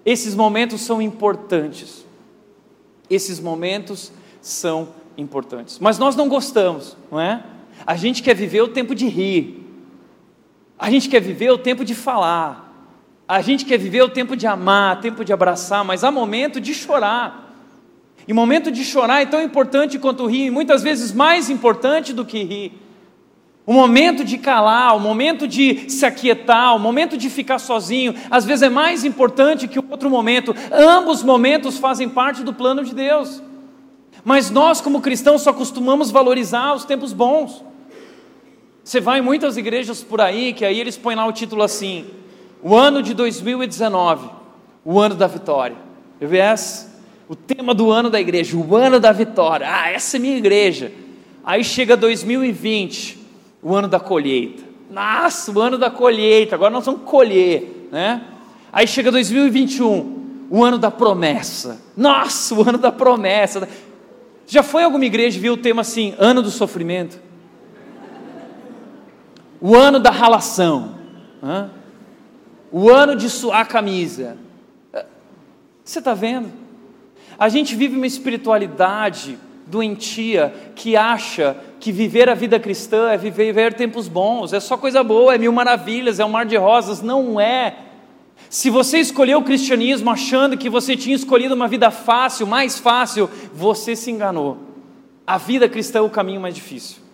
esses 0.05 0.33
momentos 0.33 0.79
são 0.81 1.01
importantes. 1.01 2.05
Esses 3.09 3.41
momentos 3.41 4.11
são 4.41 4.89
importantes. 5.17 5.77
Mas 5.79 5.99
nós 5.99 6.15
não 6.15 6.29
gostamos, 6.29 6.95
não 7.11 7.19
é? 7.19 7.43
A 7.85 7.97
gente 7.97 8.23
quer 8.23 8.35
viver 8.35 8.61
o 8.61 8.69
tempo 8.69 8.95
de 8.95 9.07
rir. 9.07 9.58
A 10.79 10.89
gente 10.89 11.09
quer 11.09 11.19
viver 11.19 11.51
o 11.51 11.57
tempo 11.57 11.83
de 11.83 11.93
falar, 11.93 12.67
a 13.27 13.41
gente 13.41 13.65
quer 13.65 13.77
viver 13.77 14.01
o 14.01 14.09
tempo 14.09 14.35
de 14.35 14.47
amar, 14.47 15.01
tempo 15.01 15.25
de 15.25 15.33
abraçar, 15.33 15.83
mas 15.83 16.03
há 16.03 16.09
momento 16.09 16.59
de 16.59 16.73
chorar. 16.73 17.53
E 18.25 18.33
momento 18.33 18.71
de 18.71 18.83
chorar 18.83 19.21
é 19.21 19.25
tão 19.25 19.41
importante 19.41 19.99
quanto 19.99 20.25
rir, 20.25 20.45
e 20.45 20.51
muitas 20.51 20.81
vezes 20.81 21.11
mais 21.11 21.49
importante 21.49 22.13
do 22.13 22.23
que 22.23 22.43
rir. 22.43 22.73
O 23.65 23.73
momento 23.73 24.23
de 24.23 24.37
calar, 24.37 24.95
o 24.95 24.99
momento 24.99 25.47
de 25.47 25.89
se 25.91 26.05
aquietar, 26.05 26.75
o 26.75 26.79
momento 26.79 27.17
de 27.17 27.29
ficar 27.29 27.59
sozinho, 27.59 28.15
às 28.31 28.45
vezes 28.45 28.63
é 28.63 28.69
mais 28.69 29.05
importante 29.05 29.67
que 29.67 29.77
o 29.77 29.85
outro 29.91 30.09
momento. 30.09 30.55
Ambos 30.71 31.21
momentos 31.21 31.77
fazem 31.77 32.09
parte 32.09 32.41
do 32.41 32.53
plano 32.53 32.83
de 32.83 32.95
Deus. 32.95 33.43
Mas 34.23 34.49
nós, 34.49 34.81
como 34.81 35.01
cristãos, 35.01 35.43
só 35.43 35.53
costumamos 35.53 36.09
valorizar 36.09 36.73
os 36.73 36.83
tempos 36.83 37.13
bons. 37.13 37.63
Você 38.89 38.99
vai 38.99 39.19
em 39.19 39.21
muitas 39.21 39.55
igrejas 39.55 40.01
por 40.01 40.19
aí, 40.19 40.51
que 40.51 40.65
aí 40.65 40.79
eles 40.79 40.97
põem 40.97 41.15
lá 41.15 41.23
o 41.27 41.31
título 41.31 41.61
assim: 41.61 42.07
O 42.59 42.75
ano 42.75 43.03
de 43.03 43.13
2019, 43.13 44.27
o 44.83 44.99
ano 44.99 45.13
da 45.13 45.27
vitória. 45.27 45.75
VS, 46.19 46.89
o 47.27 47.35
tema 47.35 47.75
do 47.75 47.91
ano 47.91 48.09
da 48.09 48.19
igreja, 48.19 48.57
o 48.57 48.75
ano 48.75 48.99
da 48.99 49.11
vitória. 49.11 49.67
Ah, 49.69 49.91
essa 49.91 50.17
é 50.17 50.19
minha 50.19 50.35
igreja. 50.35 50.91
Aí 51.43 51.63
chega 51.63 51.95
2020, 51.95 53.19
o 53.61 53.75
ano 53.75 53.87
da 53.87 53.99
colheita. 53.99 54.63
Nossa, 54.89 55.51
o 55.51 55.61
ano 55.61 55.77
da 55.77 55.91
colheita, 55.91 56.55
agora 56.55 56.71
nós 56.71 56.87
vamos 56.87 57.01
colher, 57.05 57.89
né? 57.91 58.23
Aí 58.73 58.87
chega 58.87 59.11
2021, 59.11 60.47
o 60.49 60.63
ano 60.63 60.79
da 60.79 60.89
promessa. 60.89 61.79
Nossa, 61.95 62.55
o 62.55 62.67
ano 62.67 62.79
da 62.79 62.91
promessa. 62.91 63.69
Já 64.47 64.63
foi 64.63 64.83
alguma 64.83 65.05
igreja 65.05 65.39
viu 65.39 65.53
o 65.53 65.57
tema 65.57 65.81
assim, 65.81 66.15
ano 66.17 66.41
do 66.41 66.49
sofrimento? 66.49 67.28
O 69.61 69.75
ano 69.75 69.99
da 69.99 70.09
ralação, 70.09 70.95
o 72.71 72.89
ano 72.89 73.15
de 73.15 73.29
suar 73.29 73.61
a 73.61 73.65
camisa. 73.65 74.37
Você 75.83 75.99
está 75.99 76.13
vendo? 76.13 76.51
A 77.37 77.49
gente 77.49 77.75
vive 77.75 77.95
uma 77.95 78.07
espiritualidade 78.07 79.37
doentia 79.65 80.53
que 80.75 80.95
acha 80.95 81.55
que 81.79 81.91
viver 81.91 82.29
a 82.29 82.33
vida 82.33 82.59
cristã 82.59 83.09
é 83.09 83.17
viver 83.17 83.73
tempos 83.73 84.07
bons, 84.07 84.51
é 84.53 84.59
só 84.59 84.77
coisa 84.77 85.03
boa, 85.03 85.35
é 85.35 85.37
mil 85.37 85.51
maravilhas, 85.51 86.19
é 86.19 86.25
um 86.25 86.29
mar 86.29 86.45
de 86.45 86.57
rosas. 86.57 87.01
Não 87.01 87.39
é. 87.39 87.75
Se 88.49 88.69
você 88.69 88.97
escolheu 88.97 89.39
o 89.39 89.43
cristianismo 89.43 90.09
achando 90.09 90.57
que 90.57 90.69
você 90.69 90.97
tinha 90.97 91.15
escolhido 91.15 91.53
uma 91.53 91.67
vida 91.67 91.91
fácil, 91.91 92.47
mais 92.47 92.79
fácil, 92.79 93.29
você 93.53 93.95
se 93.95 94.09
enganou. 94.09 94.57
A 95.25 95.37
vida 95.37 95.69
cristã 95.69 95.99
é 95.99 96.01
o 96.01 96.09
caminho 96.09 96.41
mais 96.41 96.55
difícil 96.55 97.08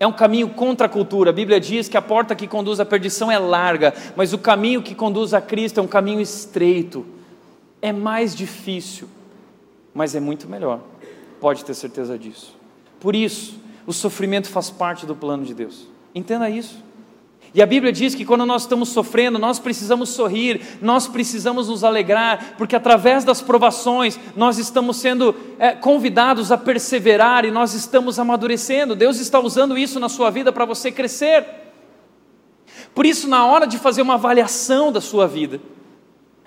é 0.00 0.06
um 0.06 0.12
caminho 0.12 0.48
contra 0.48 0.86
a 0.86 0.88
cultura. 0.88 1.28
A 1.28 1.32
Bíblia 1.32 1.60
diz 1.60 1.86
que 1.86 1.96
a 1.96 2.00
porta 2.00 2.34
que 2.34 2.48
conduz 2.48 2.80
à 2.80 2.86
perdição 2.86 3.30
é 3.30 3.38
larga, 3.38 3.92
mas 4.16 4.32
o 4.32 4.38
caminho 4.38 4.82
que 4.82 4.94
conduz 4.94 5.34
a 5.34 5.42
Cristo 5.42 5.78
é 5.78 5.82
um 5.82 5.86
caminho 5.86 6.22
estreito. 6.22 7.04
É 7.82 7.92
mais 7.92 8.34
difícil, 8.34 9.06
mas 9.92 10.14
é 10.14 10.20
muito 10.20 10.48
melhor. 10.48 10.80
Pode 11.38 11.62
ter 11.66 11.74
certeza 11.74 12.18
disso. 12.18 12.56
Por 12.98 13.14
isso, 13.14 13.60
o 13.86 13.92
sofrimento 13.92 14.48
faz 14.48 14.70
parte 14.70 15.04
do 15.04 15.14
plano 15.14 15.44
de 15.44 15.52
Deus. 15.52 15.86
Entenda 16.14 16.48
isso. 16.48 16.82
E 17.52 17.60
a 17.60 17.66
Bíblia 17.66 17.92
diz 17.92 18.14
que 18.14 18.24
quando 18.24 18.46
nós 18.46 18.62
estamos 18.62 18.90
sofrendo, 18.90 19.38
nós 19.38 19.58
precisamos 19.58 20.10
sorrir, 20.10 20.60
nós 20.80 21.08
precisamos 21.08 21.68
nos 21.68 21.82
alegrar, 21.82 22.54
porque 22.56 22.76
através 22.76 23.24
das 23.24 23.42
provações 23.42 24.18
nós 24.36 24.56
estamos 24.56 24.98
sendo 24.98 25.34
é, 25.58 25.72
convidados 25.72 26.52
a 26.52 26.58
perseverar 26.58 27.44
e 27.44 27.50
nós 27.50 27.74
estamos 27.74 28.18
amadurecendo. 28.20 28.94
Deus 28.94 29.18
está 29.18 29.40
usando 29.40 29.76
isso 29.76 29.98
na 29.98 30.08
sua 30.08 30.30
vida 30.30 30.52
para 30.52 30.64
você 30.64 30.92
crescer. 30.92 31.44
Por 32.94 33.04
isso, 33.04 33.28
na 33.28 33.44
hora 33.44 33.66
de 33.66 33.78
fazer 33.78 34.02
uma 34.02 34.14
avaliação 34.14 34.92
da 34.92 35.00
sua 35.00 35.26
vida, 35.26 35.60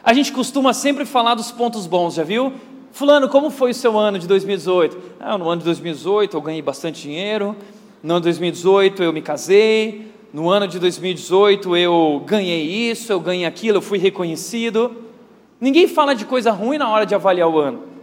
a 0.01 0.13
gente 0.13 0.31
costuma 0.31 0.73
sempre 0.73 1.05
falar 1.05 1.35
dos 1.35 1.51
pontos 1.51 1.85
bons, 1.85 2.13
já 2.13 2.23
viu? 2.23 2.53
Fulano, 2.93 3.27
como 3.27 3.49
foi 3.49 3.71
o 3.71 3.73
seu 3.73 3.97
ano 3.97 4.19
de 4.19 4.27
2018? 4.27 4.97
Ah, 5.19 5.37
no 5.37 5.49
ano 5.49 5.59
de 5.59 5.65
2018 5.65 6.37
eu 6.37 6.41
ganhei 6.41 6.61
bastante 6.61 7.01
dinheiro, 7.01 7.55
no 8.01 8.13
ano 8.13 8.21
de 8.21 8.25
2018 8.25 9.01
eu 9.01 9.11
me 9.11 9.21
casei, 9.21 10.12
no 10.33 10.49
ano 10.49 10.67
de 10.67 10.79
2018 10.79 11.77
eu 11.77 12.23
ganhei 12.25 12.89
isso, 12.89 13.13
eu 13.13 13.19
ganhei 13.19 13.45
aquilo, 13.45 13.77
eu 13.77 13.81
fui 13.81 13.99
reconhecido. 13.99 14.91
Ninguém 15.61 15.87
fala 15.87 16.15
de 16.15 16.25
coisa 16.25 16.51
ruim 16.51 16.79
na 16.79 16.89
hora 16.89 17.05
de 17.05 17.13
avaliar 17.13 17.47
o 17.47 17.59
ano. 17.59 17.93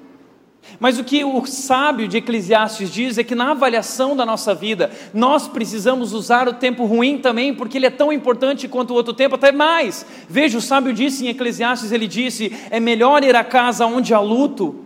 Mas 0.79 0.99
o 0.99 1.05
que 1.05 1.25
o 1.25 1.45
sábio 1.47 2.07
de 2.07 2.19
Eclesiastes 2.19 2.91
diz 2.91 3.19
é 3.19 3.25
que 3.25 3.35
na 3.35 3.51
avaliação 3.51 4.15
da 4.15 4.25
nossa 4.25 4.55
vida, 4.55 4.93
nós 5.13 5.49
precisamos 5.49 6.13
usar 6.13 6.47
o 6.47 6.53
tempo 6.53 6.85
ruim 6.85 7.19
também, 7.19 7.53
porque 7.53 7.79
ele 7.79 7.87
é 7.87 7.91
tão 7.91 8.13
importante 8.13 8.69
quanto 8.69 8.93
o 8.93 8.95
outro 8.95 9.13
tempo, 9.13 9.35
até 9.35 9.51
mais. 9.51 10.07
Veja, 10.29 10.59
o 10.59 10.61
sábio 10.61 10.93
disse 10.93 11.27
em 11.27 11.31
Eclesiastes: 11.31 11.91
ele 11.91 12.07
disse, 12.07 12.55
é 12.71 12.79
melhor 12.79 13.25
ir 13.25 13.35
à 13.35 13.43
casa 13.43 13.87
onde 13.87 14.15
há 14.15 14.21
luto 14.21 14.85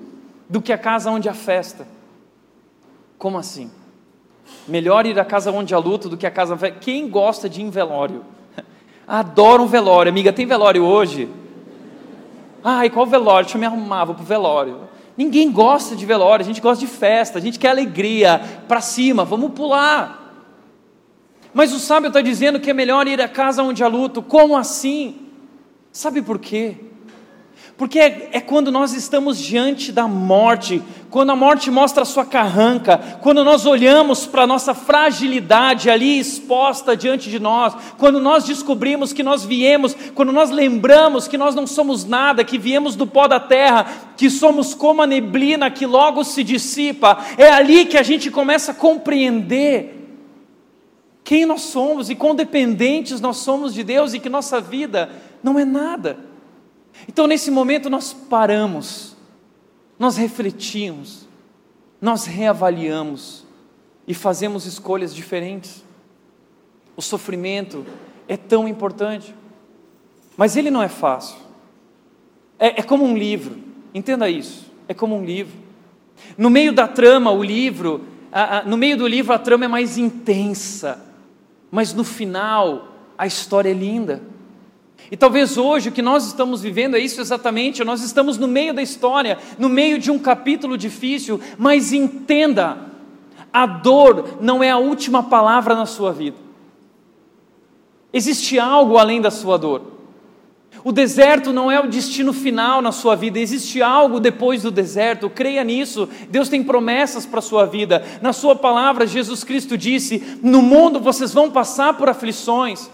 do 0.49 0.63
que 0.63 0.73
a 0.73 0.79
casa 0.79 1.11
onde 1.11 1.29
há 1.29 1.35
festa. 1.35 1.87
Como 3.19 3.37
assim? 3.37 3.71
Melhor 4.67 5.07
ir 5.07 5.19
à 5.19 5.25
casa 5.25 5.51
onde 5.51 5.75
há 5.75 5.79
luto 5.79 6.09
do 6.09 6.17
que 6.17 6.27
a 6.27 6.31
casa. 6.31 6.57
Quem 6.71 7.09
gosta 7.09 7.49
de 7.49 7.61
ir 7.61 7.65
em 7.65 7.71
velório? 7.71 8.25
Adoro 9.07 9.65
um 9.65 9.67
velório. 9.67 10.11
Amiga, 10.11 10.33
tem 10.33 10.47
velório 10.47 10.85
hoje? 10.85 11.29
Ai, 12.63 12.89
qual 12.89 13.07
velório? 13.07 13.45
Deixa 13.45 13.57
eu 13.57 13.61
me 13.61 13.67
arrumar, 13.67 14.07
vou 14.07 14.15
pro 14.15 14.25
velório. 14.25 14.81
Ninguém 15.17 15.53
gosta 15.53 15.95
de 15.95 16.05
velório, 16.07 16.43
a 16.43 16.47
gente 16.47 16.61
gosta 16.61 16.85
de 16.85 16.91
festa, 16.91 17.39
a 17.39 17.43
gente 17.43 17.59
quer 17.59 17.69
alegria, 17.69 18.41
para 18.67 18.81
cima, 18.81 19.25
vamos 19.25 19.53
pular. 19.53 20.25
Mas 21.53 21.73
o 21.73 21.79
sábio 21.79 22.09
está 22.09 22.21
dizendo 22.21 22.59
que 22.59 22.71
é 22.71 22.75
melhor 22.75 23.07
ir 23.07 23.21
à 23.21 23.29
casa 23.29 23.63
onde 23.63 23.85
há 23.85 23.87
luto. 23.87 24.21
Como 24.21 24.57
assim? 24.57 25.29
Sabe 25.93 26.21
por 26.21 26.41
quê? 26.41 26.77
Porque 27.77 27.99
é, 27.99 28.29
é, 28.33 28.41
quando 28.41 28.71
nós 28.71 28.93
estamos 28.93 29.37
diante 29.37 29.91
da 29.91 30.07
morte, 30.07 30.81
quando 31.11 31.31
a 31.31 31.37
morte 31.37 31.73
mostra 31.73 32.03
a 32.03 32.07
sua 32.07 32.25
carranca, 32.25 32.99
quando 33.21 33.43
nós 33.43 33.67
olhamos 33.67 34.27
para 34.27 34.43
a 34.43 34.47
nossa 34.47 34.73
fragilidade 34.75 35.91
ali 35.91 36.21
exposta 36.21 36.97
diante 36.97 37.29
de 37.29 37.41
nós, 37.41 37.75
quando 37.99 38.21
nós 38.21 38.45
descobrimos 38.45 39.13
que 39.13 39.25
nós 39.25 39.45
viemos, 39.45 39.97
quando 40.15 40.31
nós 40.31 40.51
lembramos 40.51 41.27
que 41.27 41.37
nós 41.37 41.57
não 41.57 41.67
somos 41.67 42.05
nada, 42.05 42.45
que 42.45 42.59
viemos 42.59 42.95
do 42.95 43.09
pó 43.09 43.27
da 43.27 43.41
terra, 43.41 43.87
que 44.17 44.31
somos 44.31 44.73
como 44.73 45.03
a 45.03 45.07
neblina 45.07 45.69
que 45.69 45.85
logo 45.85 46.23
se 46.23 46.45
dissipa, 46.45 47.19
é 47.37 47.51
ali 47.51 47.87
que 47.87 47.99
a 47.99 48.05
gente 48.05 48.31
começa 48.31 48.71
a 48.71 48.75
compreender 48.75 50.01
quem 51.25 51.45
nós 51.45 51.63
somos 51.63 52.09
e 52.09 52.15
quão 52.15 52.37
dependentes 52.37 53.21
nós 53.21 53.39
somos 53.39 53.75
de 53.75 53.83
Deus 53.83 54.15
e 54.15 54.21
que 54.21 54.29
nossa 54.29 54.61
vida 54.61 55.11
não 55.43 55.59
é 55.59 55.65
nada. 55.65 56.34
Então, 57.09 57.27
nesse 57.27 57.51
momento, 57.51 57.91
nós 57.91 58.13
paramos, 58.13 59.17
nós 59.99 60.17
refletimos 60.17 61.25
nós 62.05 62.27
reavaliamos 62.27 63.47
e 64.07 64.13
fazemos 64.13 64.67
escolhas 64.67 65.15
diferentes. 65.15 65.83
O 66.95 67.01
sofrimento 67.01 67.87
é 68.29 68.37
tão 68.37 68.69
importante, 68.69 69.35
mas 70.37 70.55
ele 70.55 70.71
não 70.71 70.83
é 70.83 70.89
fácil. 70.89 71.39
É, 72.59 72.81
é 72.81 72.83
como 72.83 73.07
um 73.07 73.17
livro, 73.17 73.57
entenda 73.95 74.29
isso. 74.29 74.71
É 74.87 74.93
como 74.93 75.17
um 75.17 75.25
livro. 75.25 75.57
No 76.37 76.51
meio 76.51 76.75
da 76.75 76.87
trama, 76.87 77.31
o 77.31 77.43
livro, 77.43 78.03
a, 78.31 78.59
a, 78.59 78.63
no 78.65 78.77
meio 78.77 78.99
do 78.99 79.07
livro, 79.07 79.33
a 79.33 79.39
trama 79.39 79.65
é 79.65 79.69
mais 79.69 79.97
intensa, 79.97 81.03
mas 81.71 81.95
no 81.95 82.05
final, 82.05 82.89
a 83.17 83.27
história 83.27 83.71
é 83.71 83.73
linda. 83.73 84.23
E 85.15 85.17
talvez 85.17 85.57
hoje 85.57 85.91
o 85.91 85.93
que 85.93 86.03
nós 86.03 86.27
estamos 86.27 86.61
vivendo 86.61 86.97
é 86.97 86.99
isso 86.99 87.21
exatamente, 87.21 87.85
nós 87.85 88.03
estamos 88.03 88.37
no 88.37 88.49
meio 88.49 88.75
da 88.75 88.83
história, 88.83 89.39
no 89.61 89.69
meio 89.69 89.97
de 89.97 90.11
um 90.11 90.19
capítulo 90.19 90.77
difícil, 90.77 91.41
mas 91.57 91.93
entenda, 91.93 92.79
a 93.53 93.65
dor 93.65 94.39
não 94.41 94.61
é 94.61 94.73
a 94.73 94.77
última 94.77 95.23
palavra 95.23 95.77
na 95.77 95.87
sua 95.87 96.13
vida. 96.13 96.37
Existe 98.13 98.59
algo 98.59 98.99
além 98.99 99.21
da 99.21 99.31
sua 99.31 99.57
dor. 99.57 99.83
O 100.83 100.91
deserto 100.91 101.53
não 101.53 101.71
é 101.71 101.79
o 101.79 101.89
destino 101.89 102.33
final 102.33 102.83
na 102.83 102.91
sua 102.91 103.15
vida, 103.15 103.39
existe 103.39 103.81
algo 103.81 104.19
depois 104.19 104.63
do 104.63 104.71
deserto, 104.73 105.31
creia 105.31 105.63
nisso. 105.63 106.09
Deus 106.29 106.49
tem 106.49 106.65
promessas 106.65 107.25
para 107.25 107.39
a 107.39 107.43
sua 107.43 107.65
vida. 107.67 108.05
Na 108.21 108.33
Sua 108.33 108.57
palavra, 108.57 109.07
Jesus 109.07 109.45
Cristo 109.45 109.79
disse: 109.79 110.41
No 110.43 110.61
mundo 110.61 110.99
vocês 110.99 111.33
vão 111.33 111.53
passar 111.53 111.97
por 111.97 112.09
aflições, 112.09 112.91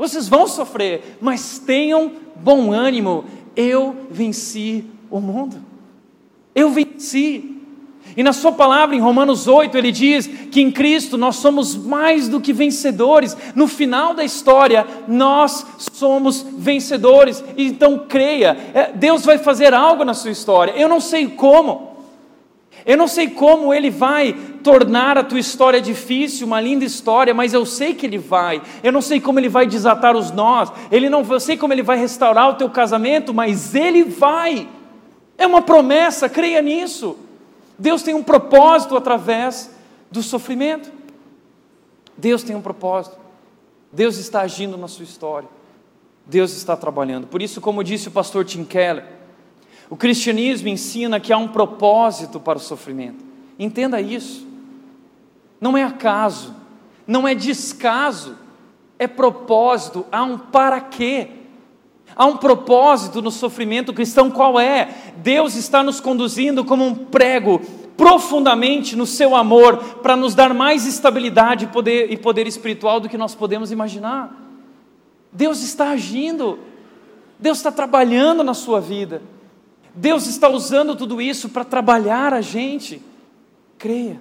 vocês 0.00 0.28
vão 0.28 0.48
sofrer, 0.48 1.18
mas 1.20 1.58
tenham 1.58 2.12
bom 2.36 2.72
ânimo. 2.72 3.26
Eu 3.54 3.94
venci 4.10 4.86
o 5.10 5.20
mundo. 5.20 5.58
Eu 6.54 6.70
venci. 6.70 7.58
E 8.16 8.22
na 8.22 8.32
sua 8.32 8.50
palavra, 8.50 8.96
em 8.96 9.00
Romanos 9.00 9.46
8, 9.46 9.76
ele 9.76 9.92
diz 9.92 10.26
que 10.26 10.62
em 10.62 10.70
Cristo 10.70 11.18
nós 11.18 11.36
somos 11.36 11.76
mais 11.76 12.30
do 12.30 12.40
que 12.40 12.50
vencedores. 12.50 13.36
No 13.54 13.68
final 13.68 14.14
da 14.14 14.24
história, 14.24 14.86
nós 15.06 15.66
somos 15.92 16.46
vencedores. 16.56 17.44
Então 17.54 18.06
creia, 18.08 18.56
é, 18.72 18.92
Deus 18.94 19.22
vai 19.22 19.36
fazer 19.36 19.74
algo 19.74 20.02
na 20.02 20.14
sua 20.14 20.30
história. 20.30 20.72
Eu 20.72 20.88
não 20.88 20.98
sei 20.98 21.28
como. 21.28 21.89
Eu 22.90 22.96
não 22.96 23.06
sei 23.06 23.30
como 23.30 23.72
ele 23.72 23.88
vai 23.88 24.32
tornar 24.64 25.16
a 25.16 25.22
tua 25.22 25.38
história 25.38 25.80
difícil, 25.80 26.44
uma 26.44 26.60
linda 26.60 26.84
história, 26.84 27.32
mas 27.32 27.54
eu 27.54 27.64
sei 27.64 27.94
que 27.94 28.04
ele 28.04 28.18
vai. 28.18 28.60
Eu 28.82 28.90
não 28.90 29.00
sei 29.00 29.20
como 29.20 29.38
ele 29.38 29.48
vai 29.48 29.64
desatar 29.64 30.16
os 30.16 30.32
nós. 30.32 30.72
Ele 30.90 31.08
não, 31.08 31.22
eu 31.22 31.38
sei 31.38 31.56
como 31.56 31.72
ele 31.72 31.84
vai 31.84 31.96
restaurar 31.96 32.50
o 32.50 32.54
teu 32.54 32.68
casamento, 32.68 33.32
mas 33.32 33.76
ele 33.76 34.02
vai. 34.02 34.68
É 35.38 35.46
uma 35.46 35.62
promessa, 35.62 36.28
creia 36.28 36.60
nisso. 36.60 37.16
Deus 37.78 38.02
tem 38.02 38.12
um 38.12 38.24
propósito 38.24 38.96
através 38.96 39.70
do 40.10 40.20
sofrimento. 40.20 40.90
Deus 42.18 42.42
tem 42.42 42.56
um 42.56 42.60
propósito. 42.60 43.16
Deus 43.92 44.16
está 44.16 44.40
agindo 44.40 44.76
na 44.76 44.88
sua 44.88 45.04
história. 45.04 45.48
Deus 46.26 46.56
está 46.56 46.76
trabalhando. 46.76 47.28
Por 47.28 47.40
isso, 47.40 47.60
como 47.60 47.84
disse 47.84 48.08
o 48.08 48.10
pastor 48.10 48.44
Tim 48.44 48.64
Keller, 48.64 49.19
o 49.90 49.96
cristianismo 49.96 50.68
ensina 50.68 51.18
que 51.18 51.32
há 51.32 51.36
um 51.36 51.48
propósito 51.48 52.38
para 52.38 52.56
o 52.56 52.60
sofrimento. 52.60 53.24
Entenda 53.58 54.00
isso. 54.00 54.46
Não 55.60 55.76
é 55.76 55.82
acaso, 55.82 56.54
não 57.06 57.26
é 57.26 57.34
descaso, 57.34 58.36
é 58.98 59.08
propósito, 59.08 60.06
há 60.12 60.22
um 60.22 60.38
para 60.38 60.80
quê. 60.80 61.28
Há 62.14 62.24
um 62.24 62.36
propósito 62.36 63.20
no 63.20 63.30
sofrimento 63.30 63.92
cristão, 63.92 64.30
qual 64.30 64.58
é? 64.58 65.12
Deus 65.16 65.56
está 65.56 65.82
nos 65.82 66.00
conduzindo 66.00 66.64
como 66.64 66.84
um 66.86 66.94
prego 66.94 67.60
profundamente 67.96 68.96
no 68.96 69.06
seu 69.06 69.34
amor 69.36 69.76
para 70.02 70.16
nos 70.16 70.34
dar 70.34 70.54
mais 70.54 70.86
estabilidade 70.86 71.64
e 71.64 71.68
poder, 71.68 72.10
e 72.10 72.16
poder 72.16 72.46
espiritual 72.46 73.00
do 73.00 73.08
que 73.08 73.18
nós 73.18 73.34
podemos 73.34 73.70
imaginar. 73.70 74.34
Deus 75.32 75.62
está 75.62 75.90
agindo, 75.90 76.58
Deus 77.38 77.58
está 77.58 77.70
trabalhando 77.70 78.42
na 78.42 78.54
sua 78.54 78.80
vida. 78.80 79.20
Deus 79.94 80.26
está 80.26 80.48
usando 80.48 80.96
tudo 80.96 81.20
isso 81.20 81.48
para 81.48 81.64
trabalhar 81.64 82.32
a 82.32 82.40
gente. 82.40 83.02
Creia. 83.78 84.20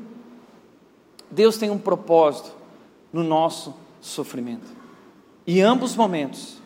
Deus 1.30 1.58
tem 1.58 1.70
um 1.70 1.78
propósito 1.78 2.52
no 3.14 3.24
nosso 3.24 3.76
sofrimento. 4.02 4.68
E 5.46 5.62
ambos 5.62 5.96
momentos 5.96 6.58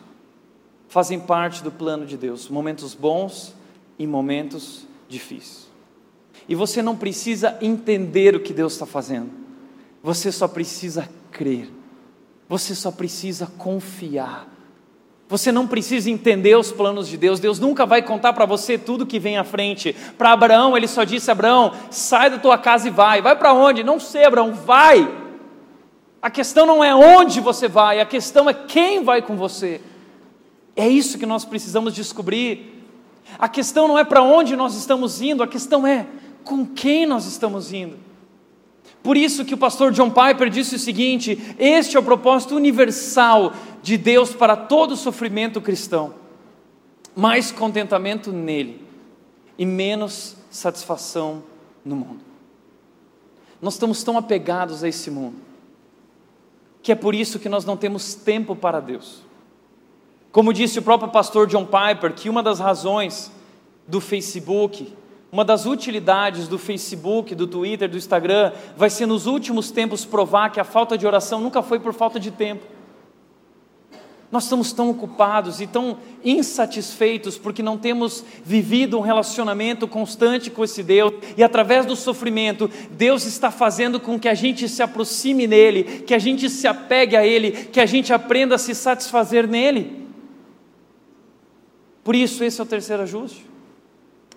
fazem 0.88 1.18
parte 1.18 1.62
do 1.62 1.72
plano 1.72 2.06
de 2.06 2.16
Deus, 2.16 2.48
momentos 2.48 2.94
bons 2.94 3.54
e 3.98 4.06
momentos 4.06 4.86
difíceis. 5.08 5.68
E 6.48 6.54
você 6.54 6.82
não 6.82 6.96
precisa 6.96 7.58
entender 7.60 8.34
o 8.34 8.40
que 8.40 8.52
Deus 8.52 8.74
está 8.74 8.86
fazendo, 8.86 9.30
você 10.02 10.30
só 10.30 10.46
precisa 10.46 11.08
crer, 11.30 11.70
você 12.48 12.74
só 12.74 12.90
precisa 12.90 13.46
confiar 13.46 14.53
você 15.36 15.50
não 15.50 15.66
precisa 15.66 16.08
entender 16.08 16.56
os 16.56 16.70
planos 16.70 17.08
de 17.08 17.16
Deus, 17.16 17.40
Deus 17.40 17.58
nunca 17.58 17.84
vai 17.84 18.00
contar 18.00 18.32
para 18.32 18.46
você 18.46 18.78
tudo 18.78 19.04
que 19.04 19.18
vem 19.18 19.36
à 19.36 19.42
frente. 19.42 19.92
Para 20.16 20.30
Abraão, 20.30 20.76
ele 20.76 20.86
só 20.86 21.02
disse: 21.02 21.28
Abraão, 21.28 21.72
sai 21.90 22.30
da 22.30 22.38
tua 22.38 22.56
casa 22.56 22.86
e 22.86 22.90
vai. 22.90 23.20
Vai 23.20 23.34
para 23.34 23.52
onde? 23.52 23.82
Não 23.82 23.98
sei, 23.98 24.24
Abraão, 24.24 24.52
vai. 24.52 25.10
A 26.22 26.30
questão 26.30 26.64
não 26.64 26.84
é 26.84 26.94
onde 26.94 27.40
você 27.40 27.66
vai, 27.66 27.98
a 27.98 28.06
questão 28.06 28.48
é 28.48 28.54
quem 28.54 29.02
vai 29.02 29.22
com 29.22 29.36
você. 29.36 29.80
É 30.76 30.88
isso 30.88 31.18
que 31.18 31.26
nós 31.26 31.44
precisamos 31.44 31.92
descobrir. 31.92 32.86
A 33.36 33.48
questão 33.48 33.88
não 33.88 33.98
é 33.98 34.04
para 34.04 34.22
onde 34.22 34.54
nós 34.54 34.76
estamos 34.76 35.20
indo, 35.20 35.42
a 35.42 35.48
questão 35.48 35.84
é 35.84 36.06
com 36.44 36.64
quem 36.64 37.06
nós 37.06 37.26
estamos 37.26 37.72
indo. 37.72 37.96
Por 39.04 39.16
isso 39.16 39.44
que 39.44 39.54
o 39.54 39.58
pastor 39.58 39.92
John 39.92 40.10
Piper 40.10 40.50
disse 40.50 40.74
o 40.74 40.78
seguinte: 40.78 41.38
este 41.58 41.96
é 41.96 42.00
o 42.00 42.02
propósito 42.02 42.56
universal 42.56 43.52
de 43.82 43.96
Deus 43.96 44.34
para 44.34 44.56
todo 44.56 44.96
sofrimento 44.96 45.60
cristão. 45.60 46.14
Mais 47.14 47.52
contentamento 47.52 48.32
nele 48.32 48.80
e 49.56 49.64
menos 49.64 50.36
satisfação 50.50 51.44
no 51.84 51.94
mundo. 51.94 52.20
Nós 53.60 53.74
estamos 53.74 54.02
tão 54.02 54.18
apegados 54.18 54.82
a 54.82 54.88
esse 54.88 55.10
mundo 55.10 55.36
que 56.84 56.92
é 56.92 56.94
por 56.94 57.14
isso 57.14 57.38
que 57.38 57.48
nós 57.48 57.64
não 57.64 57.78
temos 57.78 58.14
tempo 58.14 58.54
para 58.54 58.78
Deus. 58.78 59.22
Como 60.30 60.52
disse 60.52 60.78
o 60.78 60.82
próprio 60.82 61.10
pastor 61.10 61.46
John 61.46 61.64
Piper, 61.64 62.12
que 62.12 62.28
uma 62.28 62.42
das 62.42 62.60
razões 62.60 63.32
do 63.88 64.02
Facebook 64.02 64.92
uma 65.34 65.44
das 65.44 65.66
utilidades 65.66 66.46
do 66.46 66.56
Facebook, 66.56 67.34
do 67.34 67.48
Twitter, 67.48 67.88
do 67.88 67.96
Instagram, 67.96 68.52
vai 68.76 68.88
ser 68.88 69.04
nos 69.04 69.26
últimos 69.26 69.68
tempos 69.72 70.04
provar 70.04 70.50
que 70.50 70.60
a 70.60 70.64
falta 70.64 70.96
de 70.96 71.08
oração 71.08 71.40
nunca 71.40 71.60
foi 71.60 71.80
por 71.80 71.92
falta 71.92 72.20
de 72.20 72.30
tempo. 72.30 72.64
Nós 74.30 74.44
estamos 74.44 74.72
tão 74.72 74.90
ocupados 74.90 75.60
e 75.60 75.66
tão 75.66 75.96
insatisfeitos 76.24 77.36
porque 77.36 77.64
não 77.64 77.76
temos 77.76 78.24
vivido 78.44 78.96
um 78.96 79.00
relacionamento 79.00 79.88
constante 79.88 80.52
com 80.52 80.62
esse 80.62 80.84
Deus, 80.84 81.12
e 81.36 81.42
através 81.42 81.84
do 81.84 81.96
sofrimento, 81.96 82.70
Deus 82.92 83.26
está 83.26 83.50
fazendo 83.50 83.98
com 83.98 84.20
que 84.20 84.28
a 84.28 84.34
gente 84.34 84.68
se 84.68 84.84
aproxime 84.84 85.48
nele, 85.48 86.04
que 86.06 86.14
a 86.14 86.18
gente 86.20 86.48
se 86.48 86.68
apegue 86.68 87.16
a 87.16 87.26
ele, 87.26 87.50
que 87.50 87.80
a 87.80 87.86
gente 87.86 88.12
aprenda 88.12 88.54
a 88.54 88.58
se 88.58 88.72
satisfazer 88.72 89.48
nele. 89.48 90.06
Por 92.04 92.14
isso, 92.14 92.44
esse 92.44 92.60
é 92.60 92.62
o 92.62 92.66
terceiro 92.66 93.02
ajuste. 93.02 93.53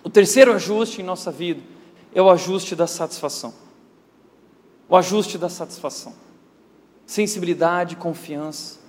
O 0.07 0.09
terceiro 0.09 0.53
ajuste 0.53 1.01
em 1.01 1.03
nossa 1.03 1.29
vida 1.33 1.59
é 2.15 2.21
o 2.21 2.29
ajuste 2.29 2.77
da 2.77 2.87
satisfação. 2.87 3.53
O 4.87 4.95
ajuste 4.95 5.37
da 5.37 5.49
satisfação. 5.49 6.13
Sensibilidade, 7.05 7.97
confiança 7.97 8.79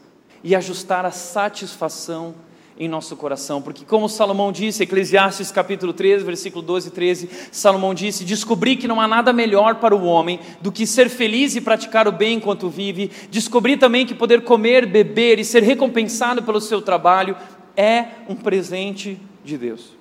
e 0.44 0.54
ajustar 0.54 1.04
a 1.04 1.10
satisfação 1.10 2.36
em 2.78 2.86
nosso 2.86 3.16
coração, 3.16 3.60
porque 3.60 3.84
como 3.84 4.08
Salomão 4.08 4.52
disse, 4.52 4.84
Eclesiastes 4.84 5.50
capítulo 5.50 5.92
13, 5.92 6.24
versículo 6.24 6.62
12 6.62 6.86
e 6.86 6.92
13, 6.92 7.30
Salomão 7.50 7.94
disse: 7.94 8.22
Descobri 8.22 8.76
que 8.76 8.86
não 8.86 9.00
há 9.00 9.08
nada 9.08 9.32
melhor 9.32 9.80
para 9.80 9.96
o 9.96 10.04
homem 10.04 10.38
do 10.60 10.70
que 10.70 10.86
ser 10.86 11.08
feliz 11.08 11.56
e 11.56 11.60
praticar 11.60 12.06
o 12.06 12.12
bem 12.12 12.36
enquanto 12.36 12.68
vive. 12.68 13.10
Descobri 13.28 13.76
também 13.76 14.06
que 14.06 14.14
poder 14.14 14.44
comer, 14.44 14.86
beber 14.86 15.40
e 15.40 15.44
ser 15.44 15.64
recompensado 15.64 16.44
pelo 16.44 16.60
seu 16.60 16.80
trabalho 16.80 17.36
é 17.76 18.04
um 18.28 18.36
presente 18.36 19.20
de 19.44 19.58
Deus. 19.58 19.97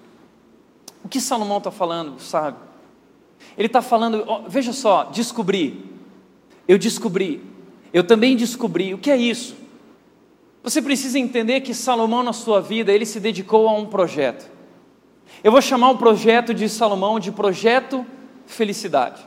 O 1.03 1.07
que 1.07 1.21
Salomão 1.21 1.57
está 1.57 1.71
falando, 1.71 2.19
sabe? 2.19 2.57
Ele 3.57 3.67
está 3.67 3.81
falando, 3.81 4.25
veja 4.47 4.73
só, 4.73 5.05
descobri. 5.05 5.83
Eu 6.67 6.77
descobri. 6.77 7.41
Eu 7.93 8.03
também 8.03 8.35
descobri. 8.35 8.93
O 8.93 8.97
que 8.97 9.09
é 9.09 9.17
isso? 9.17 9.55
Você 10.63 10.81
precisa 10.81 11.17
entender 11.17 11.61
que 11.61 11.73
Salomão, 11.73 12.23
na 12.23 12.33
sua 12.33 12.61
vida, 12.61 12.91
ele 12.91 13.05
se 13.05 13.19
dedicou 13.19 13.67
a 13.67 13.73
um 13.73 13.85
projeto. 13.85 14.49
Eu 15.43 15.51
vou 15.51 15.61
chamar 15.61 15.91
o 15.91 15.97
projeto 15.97 16.53
de 16.53 16.67
Salomão 16.67 17.19
de 17.19 17.31
projeto 17.31 18.05
felicidade. 18.45 19.25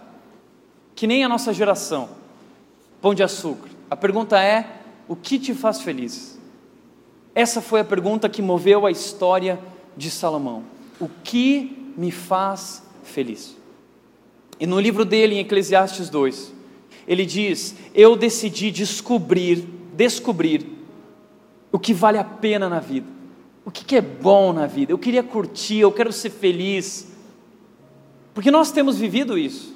Que 0.94 1.06
nem 1.06 1.24
a 1.24 1.28
nossa 1.28 1.52
geração. 1.52 2.10
Pão 3.00 3.14
de 3.14 3.22
açúcar. 3.22 3.70
A 3.90 3.96
pergunta 3.96 4.38
é: 4.38 4.66
o 5.08 5.16
que 5.16 5.38
te 5.38 5.54
faz 5.54 5.80
feliz? 5.80 6.38
Essa 7.34 7.62
foi 7.62 7.80
a 7.80 7.84
pergunta 7.84 8.28
que 8.28 8.42
moveu 8.42 8.84
a 8.84 8.90
história 8.90 9.58
de 9.96 10.10
Salomão 10.10 10.64
o 11.00 11.08
que 11.08 11.92
me 11.96 12.10
faz 12.10 12.82
feliz. 13.02 13.56
E 14.60 14.66
no 14.66 14.78
livro 14.78 15.04
dele, 15.04 15.36
em 15.36 15.38
Eclesiastes 15.40 16.10
2, 16.10 16.52
ele 17.08 17.24
diz: 17.24 17.74
Eu 17.94 18.14
decidi 18.14 18.70
descobrir, 18.70 19.66
descobrir 19.94 20.66
o 21.72 21.78
que 21.78 21.94
vale 21.94 22.18
a 22.18 22.24
pena 22.24 22.68
na 22.68 22.78
vida, 22.78 23.06
o 23.64 23.70
que 23.70 23.96
é 23.96 24.00
bom 24.00 24.52
na 24.52 24.66
vida. 24.66 24.92
Eu 24.92 24.98
queria 24.98 25.22
curtir, 25.22 25.78
eu 25.78 25.90
quero 25.90 26.12
ser 26.12 26.30
feliz, 26.30 27.10
porque 28.34 28.50
nós 28.50 28.70
temos 28.70 28.98
vivido 28.98 29.38
isso, 29.38 29.74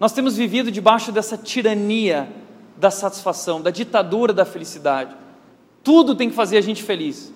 nós 0.00 0.12
temos 0.12 0.36
vivido 0.36 0.70
debaixo 0.70 1.12
dessa 1.12 1.38
tirania 1.38 2.28
da 2.76 2.90
satisfação, 2.90 3.62
da 3.62 3.70
ditadura 3.70 4.32
da 4.32 4.44
felicidade. 4.44 5.16
Tudo 5.82 6.14
tem 6.14 6.28
que 6.28 6.34
fazer 6.34 6.58
a 6.58 6.60
gente 6.60 6.82
feliz. 6.82 7.32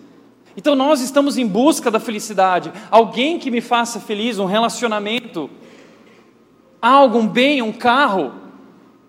Então 0.61 0.75
nós 0.75 1.01
estamos 1.01 1.39
em 1.39 1.47
busca 1.47 1.91
da 1.91 1.99
felicidade, 1.99 2.71
alguém 2.91 3.39
que 3.39 3.51
me 3.51 3.63
faça 3.63 3.99
feliz, 3.99 4.39
um 4.39 4.45
relacionamento 4.45 5.49
algo, 6.83 7.17
um 7.17 7.27
bem, 7.27 7.63
um 7.63 7.73
carro. 7.73 8.35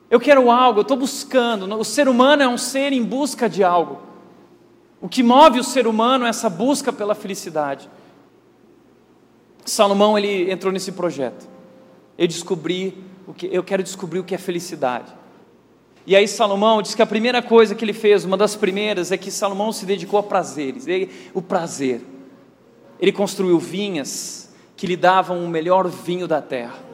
Eu 0.09 0.17
quero 0.17 0.49
algo, 0.49 0.79
eu 0.79 0.83
estou 0.83 0.95
buscando. 0.95 1.65
O 1.77 1.83
ser 1.83 2.07
humano 2.07 2.41
é 2.41 2.47
um 2.47 2.57
ser 2.57 2.93
em 2.93 3.03
busca 3.03 3.49
de 3.49 3.65
algo. 3.65 3.99
O 5.01 5.09
que 5.09 5.21
move 5.21 5.59
o 5.59 5.63
ser 5.63 5.87
humano 5.87 6.25
é 6.25 6.29
essa 6.29 6.49
busca 6.49 6.93
pela 6.93 7.13
felicidade. 7.13 7.89
Salomão 9.65 10.17
ele 10.17 10.49
entrou 10.49 10.71
nesse 10.71 10.93
projeto. 10.93 11.49
Eu 12.17 12.29
descobri 12.29 12.97
o 13.27 13.33
que 13.33 13.49
eu 13.51 13.61
quero 13.61 13.83
descobrir 13.83 14.19
o 14.19 14.23
que 14.23 14.33
é 14.33 14.37
felicidade. 14.37 15.11
E 16.05 16.15
aí 16.15 16.27
Salomão 16.27 16.81
diz 16.81 16.95
que 16.95 17.01
a 17.01 17.05
primeira 17.05 17.41
coisa 17.41 17.75
que 17.75 17.85
ele 17.85 17.93
fez, 17.93 18.25
uma 18.25 18.37
das 18.37 18.55
primeiras, 18.55 19.11
é 19.11 19.17
que 19.17 19.29
Salomão 19.29 19.71
se 19.71 19.85
dedicou 19.85 20.19
a 20.19 20.23
prazeres. 20.23 20.85
O 21.33 21.41
prazer. 21.41 22.01
Ele 22.99 23.11
construiu 23.11 23.59
vinhas 23.59 24.51
que 24.75 24.87
lhe 24.87 24.95
davam 24.95 25.43
o 25.43 25.47
melhor 25.47 25.87
vinho 25.87 26.27
da 26.27 26.41
terra 26.41 26.91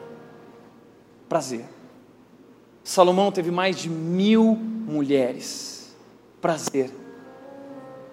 prazer. 1.28 1.64
Salomão 2.82 3.30
teve 3.30 3.50
mais 3.50 3.76
de 3.76 3.90
mil 3.90 4.56
mulheres. 4.56 5.94
Prazer. 6.40 6.90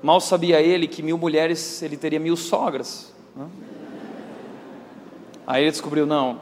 Mal 0.03 0.19
sabia 0.19 0.59
ele 0.61 0.87
que 0.87 1.01
mil 1.01 1.17
mulheres 1.17 1.81
ele 1.81 1.95
teria 1.95 2.19
mil 2.19 2.35
sogras. 2.35 3.13
Né? 3.35 3.47
Aí 5.47 5.63
ele 5.63 5.71
descobriu: 5.71 6.05
não, 6.05 6.39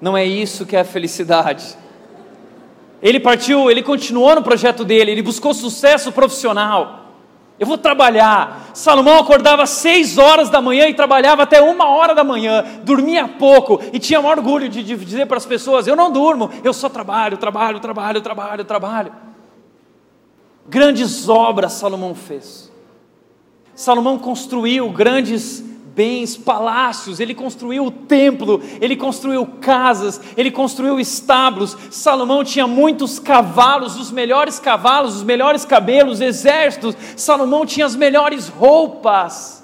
não 0.00 0.16
é 0.16 0.24
isso 0.24 0.66
que 0.66 0.74
é 0.74 0.80
a 0.80 0.84
felicidade. 0.84 1.76
Ele 3.04 3.20
partiu, 3.20 3.70
ele 3.70 3.82
continuou 3.82 4.34
no 4.34 4.42
projeto 4.42 4.82
dele, 4.82 5.10
ele 5.10 5.20
buscou 5.20 5.52
sucesso 5.52 6.10
profissional. 6.10 7.00
Eu 7.60 7.66
vou 7.66 7.76
trabalhar. 7.76 8.70
Salomão 8.72 9.18
acordava 9.18 9.66
seis 9.66 10.16
horas 10.16 10.48
da 10.48 10.62
manhã 10.62 10.88
e 10.88 10.94
trabalhava 10.94 11.42
até 11.42 11.60
uma 11.60 11.86
hora 11.86 12.14
da 12.14 12.24
manhã, 12.24 12.64
dormia 12.82 13.28
pouco 13.28 13.78
e 13.92 13.98
tinha 13.98 14.18
o 14.18 14.24
orgulho 14.24 14.70
de, 14.70 14.82
de 14.82 14.96
dizer 14.96 15.26
para 15.26 15.36
as 15.36 15.44
pessoas: 15.44 15.86
Eu 15.86 15.94
não 15.94 16.10
durmo, 16.10 16.50
eu 16.64 16.72
só 16.72 16.88
trabalho, 16.88 17.36
trabalho, 17.36 17.78
trabalho, 17.78 18.22
trabalho, 18.22 18.64
trabalho. 18.64 19.12
Grandes 20.66 21.28
obras 21.28 21.74
Salomão 21.74 22.14
fez. 22.14 22.72
Salomão 23.74 24.18
construiu 24.18 24.88
grandes 24.88 25.62
bens, 25.94 26.36
palácios, 26.36 27.20
ele 27.20 27.34
construiu 27.34 27.86
o 27.86 27.90
templo, 27.90 28.60
ele 28.80 28.96
construiu 28.96 29.46
casas, 29.60 30.20
ele 30.36 30.50
construiu 30.50 30.98
estábulos. 30.98 31.76
Salomão 31.90 32.42
tinha 32.42 32.66
muitos 32.66 33.18
cavalos, 33.18 33.96
os 33.96 34.10
melhores 34.10 34.58
cavalos, 34.58 35.16
os 35.16 35.22
melhores 35.22 35.64
cabelos, 35.64 36.20
exércitos. 36.20 36.96
Salomão 37.16 37.64
tinha 37.64 37.86
as 37.86 37.94
melhores 37.94 38.48
roupas. 38.48 39.62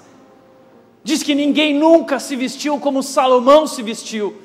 Diz 1.03 1.21
que 1.21 1.35
ninguém 1.35 1.73
nunca 1.73 2.19
se 2.19 2.35
vestiu 2.35 2.79
como 2.79 3.03
Salomão 3.03 3.67
se 3.67 3.83
vestiu. 3.83 4.35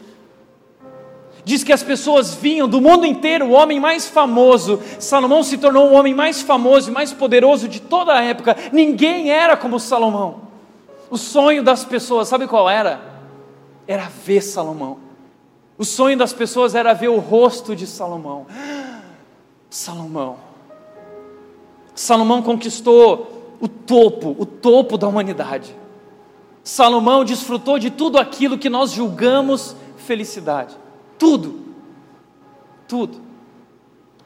Diz 1.45 1.62
que 1.62 1.72
as 1.72 1.82
pessoas 1.82 2.34
vinham 2.34 2.68
do 2.68 2.80
mundo 2.80 3.07
inteiro, 3.07 3.47
o 3.47 3.53
homem 3.53 3.78
mais 3.78 4.09
famoso. 4.09 4.80
Salomão 4.99 5.45
se 5.45 5.57
tornou 5.57 5.91
o 5.91 5.93
homem 5.93 6.12
mais 6.12 6.43
famoso 6.43 6.91
e 6.91 6.93
mais 6.93 7.12
poderoso 7.12 7.68
de 7.68 7.80
toda 7.80 8.12
a 8.12 8.20
época. 8.20 8.57
Ninguém 8.72 9.30
era 9.30 9.57
como 9.57 9.78
Salomão. 9.78 10.47
O 11.11 11.16
sonho 11.16 11.62
das 11.62 11.84
pessoas, 11.84 12.28
sabe 12.28 12.46
qual 12.46 12.68
era? 12.68 13.00
Era 13.86 14.09
ver 14.09 14.40
Salomão. 14.40 14.98
O 15.78 15.84
sonho 15.84 16.16
das 16.16 16.32
pessoas 16.32 16.74
era 16.74 16.92
ver 16.94 17.09
o 17.09 17.18
rosto 17.18 17.76
de 17.76 17.86
Salomão. 17.86 18.46
Salomão. 19.68 20.36
Salomão 21.94 22.42
conquistou 22.42 23.57
o 23.61 23.68
topo, 23.68 24.34
o 24.38 24.46
topo 24.46 24.98
da 24.98 25.07
humanidade. 25.07 25.74
Salomão 26.62 27.24
desfrutou 27.24 27.78
de 27.78 27.90
tudo 27.90 28.18
aquilo 28.18 28.59
que 28.59 28.68
nós 28.68 28.90
julgamos 28.90 29.76
felicidade. 29.96 30.76
Tudo. 31.18 31.61
Tudo. 32.88 33.20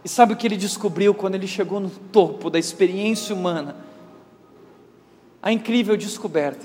E 0.04 0.08
sabe 0.08 0.32
o 0.32 0.36
que 0.36 0.46
ele 0.46 0.56
descobriu 0.56 1.12
quando 1.12 1.34
ele 1.34 1.46
chegou 1.46 1.78
no 1.78 1.90
topo 1.90 2.48
da 2.48 2.58
experiência 2.58 3.34
humana? 3.34 3.76
A 5.42 5.52
incrível 5.52 5.96
descoberta 5.96 6.64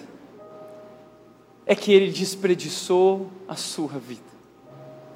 é 1.66 1.74
que 1.74 1.92
ele 1.92 2.12
desperdiçou 2.12 3.30
a 3.48 3.56
sua 3.56 3.98
vida. 3.98 4.22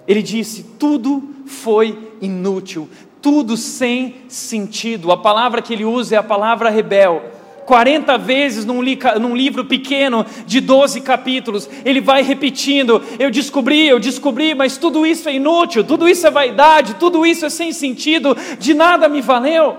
Ele 0.08 0.22
disse: 0.22 0.64
tudo 0.80 1.36
foi 1.46 2.14
inútil, 2.22 2.90
tudo 3.22 3.58
sem 3.58 4.24
sentido. 4.28 5.12
A 5.12 5.18
palavra 5.18 5.62
que 5.62 5.74
ele 5.74 5.86
usa 5.86 6.16
é 6.16 6.18
a 6.18 6.24
palavra 6.24 6.70
rebel. 6.70 7.32
40 7.66 8.18
vezes 8.18 8.66
num, 8.66 8.82
li, 8.82 8.98
num, 9.22 9.36
livro 9.36 9.64
pequeno 9.64 10.26
de 10.48 10.60
12 10.60 11.02
capítulos, 11.02 11.70
ele 11.86 12.02
vai 12.02 12.24
repetindo: 12.24 13.04
Eu 13.20 13.30
descobri, 13.30 13.88
eu 13.88 14.00
descobri, 14.00 14.56
mas 14.56 14.78
tudo 14.78 15.06
isso 15.06 15.30
é 15.30 15.36
inútil, 15.36 15.84
tudo 15.84 16.10
isso 16.10 16.26
é 16.26 16.32
vaidade, 16.32 16.96
tudo 16.96 17.26
isso 17.26 17.46
é 17.46 17.50
sem 17.50 17.72
sentido, 17.72 18.36
de 18.58 18.74
nada 18.74 19.08
me 19.08 19.22
valeu. 19.22 19.78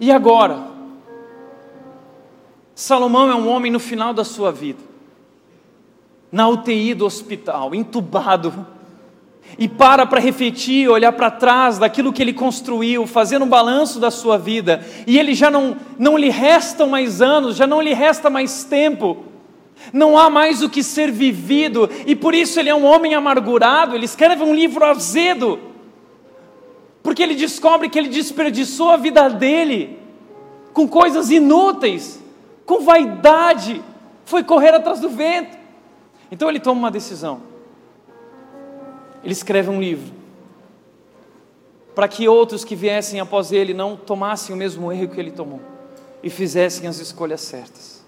E 0.00 0.10
agora? 0.10 0.75
Salomão 2.76 3.30
é 3.30 3.34
um 3.34 3.48
homem 3.48 3.72
no 3.72 3.80
final 3.80 4.12
da 4.12 4.22
sua 4.22 4.52
vida, 4.52 4.80
na 6.30 6.46
UTI 6.46 6.92
do 6.92 7.06
hospital, 7.06 7.74
entubado, 7.74 8.66
e 9.58 9.66
para 9.66 10.04
para 10.04 10.20
refletir, 10.20 10.86
olhar 10.86 11.12
para 11.12 11.30
trás 11.30 11.78
daquilo 11.78 12.12
que 12.12 12.22
ele 12.22 12.34
construiu, 12.34 13.06
fazendo 13.06 13.46
um 13.46 13.48
balanço 13.48 13.98
da 13.98 14.10
sua 14.10 14.36
vida, 14.36 14.86
e 15.06 15.18
ele 15.18 15.34
já 15.34 15.50
não, 15.50 15.74
não 15.98 16.18
lhe 16.18 16.28
restam 16.28 16.86
mais 16.86 17.22
anos, 17.22 17.56
já 17.56 17.66
não 17.66 17.80
lhe 17.80 17.94
resta 17.94 18.28
mais 18.28 18.64
tempo, 18.64 19.24
não 19.90 20.18
há 20.18 20.28
mais 20.28 20.62
o 20.62 20.68
que 20.68 20.82
ser 20.82 21.10
vivido, 21.10 21.88
e 22.06 22.14
por 22.14 22.34
isso 22.34 22.60
ele 22.60 22.68
é 22.68 22.74
um 22.74 22.84
homem 22.84 23.14
amargurado, 23.14 23.94
ele 23.94 24.04
escreve 24.04 24.42
um 24.42 24.54
livro 24.54 24.84
azedo, 24.84 25.58
porque 27.02 27.22
ele 27.22 27.34
descobre 27.34 27.88
que 27.88 27.98
ele 27.98 28.10
desperdiçou 28.10 28.90
a 28.90 28.98
vida 28.98 29.30
dele 29.30 29.98
com 30.74 30.86
coisas 30.86 31.30
inúteis, 31.30 32.25
com 32.66 32.80
vaidade, 32.80 33.82
foi 34.24 34.42
correr 34.42 34.74
atrás 34.74 35.00
do 35.00 35.08
vento. 35.08 35.56
Então 36.30 36.48
ele 36.48 36.58
toma 36.58 36.80
uma 36.80 36.90
decisão. 36.90 37.40
Ele 39.22 39.32
escreve 39.32 39.70
um 39.70 39.80
livro 39.80 40.12
para 41.94 42.08
que 42.08 42.28
outros 42.28 42.62
que 42.62 42.76
viessem 42.76 43.20
após 43.20 43.52
ele 43.52 43.72
não 43.72 43.96
tomassem 43.96 44.54
o 44.54 44.58
mesmo 44.58 44.92
erro 44.92 45.08
que 45.08 45.18
ele 45.18 45.30
tomou 45.30 45.60
e 46.22 46.28
fizessem 46.28 46.86
as 46.86 46.98
escolhas 46.98 47.40
certas 47.40 48.04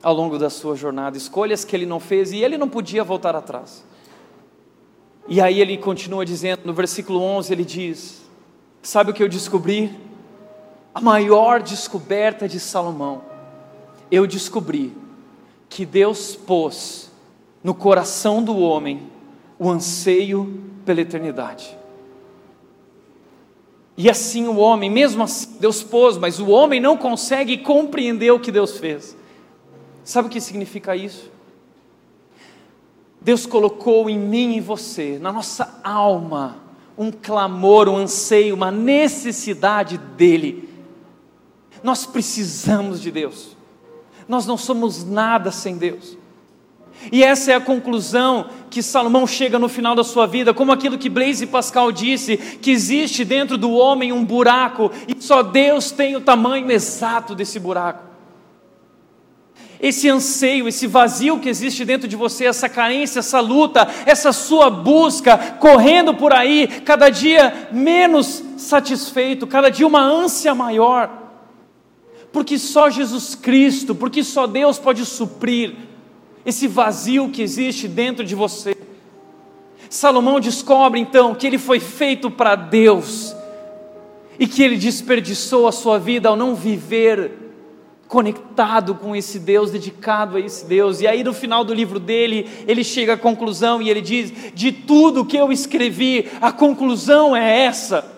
ao 0.00 0.14
longo 0.14 0.38
da 0.38 0.48
sua 0.48 0.76
jornada, 0.76 1.16
escolhas 1.16 1.64
que 1.64 1.74
ele 1.74 1.86
não 1.86 1.98
fez 1.98 2.30
e 2.30 2.38
ele 2.44 2.56
não 2.56 2.68
podia 2.68 3.02
voltar 3.02 3.34
atrás. 3.34 3.84
E 5.26 5.40
aí 5.40 5.60
ele 5.60 5.76
continua 5.76 6.24
dizendo, 6.24 6.60
no 6.64 6.72
versículo 6.72 7.20
11 7.20 7.52
ele 7.52 7.64
diz: 7.64 8.22
Sabe 8.80 9.10
o 9.10 9.14
que 9.14 9.22
eu 9.22 9.28
descobri? 9.28 9.98
A 10.94 11.00
maior 11.00 11.60
descoberta 11.60 12.48
de 12.48 12.60
Salomão 12.60 13.27
eu 14.10 14.26
descobri 14.26 14.92
que 15.68 15.84
Deus 15.84 16.34
pôs 16.34 17.10
no 17.62 17.74
coração 17.74 18.42
do 18.42 18.56
homem 18.56 19.10
o 19.58 19.68
anseio 19.68 20.62
pela 20.84 21.00
eternidade. 21.00 21.76
E 23.96 24.08
assim 24.08 24.46
o 24.46 24.56
homem, 24.56 24.88
mesmo 24.88 25.24
assim, 25.24 25.56
Deus 25.58 25.82
pôs, 25.82 26.16
mas 26.16 26.38
o 26.38 26.48
homem 26.48 26.80
não 26.80 26.96
consegue 26.96 27.58
compreender 27.58 28.30
o 28.30 28.38
que 28.38 28.52
Deus 28.52 28.78
fez. 28.78 29.16
Sabe 30.04 30.28
o 30.28 30.30
que 30.30 30.40
significa 30.40 30.94
isso? 30.94 31.30
Deus 33.20 33.44
colocou 33.44 34.08
em 34.08 34.18
mim 34.18 34.56
e 34.56 34.60
você, 34.60 35.18
na 35.18 35.32
nossa 35.32 35.80
alma, 35.82 36.62
um 36.96 37.10
clamor, 37.10 37.88
um 37.88 37.96
anseio, 37.96 38.54
uma 38.54 38.70
necessidade 38.70 39.98
dEle. 39.98 40.68
Nós 41.82 42.06
precisamos 42.06 43.00
de 43.00 43.10
Deus 43.10 43.57
nós 44.28 44.46
não 44.46 44.56
somos 44.58 45.04
nada 45.04 45.50
sem 45.50 45.76
Deus. 45.76 46.18
E 47.12 47.22
essa 47.22 47.52
é 47.52 47.54
a 47.54 47.60
conclusão 47.60 48.46
que 48.68 48.82
Salomão 48.82 49.26
chega 49.26 49.58
no 49.58 49.68
final 49.68 49.94
da 49.94 50.04
sua 50.04 50.26
vida, 50.26 50.52
como 50.52 50.72
aquilo 50.72 50.98
que 50.98 51.08
Blaise 51.08 51.46
Pascal 51.46 51.92
disse, 51.92 52.36
que 52.36 52.70
existe 52.70 53.24
dentro 53.24 53.56
do 53.56 53.70
homem 53.70 54.12
um 54.12 54.24
buraco 54.24 54.90
e 55.06 55.22
só 55.22 55.42
Deus 55.42 55.90
tem 55.90 56.16
o 56.16 56.20
tamanho 56.20 56.70
exato 56.70 57.34
desse 57.34 57.58
buraco. 57.58 58.08
esse 59.80 60.10
anseio, 60.10 60.66
esse 60.66 60.88
vazio 60.88 61.38
que 61.38 61.48
existe 61.48 61.84
dentro 61.84 62.08
de 62.08 62.16
você, 62.16 62.46
essa 62.46 62.68
carência, 62.68 63.20
essa 63.20 63.38
luta, 63.38 63.88
essa 64.04 64.32
sua 64.32 64.68
busca, 64.68 65.38
correndo 65.60 66.12
por 66.14 66.32
aí, 66.32 66.66
cada 66.84 67.08
dia 67.10 67.68
menos 67.70 68.42
satisfeito, 68.56 69.46
cada 69.46 69.70
dia 69.70 69.86
uma 69.86 70.02
ânsia 70.02 70.52
maior, 70.52 71.27
porque 72.32 72.58
só 72.58 72.90
Jesus 72.90 73.34
Cristo, 73.34 73.94
porque 73.94 74.22
só 74.22 74.46
Deus 74.46 74.78
pode 74.78 75.04
suprir 75.04 75.74
esse 76.44 76.66
vazio 76.66 77.28
que 77.30 77.42
existe 77.42 77.88
dentro 77.88 78.24
de 78.24 78.34
você. 78.34 78.76
Salomão 79.90 80.38
descobre 80.38 81.00
então 81.00 81.34
que 81.34 81.46
ele 81.46 81.58
foi 81.58 81.80
feito 81.80 82.30
para 82.30 82.54
Deus 82.54 83.34
e 84.38 84.46
que 84.46 84.62
ele 84.62 84.76
desperdiçou 84.76 85.66
a 85.66 85.72
sua 85.72 85.98
vida 85.98 86.28
ao 86.28 86.36
não 86.36 86.54
viver 86.54 87.32
conectado 88.06 88.94
com 88.94 89.14
esse 89.14 89.38
Deus, 89.38 89.70
dedicado 89.70 90.36
a 90.36 90.40
esse 90.40 90.64
Deus. 90.64 91.00
E 91.00 91.06
aí 91.06 91.22
no 91.22 91.34
final 91.34 91.62
do 91.64 91.74
livro 91.74 91.98
dele, 91.98 92.48
ele 92.66 92.82
chega 92.82 93.14
à 93.14 93.18
conclusão 93.18 93.82
e 93.82 93.90
ele 93.90 94.00
diz: 94.00 94.32
"De 94.54 94.72
tudo 94.72 95.24
que 95.24 95.36
eu 95.36 95.52
escrevi, 95.52 96.28
a 96.40 96.52
conclusão 96.52 97.36
é 97.36 97.64
essa: 97.64 98.17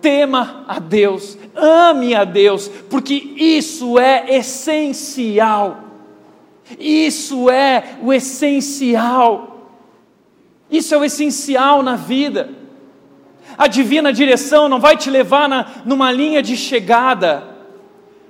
tema 0.00 0.64
a 0.66 0.78
Deus, 0.78 1.36
ame 1.54 2.14
a 2.14 2.24
Deus, 2.24 2.68
porque 2.88 3.14
isso 3.14 3.98
é 3.98 4.36
essencial. 4.36 5.84
Isso 6.78 7.50
é 7.50 7.96
o 8.02 8.12
essencial. 8.12 9.68
Isso 10.70 10.94
é 10.94 10.98
o 10.98 11.04
essencial 11.04 11.82
na 11.82 11.96
vida. 11.96 12.50
A 13.58 13.66
divina 13.66 14.12
direção 14.12 14.68
não 14.68 14.80
vai 14.80 14.96
te 14.96 15.10
levar 15.10 15.48
na, 15.48 15.66
numa 15.84 16.12
linha 16.12 16.42
de 16.42 16.56
chegada, 16.56 17.42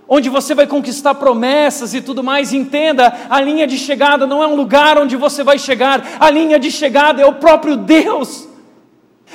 onde 0.09 0.29
você 0.29 0.55
vai 0.55 0.67
conquistar 0.67 1.15
promessas 1.15 1.95
e 1.95 2.01
tudo 2.01 2.25
mais. 2.25 2.53
Entenda, 2.53 3.15
a 3.29 3.41
linha 3.41 3.67
de 3.67 3.79
chegada 3.79 4.27
não 4.27 4.43
é 4.43 4.47
um 4.47 4.57
lugar 4.57 4.99
onde 4.99 5.17
você 5.17 5.45
vai 5.45 5.59
chegar, 5.59 6.17
a 6.19 6.31
linha 6.31 6.59
de 6.59 6.71
chegada 6.71 7.21
é 7.21 7.27
o 7.27 7.35
próprio 7.35 7.77
Deus. 7.77 8.50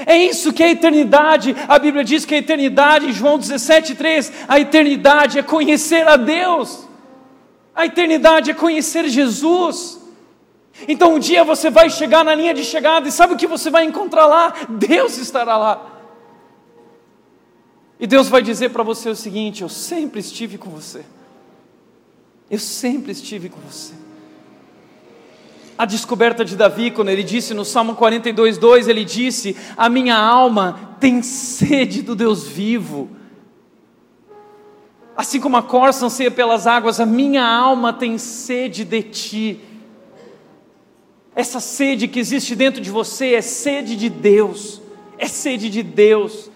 É 0.06 0.18
isso 0.18 0.52
que 0.52 0.64
é 0.64 0.68
a 0.68 0.72
eternidade. 0.72 1.56
A 1.68 1.80
Bíblia 1.80 2.04
diz 2.04 2.26
que 2.26 2.36
a 2.36 2.38
eternidade, 2.38 3.14
João 3.14 3.38
17,3, 3.38 4.32
a 4.48 4.60
eternidade 4.60 5.40
é 5.40 5.44
conhecer 5.44 6.08
a 6.08 6.18
Deus, 6.18 6.88
a 7.74 7.86
eternidade 7.86 8.52
é 8.52 8.54
conhecer 8.54 9.08
Jesus. 9.08 10.02
Então 10.88 11.16
um 11.16 11.20
dia 11.20 11.44
você 11.44 11.70
vai 11.70 11.90
chegar 11.90 12.26
na 12.26 12.36
linha 12.36 12.54
de 12.54 12.64
chegada 12.64 13.08
e 13.08 13.12
sabe 13.12 13.34
o 13.34 13.38
que 13.38 13.48
você 13.48 13.70
vai 13.70 13.86
encontrar 13.86 14.26
lá? 14.26 14.54
Deus 14.68 15.18
estará 15.18 15.56
lá. 15.56 15.92
E 17.98 18.06
Deus 18.06 18.28
vai 18.28 18.42
dizer 18.42 18.70
para 18.70 18.84
você 18.84 19.10
o 19.10 19.16
seguinte: 19.16 19.62
Eu 19.62 19.70
sempre 19.70 20.20
estive 20.20 20.58
com 20.58 20.70
você. 20.70 21.06
Eu 22.50 22.60
sempre 22.60 23.12
estive 23.12 23.50
com 23.50 23.60
você. 23.62 23.94
A 25.78 25.86
descoberta 25.86 26.46
de 26.46 26.56
Davi, 26.56 26.90
quando 26.90 27.10
ele 27.10 27.24
disse 27.24 27.54
no 27.54 27.66
Salmo 27.66 27.96
42, 27.96 28.58
2, 28.58 28.88
ele 28.88 29.04
disse: 29.04 29.58
A 29.76 29.90
minha 29.90 30.16
alma 30.16 30.96
tem 31.00 31.22
sede 31.22 32.02
do 32.02 32.16
Deus 32.16 32.48
vivo. 32.48 33.10
Assim 35.18 35.40
como 35.40 35.58
a 35.58 35.64
corça 35.64 36.06
anseia 36.06 36.32
pelas 36.32 36.66
águas, 36.66 37.00
a 37.00 37.06
minha 37.06 37.46
alma 37.46 37.92
tem 37.92 38.18
sede 38.18 38.86
de 38.86 39.04
ti. 39.04 39.60
Essa 41.36 41.60
sede 41.60 42.08
que 42.08 42.20
existe 42.20 42.56
dentro 42.56 42.82
de 42.82 42.90
você 42.90 43.34
é 43.34 43.42
sede 43.42 43.98
de 43.98 44.10
Deus, 44.10 44.82
é 45.18 45.28
sede 45.28 45.70
de 45.70 45.84
Deus, 45.84 46.50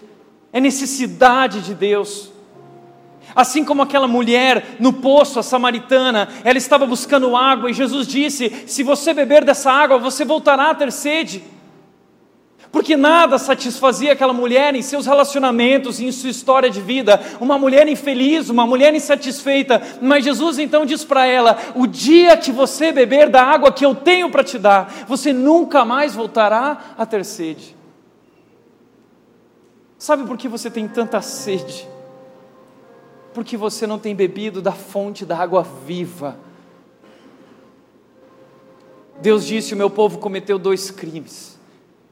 é 0.52 0.60
necessidade 0.60 1.60
de 1.60 1.74
Deus. 1.74 2.29
Assim 3.34 3.64
como 3.64 3.82
aquela 3.82 4.08
mulher 4.08 4.76
no 4.78 4.92
poço, 4.92 5.38
a 5.38 5.42
samaritana, 5.42 6.28
ela 6.44 6.58
estava 6.58 6.86
buscando 6.86 7.36
água 7.36 7.70
e 7.70 7.74
Jesus 7.74 8.06
disse: 8.06 8.64
Se 8.66 8.82
você 8.82 9.14
beber 9.14 9.44
dessa 9.44 9.70
água, 9.70 9.98
você 9.98 10.24
voltará 10.24 10.70
a 10.70 10.74
ter 10.74 10.90
sede 10.90 11.42
porque 12.72 12.96
nada 12.96 13.36
satisfazia 13.36 14.12
aquela 14.12 14.32
mulher 14.32 14.74
em 14.74 14.82
seus 14.82 15.04
relacionamentos, 15.04 16.00
em 16.00 16.12
sua 16.12 16.30
história 16.30 16.70
de 16.70 16.80
vida, 16.80 17.20
uma 17.40 17.58
mulher 17.58 17.88
infeliz, 17.88 18.48
uma 18.48 18.64
mulher 18.64 18.94
insatisfeita, 18.94 19.82
mas 20.00 20.24
Jesus 20.24 20.58
então 20.58 20.86
diz 20.86 21.04
para 21.04 21.26
ela: 21.26 21.58
o 21.74 21.86
dia 21.86 22.36
que 22.36 22.52
você 22.52 22.92
beber 22.92 23.28
da 23.28 23.42
água 23.42 23.72
que 23.72 23.84
eu 23.84 23.94
tenho 23.94 24.30
para 24.30 24.44
te 24.44 24.56
dar, 24.56 25.04
você 25.08 25.32
nunca 25.32 25.84
mais 25.84 26.14
voltará 26.14 26.94
a 26.96 27.04
ter 27.04 27.24
sede. 27.24 27.76
Sabe 29.98 30.24
por 30.24 30.38
que 30.38 30.48
você 30.48 30.70
tem 30.70 30.86
tanta 30.86 31.20
sede? 31.20 31.88
Porque 33.32 33.56
você 33.56 33.86
não 33.86 33.98
tem 33.98 34.14
bebido 34.14 34.60
da 34.60 34.72
fonte 34.72 35.24
da 35.24 35.38
água 35.38 35.62
viva. 35.62 36.36
Deus 39.20 39.46
disse: 39.46 39.74
O 39.74 39.76
meu 39.76 39.90
povo 39.90 40.18
cometeu 40.18 40.58
dois 40.58 40.90
crimes 40.90 41.60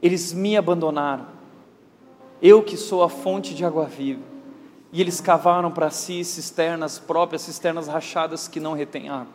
eles 0.02 0.32
me 0.32 0.56
abandonaram. 0.56 1.26
Eu 2.40 2.62
que 2.62 2.76
sou 2.76 3.02
a 3.02 3.08
fonte 3.08 3.54
de 3.54 3.64
água 3.64 3.84
viva. 3.84 4.22
E 4.92 5.00
eles 5.00 5.20
cavaram 5.20 5.70
para 5.70 5.90
si 5.90 6.24
cisternas 6.24 6.98
próprias, 6.98 7.42
cisternas 7.42 7.88
rachadas 7.88 8.48
que 8.48 8.60
não 8.60 8.72
retêm 8.72 9.08
água. 9.08 9.32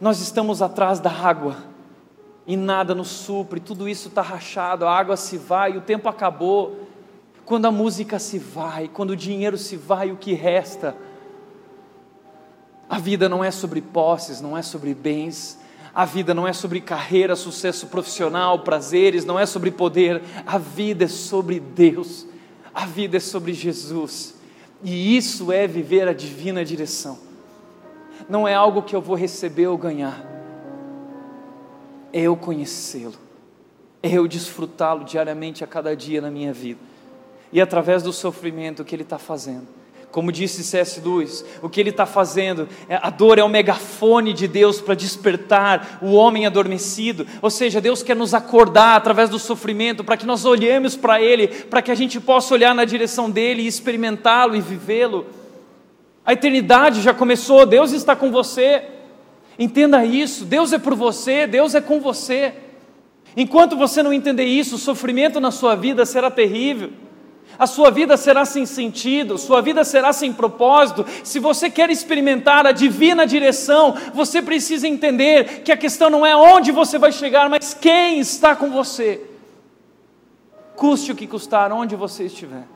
Nós 0.00 0.20
estamos 0.20 0.60
atrás 0.60 1.00
da 1.00 1.10
água 1.10 1.56
e 2.46 2.56
nada 2.56 2.94
nos 2.94 3.08
supre, 3.08 3.60
tudo 3.60 3.88
isso 3.88 4.08
está 4.08 4.22
rachado, 4.22 4.86
a 4.86 4.94
água 4.94 5.16
se 5.16 5.38
vai, 5.38 5.76
o 5.76 5.80
tempo 5.80 6.08
acabou. 6.08 6.79
Quando 7.50 7.66
a 7.66 7.72
música 7.72 8.20
se 8.20 8.38
vai, 8.38 8.86
quando 8.86 9.10
o 9.10 9.16
dinheiro 9.16 9.58
se 9.58 9.74
vai, 9.76 10.12
o 10.12 10.16
que 10.16 10.34
resta? 10.34 10.96
A 12.88 12.96
vida 12.96 13.28
não 13.28 13.42
é 13.42 13.50
sobre 13.50 13.80
posses, 13.80 14.40
não 14.40 14.56
é 14.56 14.62
sobre 14.62 14.94
bens, 14.94 15.58
a 15.92 16.04
vida 16.04 16.32
não 16.32 16.46
é 16.46 16.52
sobre 16.52 16.80
carreira, 16.80 17.34
sucesso 17.34 17.88
profissional, 17.88 18.60
prazeres, 18.60 19.24
não 19.24 19.36
é 19.36 19.46
sobre 19.46 19.72
poder. 19.72 20.22
A 20.46 20.58
vida 20.58 21.06
é 21.06 21.08
sobre 21.08 21.58
Deus. 21.58 22.24
A 22.72 22.86
vida 22.86 23.16
é 23.16 23.20
sobre 23.20 23.52
Jesus. 23.52 24.36
E 24.80 25.16
isso 25.16 25.50
é 25.50 25.66
viver 25.66 26.06
a 26.06 26.12
divina 26.12 26.64
direção. 26.64 27.18
Não 28.28 28.46
é 28.46 28.54
algo 28.54 28.80
que 28.80 28.94
eu 28.94 29.02
vou 29.02 29.16
receber 29.16 29.66
ou 29.66 29.76
ganhar. 29.76 30.24
É 32.12 32.20
eu 32.20 32.36
conhecê-lo. 32.36 33.18
É 34.00 34.12
eu 34.12 34.28
desfrutá-lo 34.28 35.02
diariamente 35.02 35.64
a 35.64 35.66
cada 35.66 35.96
dia 35.96 36.20
na 36.20 36.30
minha 36.30 36.52
vida. 36.52 36.89
E 37.52 37.60
através 37.60 38.02
do 38.02 38.12
sofrimento 38.12 38.84
que 38.84 38.94
ele 38.94 39.02
está 39.02 39.18
fazendo 39.18 39.66
como 40.10 40.32
disse 40.32 40.64
C.S. 40.64 41.00
Lewis, 41.00 41.44
o 41.62 41.68
que 41.68 41.80
ele 41.80 41.90
está 41.90 42.04
fazendo, 42.04 42.68
é, 42.88 42.98
a 43.00 43.10
dor 43.10 43.38
é 43.38 43.44
o 43.44 43.48
megafone 43.48 44.32
de 44.32 44.48
Deus 44.48 44.80
para 44.80 44.94
despertar 44.94 45.98
o 46.02 46.12
homem 46.12 46.46
adormecido, 46.46 47.26
ou 47.40 47.50
seja, 47.50 47.80
Deus 47.80 48.02
quer 48.02 48.16
nos 48.16 48.34
acordar 48.34 48.96
através 48.96 49.30
do 49.30 49.38
sofrimento, 49.38 50.02
para 50.02 50.16
que 50.16 50.26
nós 50.26 50.44
olhemos 50.44 50.96
para 50.96 51.20
Ele, 51.20 51.46
para 51.46 51.80
que 51.80 51.92
a 51.92 51.94
gente 51.94 52.18
possa 52.20 52.54
olhar 52.54 52.74
na 52.74 52.84
direção 52.84 53.30
dEle 53.30 53.62
e 53.62 53.66
experimentá-lo 53.66 54.56
e 54.56 54.60
vivê-lo. 54.60 55.26
A 56.24 56.32
eternidade 56.32 57.02
já 57.02 57.14
começou, 57.14 57.64
Deus 57.64 57.92
está 57.92 58.16
com 58.16 58.32
você, 58.32 58.82
entenda 59.58 60.04
isso, 60.04 60.44
Deus 60.44 60.72
é 60.72 60.78
por 60.78 60.94
você, 60.94 61.46
Deus 61.46 61.74
é 61.74 61.80
com 61.80 62.00
você. 62.00 62.52
Enquanto 63.36 63.76
você 63.76 64.02
não 64.02 64.12
entender 64.12 64.44
isso, 64.44 64.74
o 64.74 64.78
sofrimento 64.78 65.38
na 65.38 65.52
sua 65.52 65.76
vida 65.76 66.04
será 66.04 66.32
terrível 66.32 66.90
a 67.60 67.66
sua 67.66 67.90
vida 67.90 68.16
será 68.16 68.46
sem 68.46 68.64
sentido, 68.64 69.36
sua 69.36 69.60
vida 69.60 69.84
será 69.84 70.14
sem 70.14 70.32
propósito. 70.32 71.04
Se 71.22 71.38
você 71.38 71.68
quer 71.68 71.90
experimentar 71.90 72.66
a 72.66 72.72
divina 72.72 73.26
direção, 73.26 73.94
você 74.14 74.40
precisa 74.40 74.88
entender 74.88 75.60
que 75.62 75.70
a 75.70 75.76
questão 75.76 76.08
não 76.08 76.24
é 76.24 76.34
onde 76.34 76.72
você 76.72 76.98
vai 76.98 77.12
chegar, 77.12 77.50
mas 77.50 77.74
quem 77.74 78.18
está 78.18 78.56
com 78.56 78.70
você. 78.70 79.22
Custe 80.74 81.12
o 81.12 81.14
que 81.14 81.26
custar, 81.26 81.70
onde 81.70 81.94
você 81.94 82.24
estiver. 82.24 82.66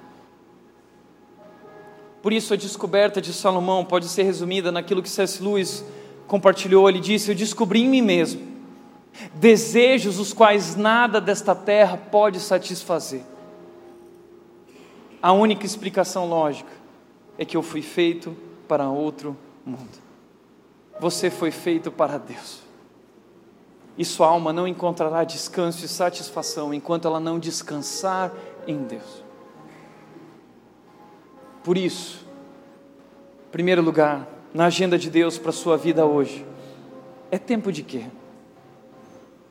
Por 2.20 2.34
isso, 2.34 2.52
a 2.52 2.56
descoberta 2.56 3.22
de 3.22 3.32
Salomão 3.32 3.86
pode 3.86 4.06
ser 4.06 4.24
resumida 4.24 4.70
naquilo 4.70 5.02
que 5.02 5.08
C.S. 5.08 5.42
Lewis 5.42 5.82
compartilhou. 6.26 6.90
Ele 6.90 7.00
disse: 7.00 7.30
Eu 7.30 7.34
descobri 7.34 7.80
em 7.80 7.88
mim 7.88 8.02
mesmo 8.02 8.52
desejos 9.32 10.18
os 10.18 10.34
quais 10.34 10.76
nada 10.76 11.22
desta 11.22 11.54
terra 11.54 11.96
pode 11.96 12.38
satisfazer 12.38 13.22
a 15.24 15.32
única 15.32 15.64
explicação 15.64 16.28
lógica 16.28 16.70
é 17.38 17.46
que 17.46 17.56
eu 17.56 17.62
fui 17.62 17.80
feito 17.80 18.36
para 18.68 18.90
outro 18.90 19.34
mundo. 19.64 19.98
Você 21.00 21.30
foi 21.30 21.50
feito 21.50 21.90
para 21.90 22.18
Deus. 22.18 22.60
E 23.96 24.04
sua 24.04 24.26
alma 24.26 24.52
não 24.52 24.68
encontrará 24.68 25.24
descanso 25.24 25.82
e 25.82 25.88
satisfação 25.88 26.74
enquanto 26.74 27.08
ela 27.08 27.18
não 27.18 27.38
descansar 27.38 28.34
em 28.66 28.82
Deus. 28.82 29.24
Por 31.62 31.78
isso, 31.78 32.26
em 33.48 33.50
primeiro 33.50 33.80
lugar, 33.80 34.28
na 34.52 34.66
agenda 34.66 34.98
de 34.98 35.08
Deus 35.08 35.38
para 35.38 35.48
a 35.48 35.54
sua 35.54 35.78
vida 35.78 36.04
hoje, 36.04 36.44
é 37.30 37.38
tempo 37.38 37.72
de 37.72 37.82
quê? 37.82 38.04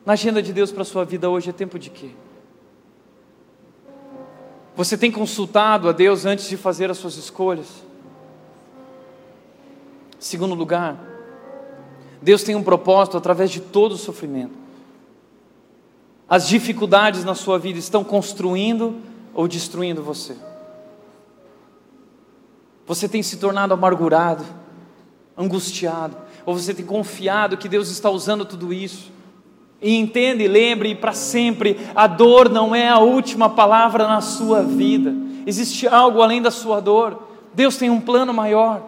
Na 0.06 0.12
agenda 0.12 0.40
de 0.40 0.52
Deus 0.52 0.70
para 0.70 0.82
a 0.82 0.84
sua 0.84 1.04
vida 1.04 1.28
hoje 1.28 1.50
é 1.50 1.52
tempo 1.52 1.80
de 1.80 1.90
quê? 1.90 2.12
Você 4.76 4.98
tem 4.98 5.10
consultado 5.10 5.88
a 5.88 5.92
Deus 5.92 6.26
antes 6.26 6.48
de 6.48 6.56
fazer 6.56 6.90
as 6.90 6.98
suas 6.98 7.16
escolhas? 7.16 7.68
Segundo 10.18 10.54
lugar, 10.54 10.98
Deus 12.20 12.42
tem 12.42 12.56
um 12.56 12.62
propósito 12.62 13.16
através 13.16 13.50
de 13.50 13.60
todo 13.60 13.92
o 13.92 13.98
sofrimento. 13.98 14.54
As 16.28 16.48
dificuldades 16.48 17.22
na 17.22 17.34
sua 17.34 17.58
vida 17.58 17.78
estão 17.78 18.02
construindo 18.02 18.96
ou 19.34 19.46
destruindo 19.46 20.02
você. 20.02 20.34
Você 22.86 23.08
tem 23.08 23.22
se 23.22 23.36
tornado 23.36 23.74
amargurado, 23.74 24.44
angustiado, 25.36 26.16
ou 26.44 26.56
você 26.56 26.74
tem 26.74 26.84
confiado 26.84 27.56
que 27.56 27.68
Deus 27.68 27.90
está 27.90 28.10
usando 28.10 28.44
tudo 28.44 28.72
isso. 28.72 29.12
E 29.84 29.96
entende, 29.96 30.48
lembre 30.48 30.94
para 30.94 31.12
sempre: 31.12 31.78
a 31.94 32.06
dor 32.06 32.48
não 32.48 32.74
é 32.74 32.88
a 32.88 32.98
última 33.00 33.50
palavra 33.50 34.08
na 34.08 34.22
sua 34.22 34.62
vida, 34.62 35.14
existe 35.44 35.86
algo 35.86 36.22
além 36.22 36.40
da 36.40 36.50
sua 36.50 36.80
dor. 36.80 37.22
Deus 37.52 37.76
tem 37.76 37.90
um 37.90 38.00
plano 38.00 38.32
maior. 38.32 38.82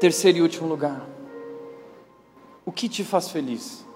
Terceiro 0.00 0.38
e 0.38 0.42
último 0.42 0.66
lugar. 0.66 1.00
O 2.64 2.72
que 2.72 2.88
te 2.88 3.04
faz 3.04 3.30
feliz? 3.30 3.86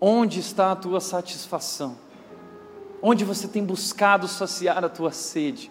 Onde 0.00 0.38
está 0.38 0.70
a 0.70 0.76
tua 0.76 1.00
satisfação? 1.00 1.98
Onde 3.02 3.24
você 3.24 3.48
tem 3.48 3.64
buscado 3.64 4.28
saciar 4.28 4.84
a 4.84 4.88
tua 4.88 5.10
sede? 5.10 5.68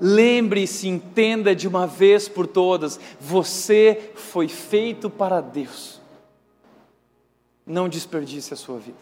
Lembre-se, 0.00 0.86
entenda 0.86 1.54
de 1.56 1.66
uma 1.66 1.86
vez 1.86 2.28
por 2.28 2.46
todas: 2.46 3.00
você 3.20 4.12
foi 4.14 4.48
feito 4.48 5.10
para 5.10 5.40
Deus. 5.40 6.00
Não 7.66 7.88
desperdice 7.88 8.54
a 8.54 8.56
sua 8.56 8.78
vida. 8.78 8.98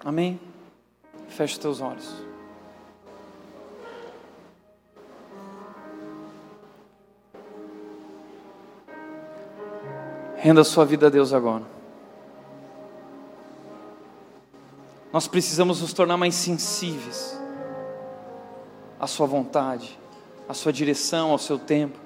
Amém? 0.00 0.40
Feche 1.28 1.60
teus 1.60 1.80
olhos. 1.80 2.12
Renda 10.36 10.64
sua 10.64 10.84
vida 10.84 11.06
a 11.06 11.10
Deus 11.10 11.32
agora. 11.32 11.64
Nós 15.12 15.28
precisamos 15.28 15.80
nos 15.82 15.92
tornar 15.92 16.16
mais 16.16 16.34
sensíveis 16.34 17.41
à 19.02 19.06
Sua 19.08 19.26
vontade, 19.26 19.98
à 20.48 20.54
Sua 20.54 20.72
direção, 20.72 21.32
ao 21.32 21.38
seu 21.38 21.58
tempo. 21.58 21.98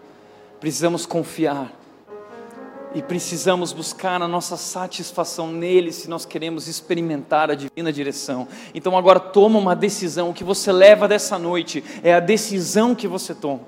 Precisamos 0.59 1.05
confiar 1.05 1.70
e 2.94 3.03
precisamos 3.03 3.74
buscar 3.74 4.22
a 4.22 4.26
nossa 4.26 4.57
satisfação 4.57 5.53
nele 5.53 5.92
se 5.92 6.09
nós 6.09 6.24
queremos 6.24 6.66
experimentar 6.66 7.51
a 7.51 7.55
divina 7.55 7.92
direção. 7.92 8.49
Então 8.74 8.97
agora 8.97 9.20
toma 9.20 9.59
uma 9.59 9.76
decisão, 9.76 10.30
o 10.30 10.34
que 10.34 10.42
você 10.42 10.72
leva 10.72 11.07
dessa 11.07 11.38
noite 11.38 11.84
é 12.03 12.14
a 12.14 12.20
decisão 12.20 12.94
que 12.94 13.07
você 13.07 13.34
toma. 13.34 13.61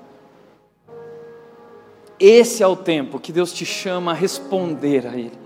Esse 2.19 2.63
é 2.63 2.67
o 2.67 2.75
tempo 2.75 3.19
que 3.19 3.31
Deus 3.31 3.53
te 3.53 3.65
chama 3.65 4.11
a 4.11 4.15
responder 4.15 5.05
a 5.05 5.15
Ele. 5.15 5.37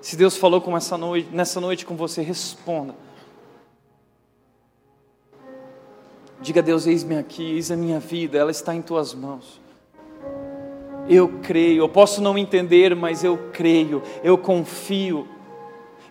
Se 0.00 0.16
Deus 0.16 0.38
falou 0.38 0.62
com 0.62 0.74
essa 0.74 0.96
noite, 0.96 1.28
nessa 1.30 1.60
noite 1.60 1.84
com 1.84 1.94
você, 1.94 2.22
responda. 2.22 2.94
Diga 6.40 6.60
a 6.60 6.62
Deus: 6.62 6.86
Eis-me 6.86 7.16
aqui, 7.16 7.54
eis 7.54 7.70
a 7.70 7.76
minha 7.76 8.00
vida, 8.00 8.38
ela 8.38 8.50
está 8.50 8.74
em 8.74 8.82
tuas 8.82 9.14
mãos. 9.14 9.60
Eu 11.08 11.40
creio, 11.42 11.82
eu 11.82 11.88
posso 11.88 12.22
não 12.22 12.38
entender, 12.38 12.94
mas 12.94 13.24
eu 13.24 13.36
creio, 13.52 14.02
eu 14.22 14.38
confio, 14.38 15.26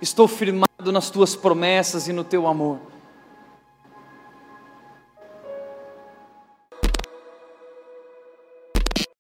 estou 0.02 0.28
firmado 0.28 0.92
nas 0.92 1.10
tuas 1.10 1.36
promessas 1.36 2.08
e 2.08 2.14
no 2.14 2.24
teu 2.24 2.48
amor. 2.48 2.80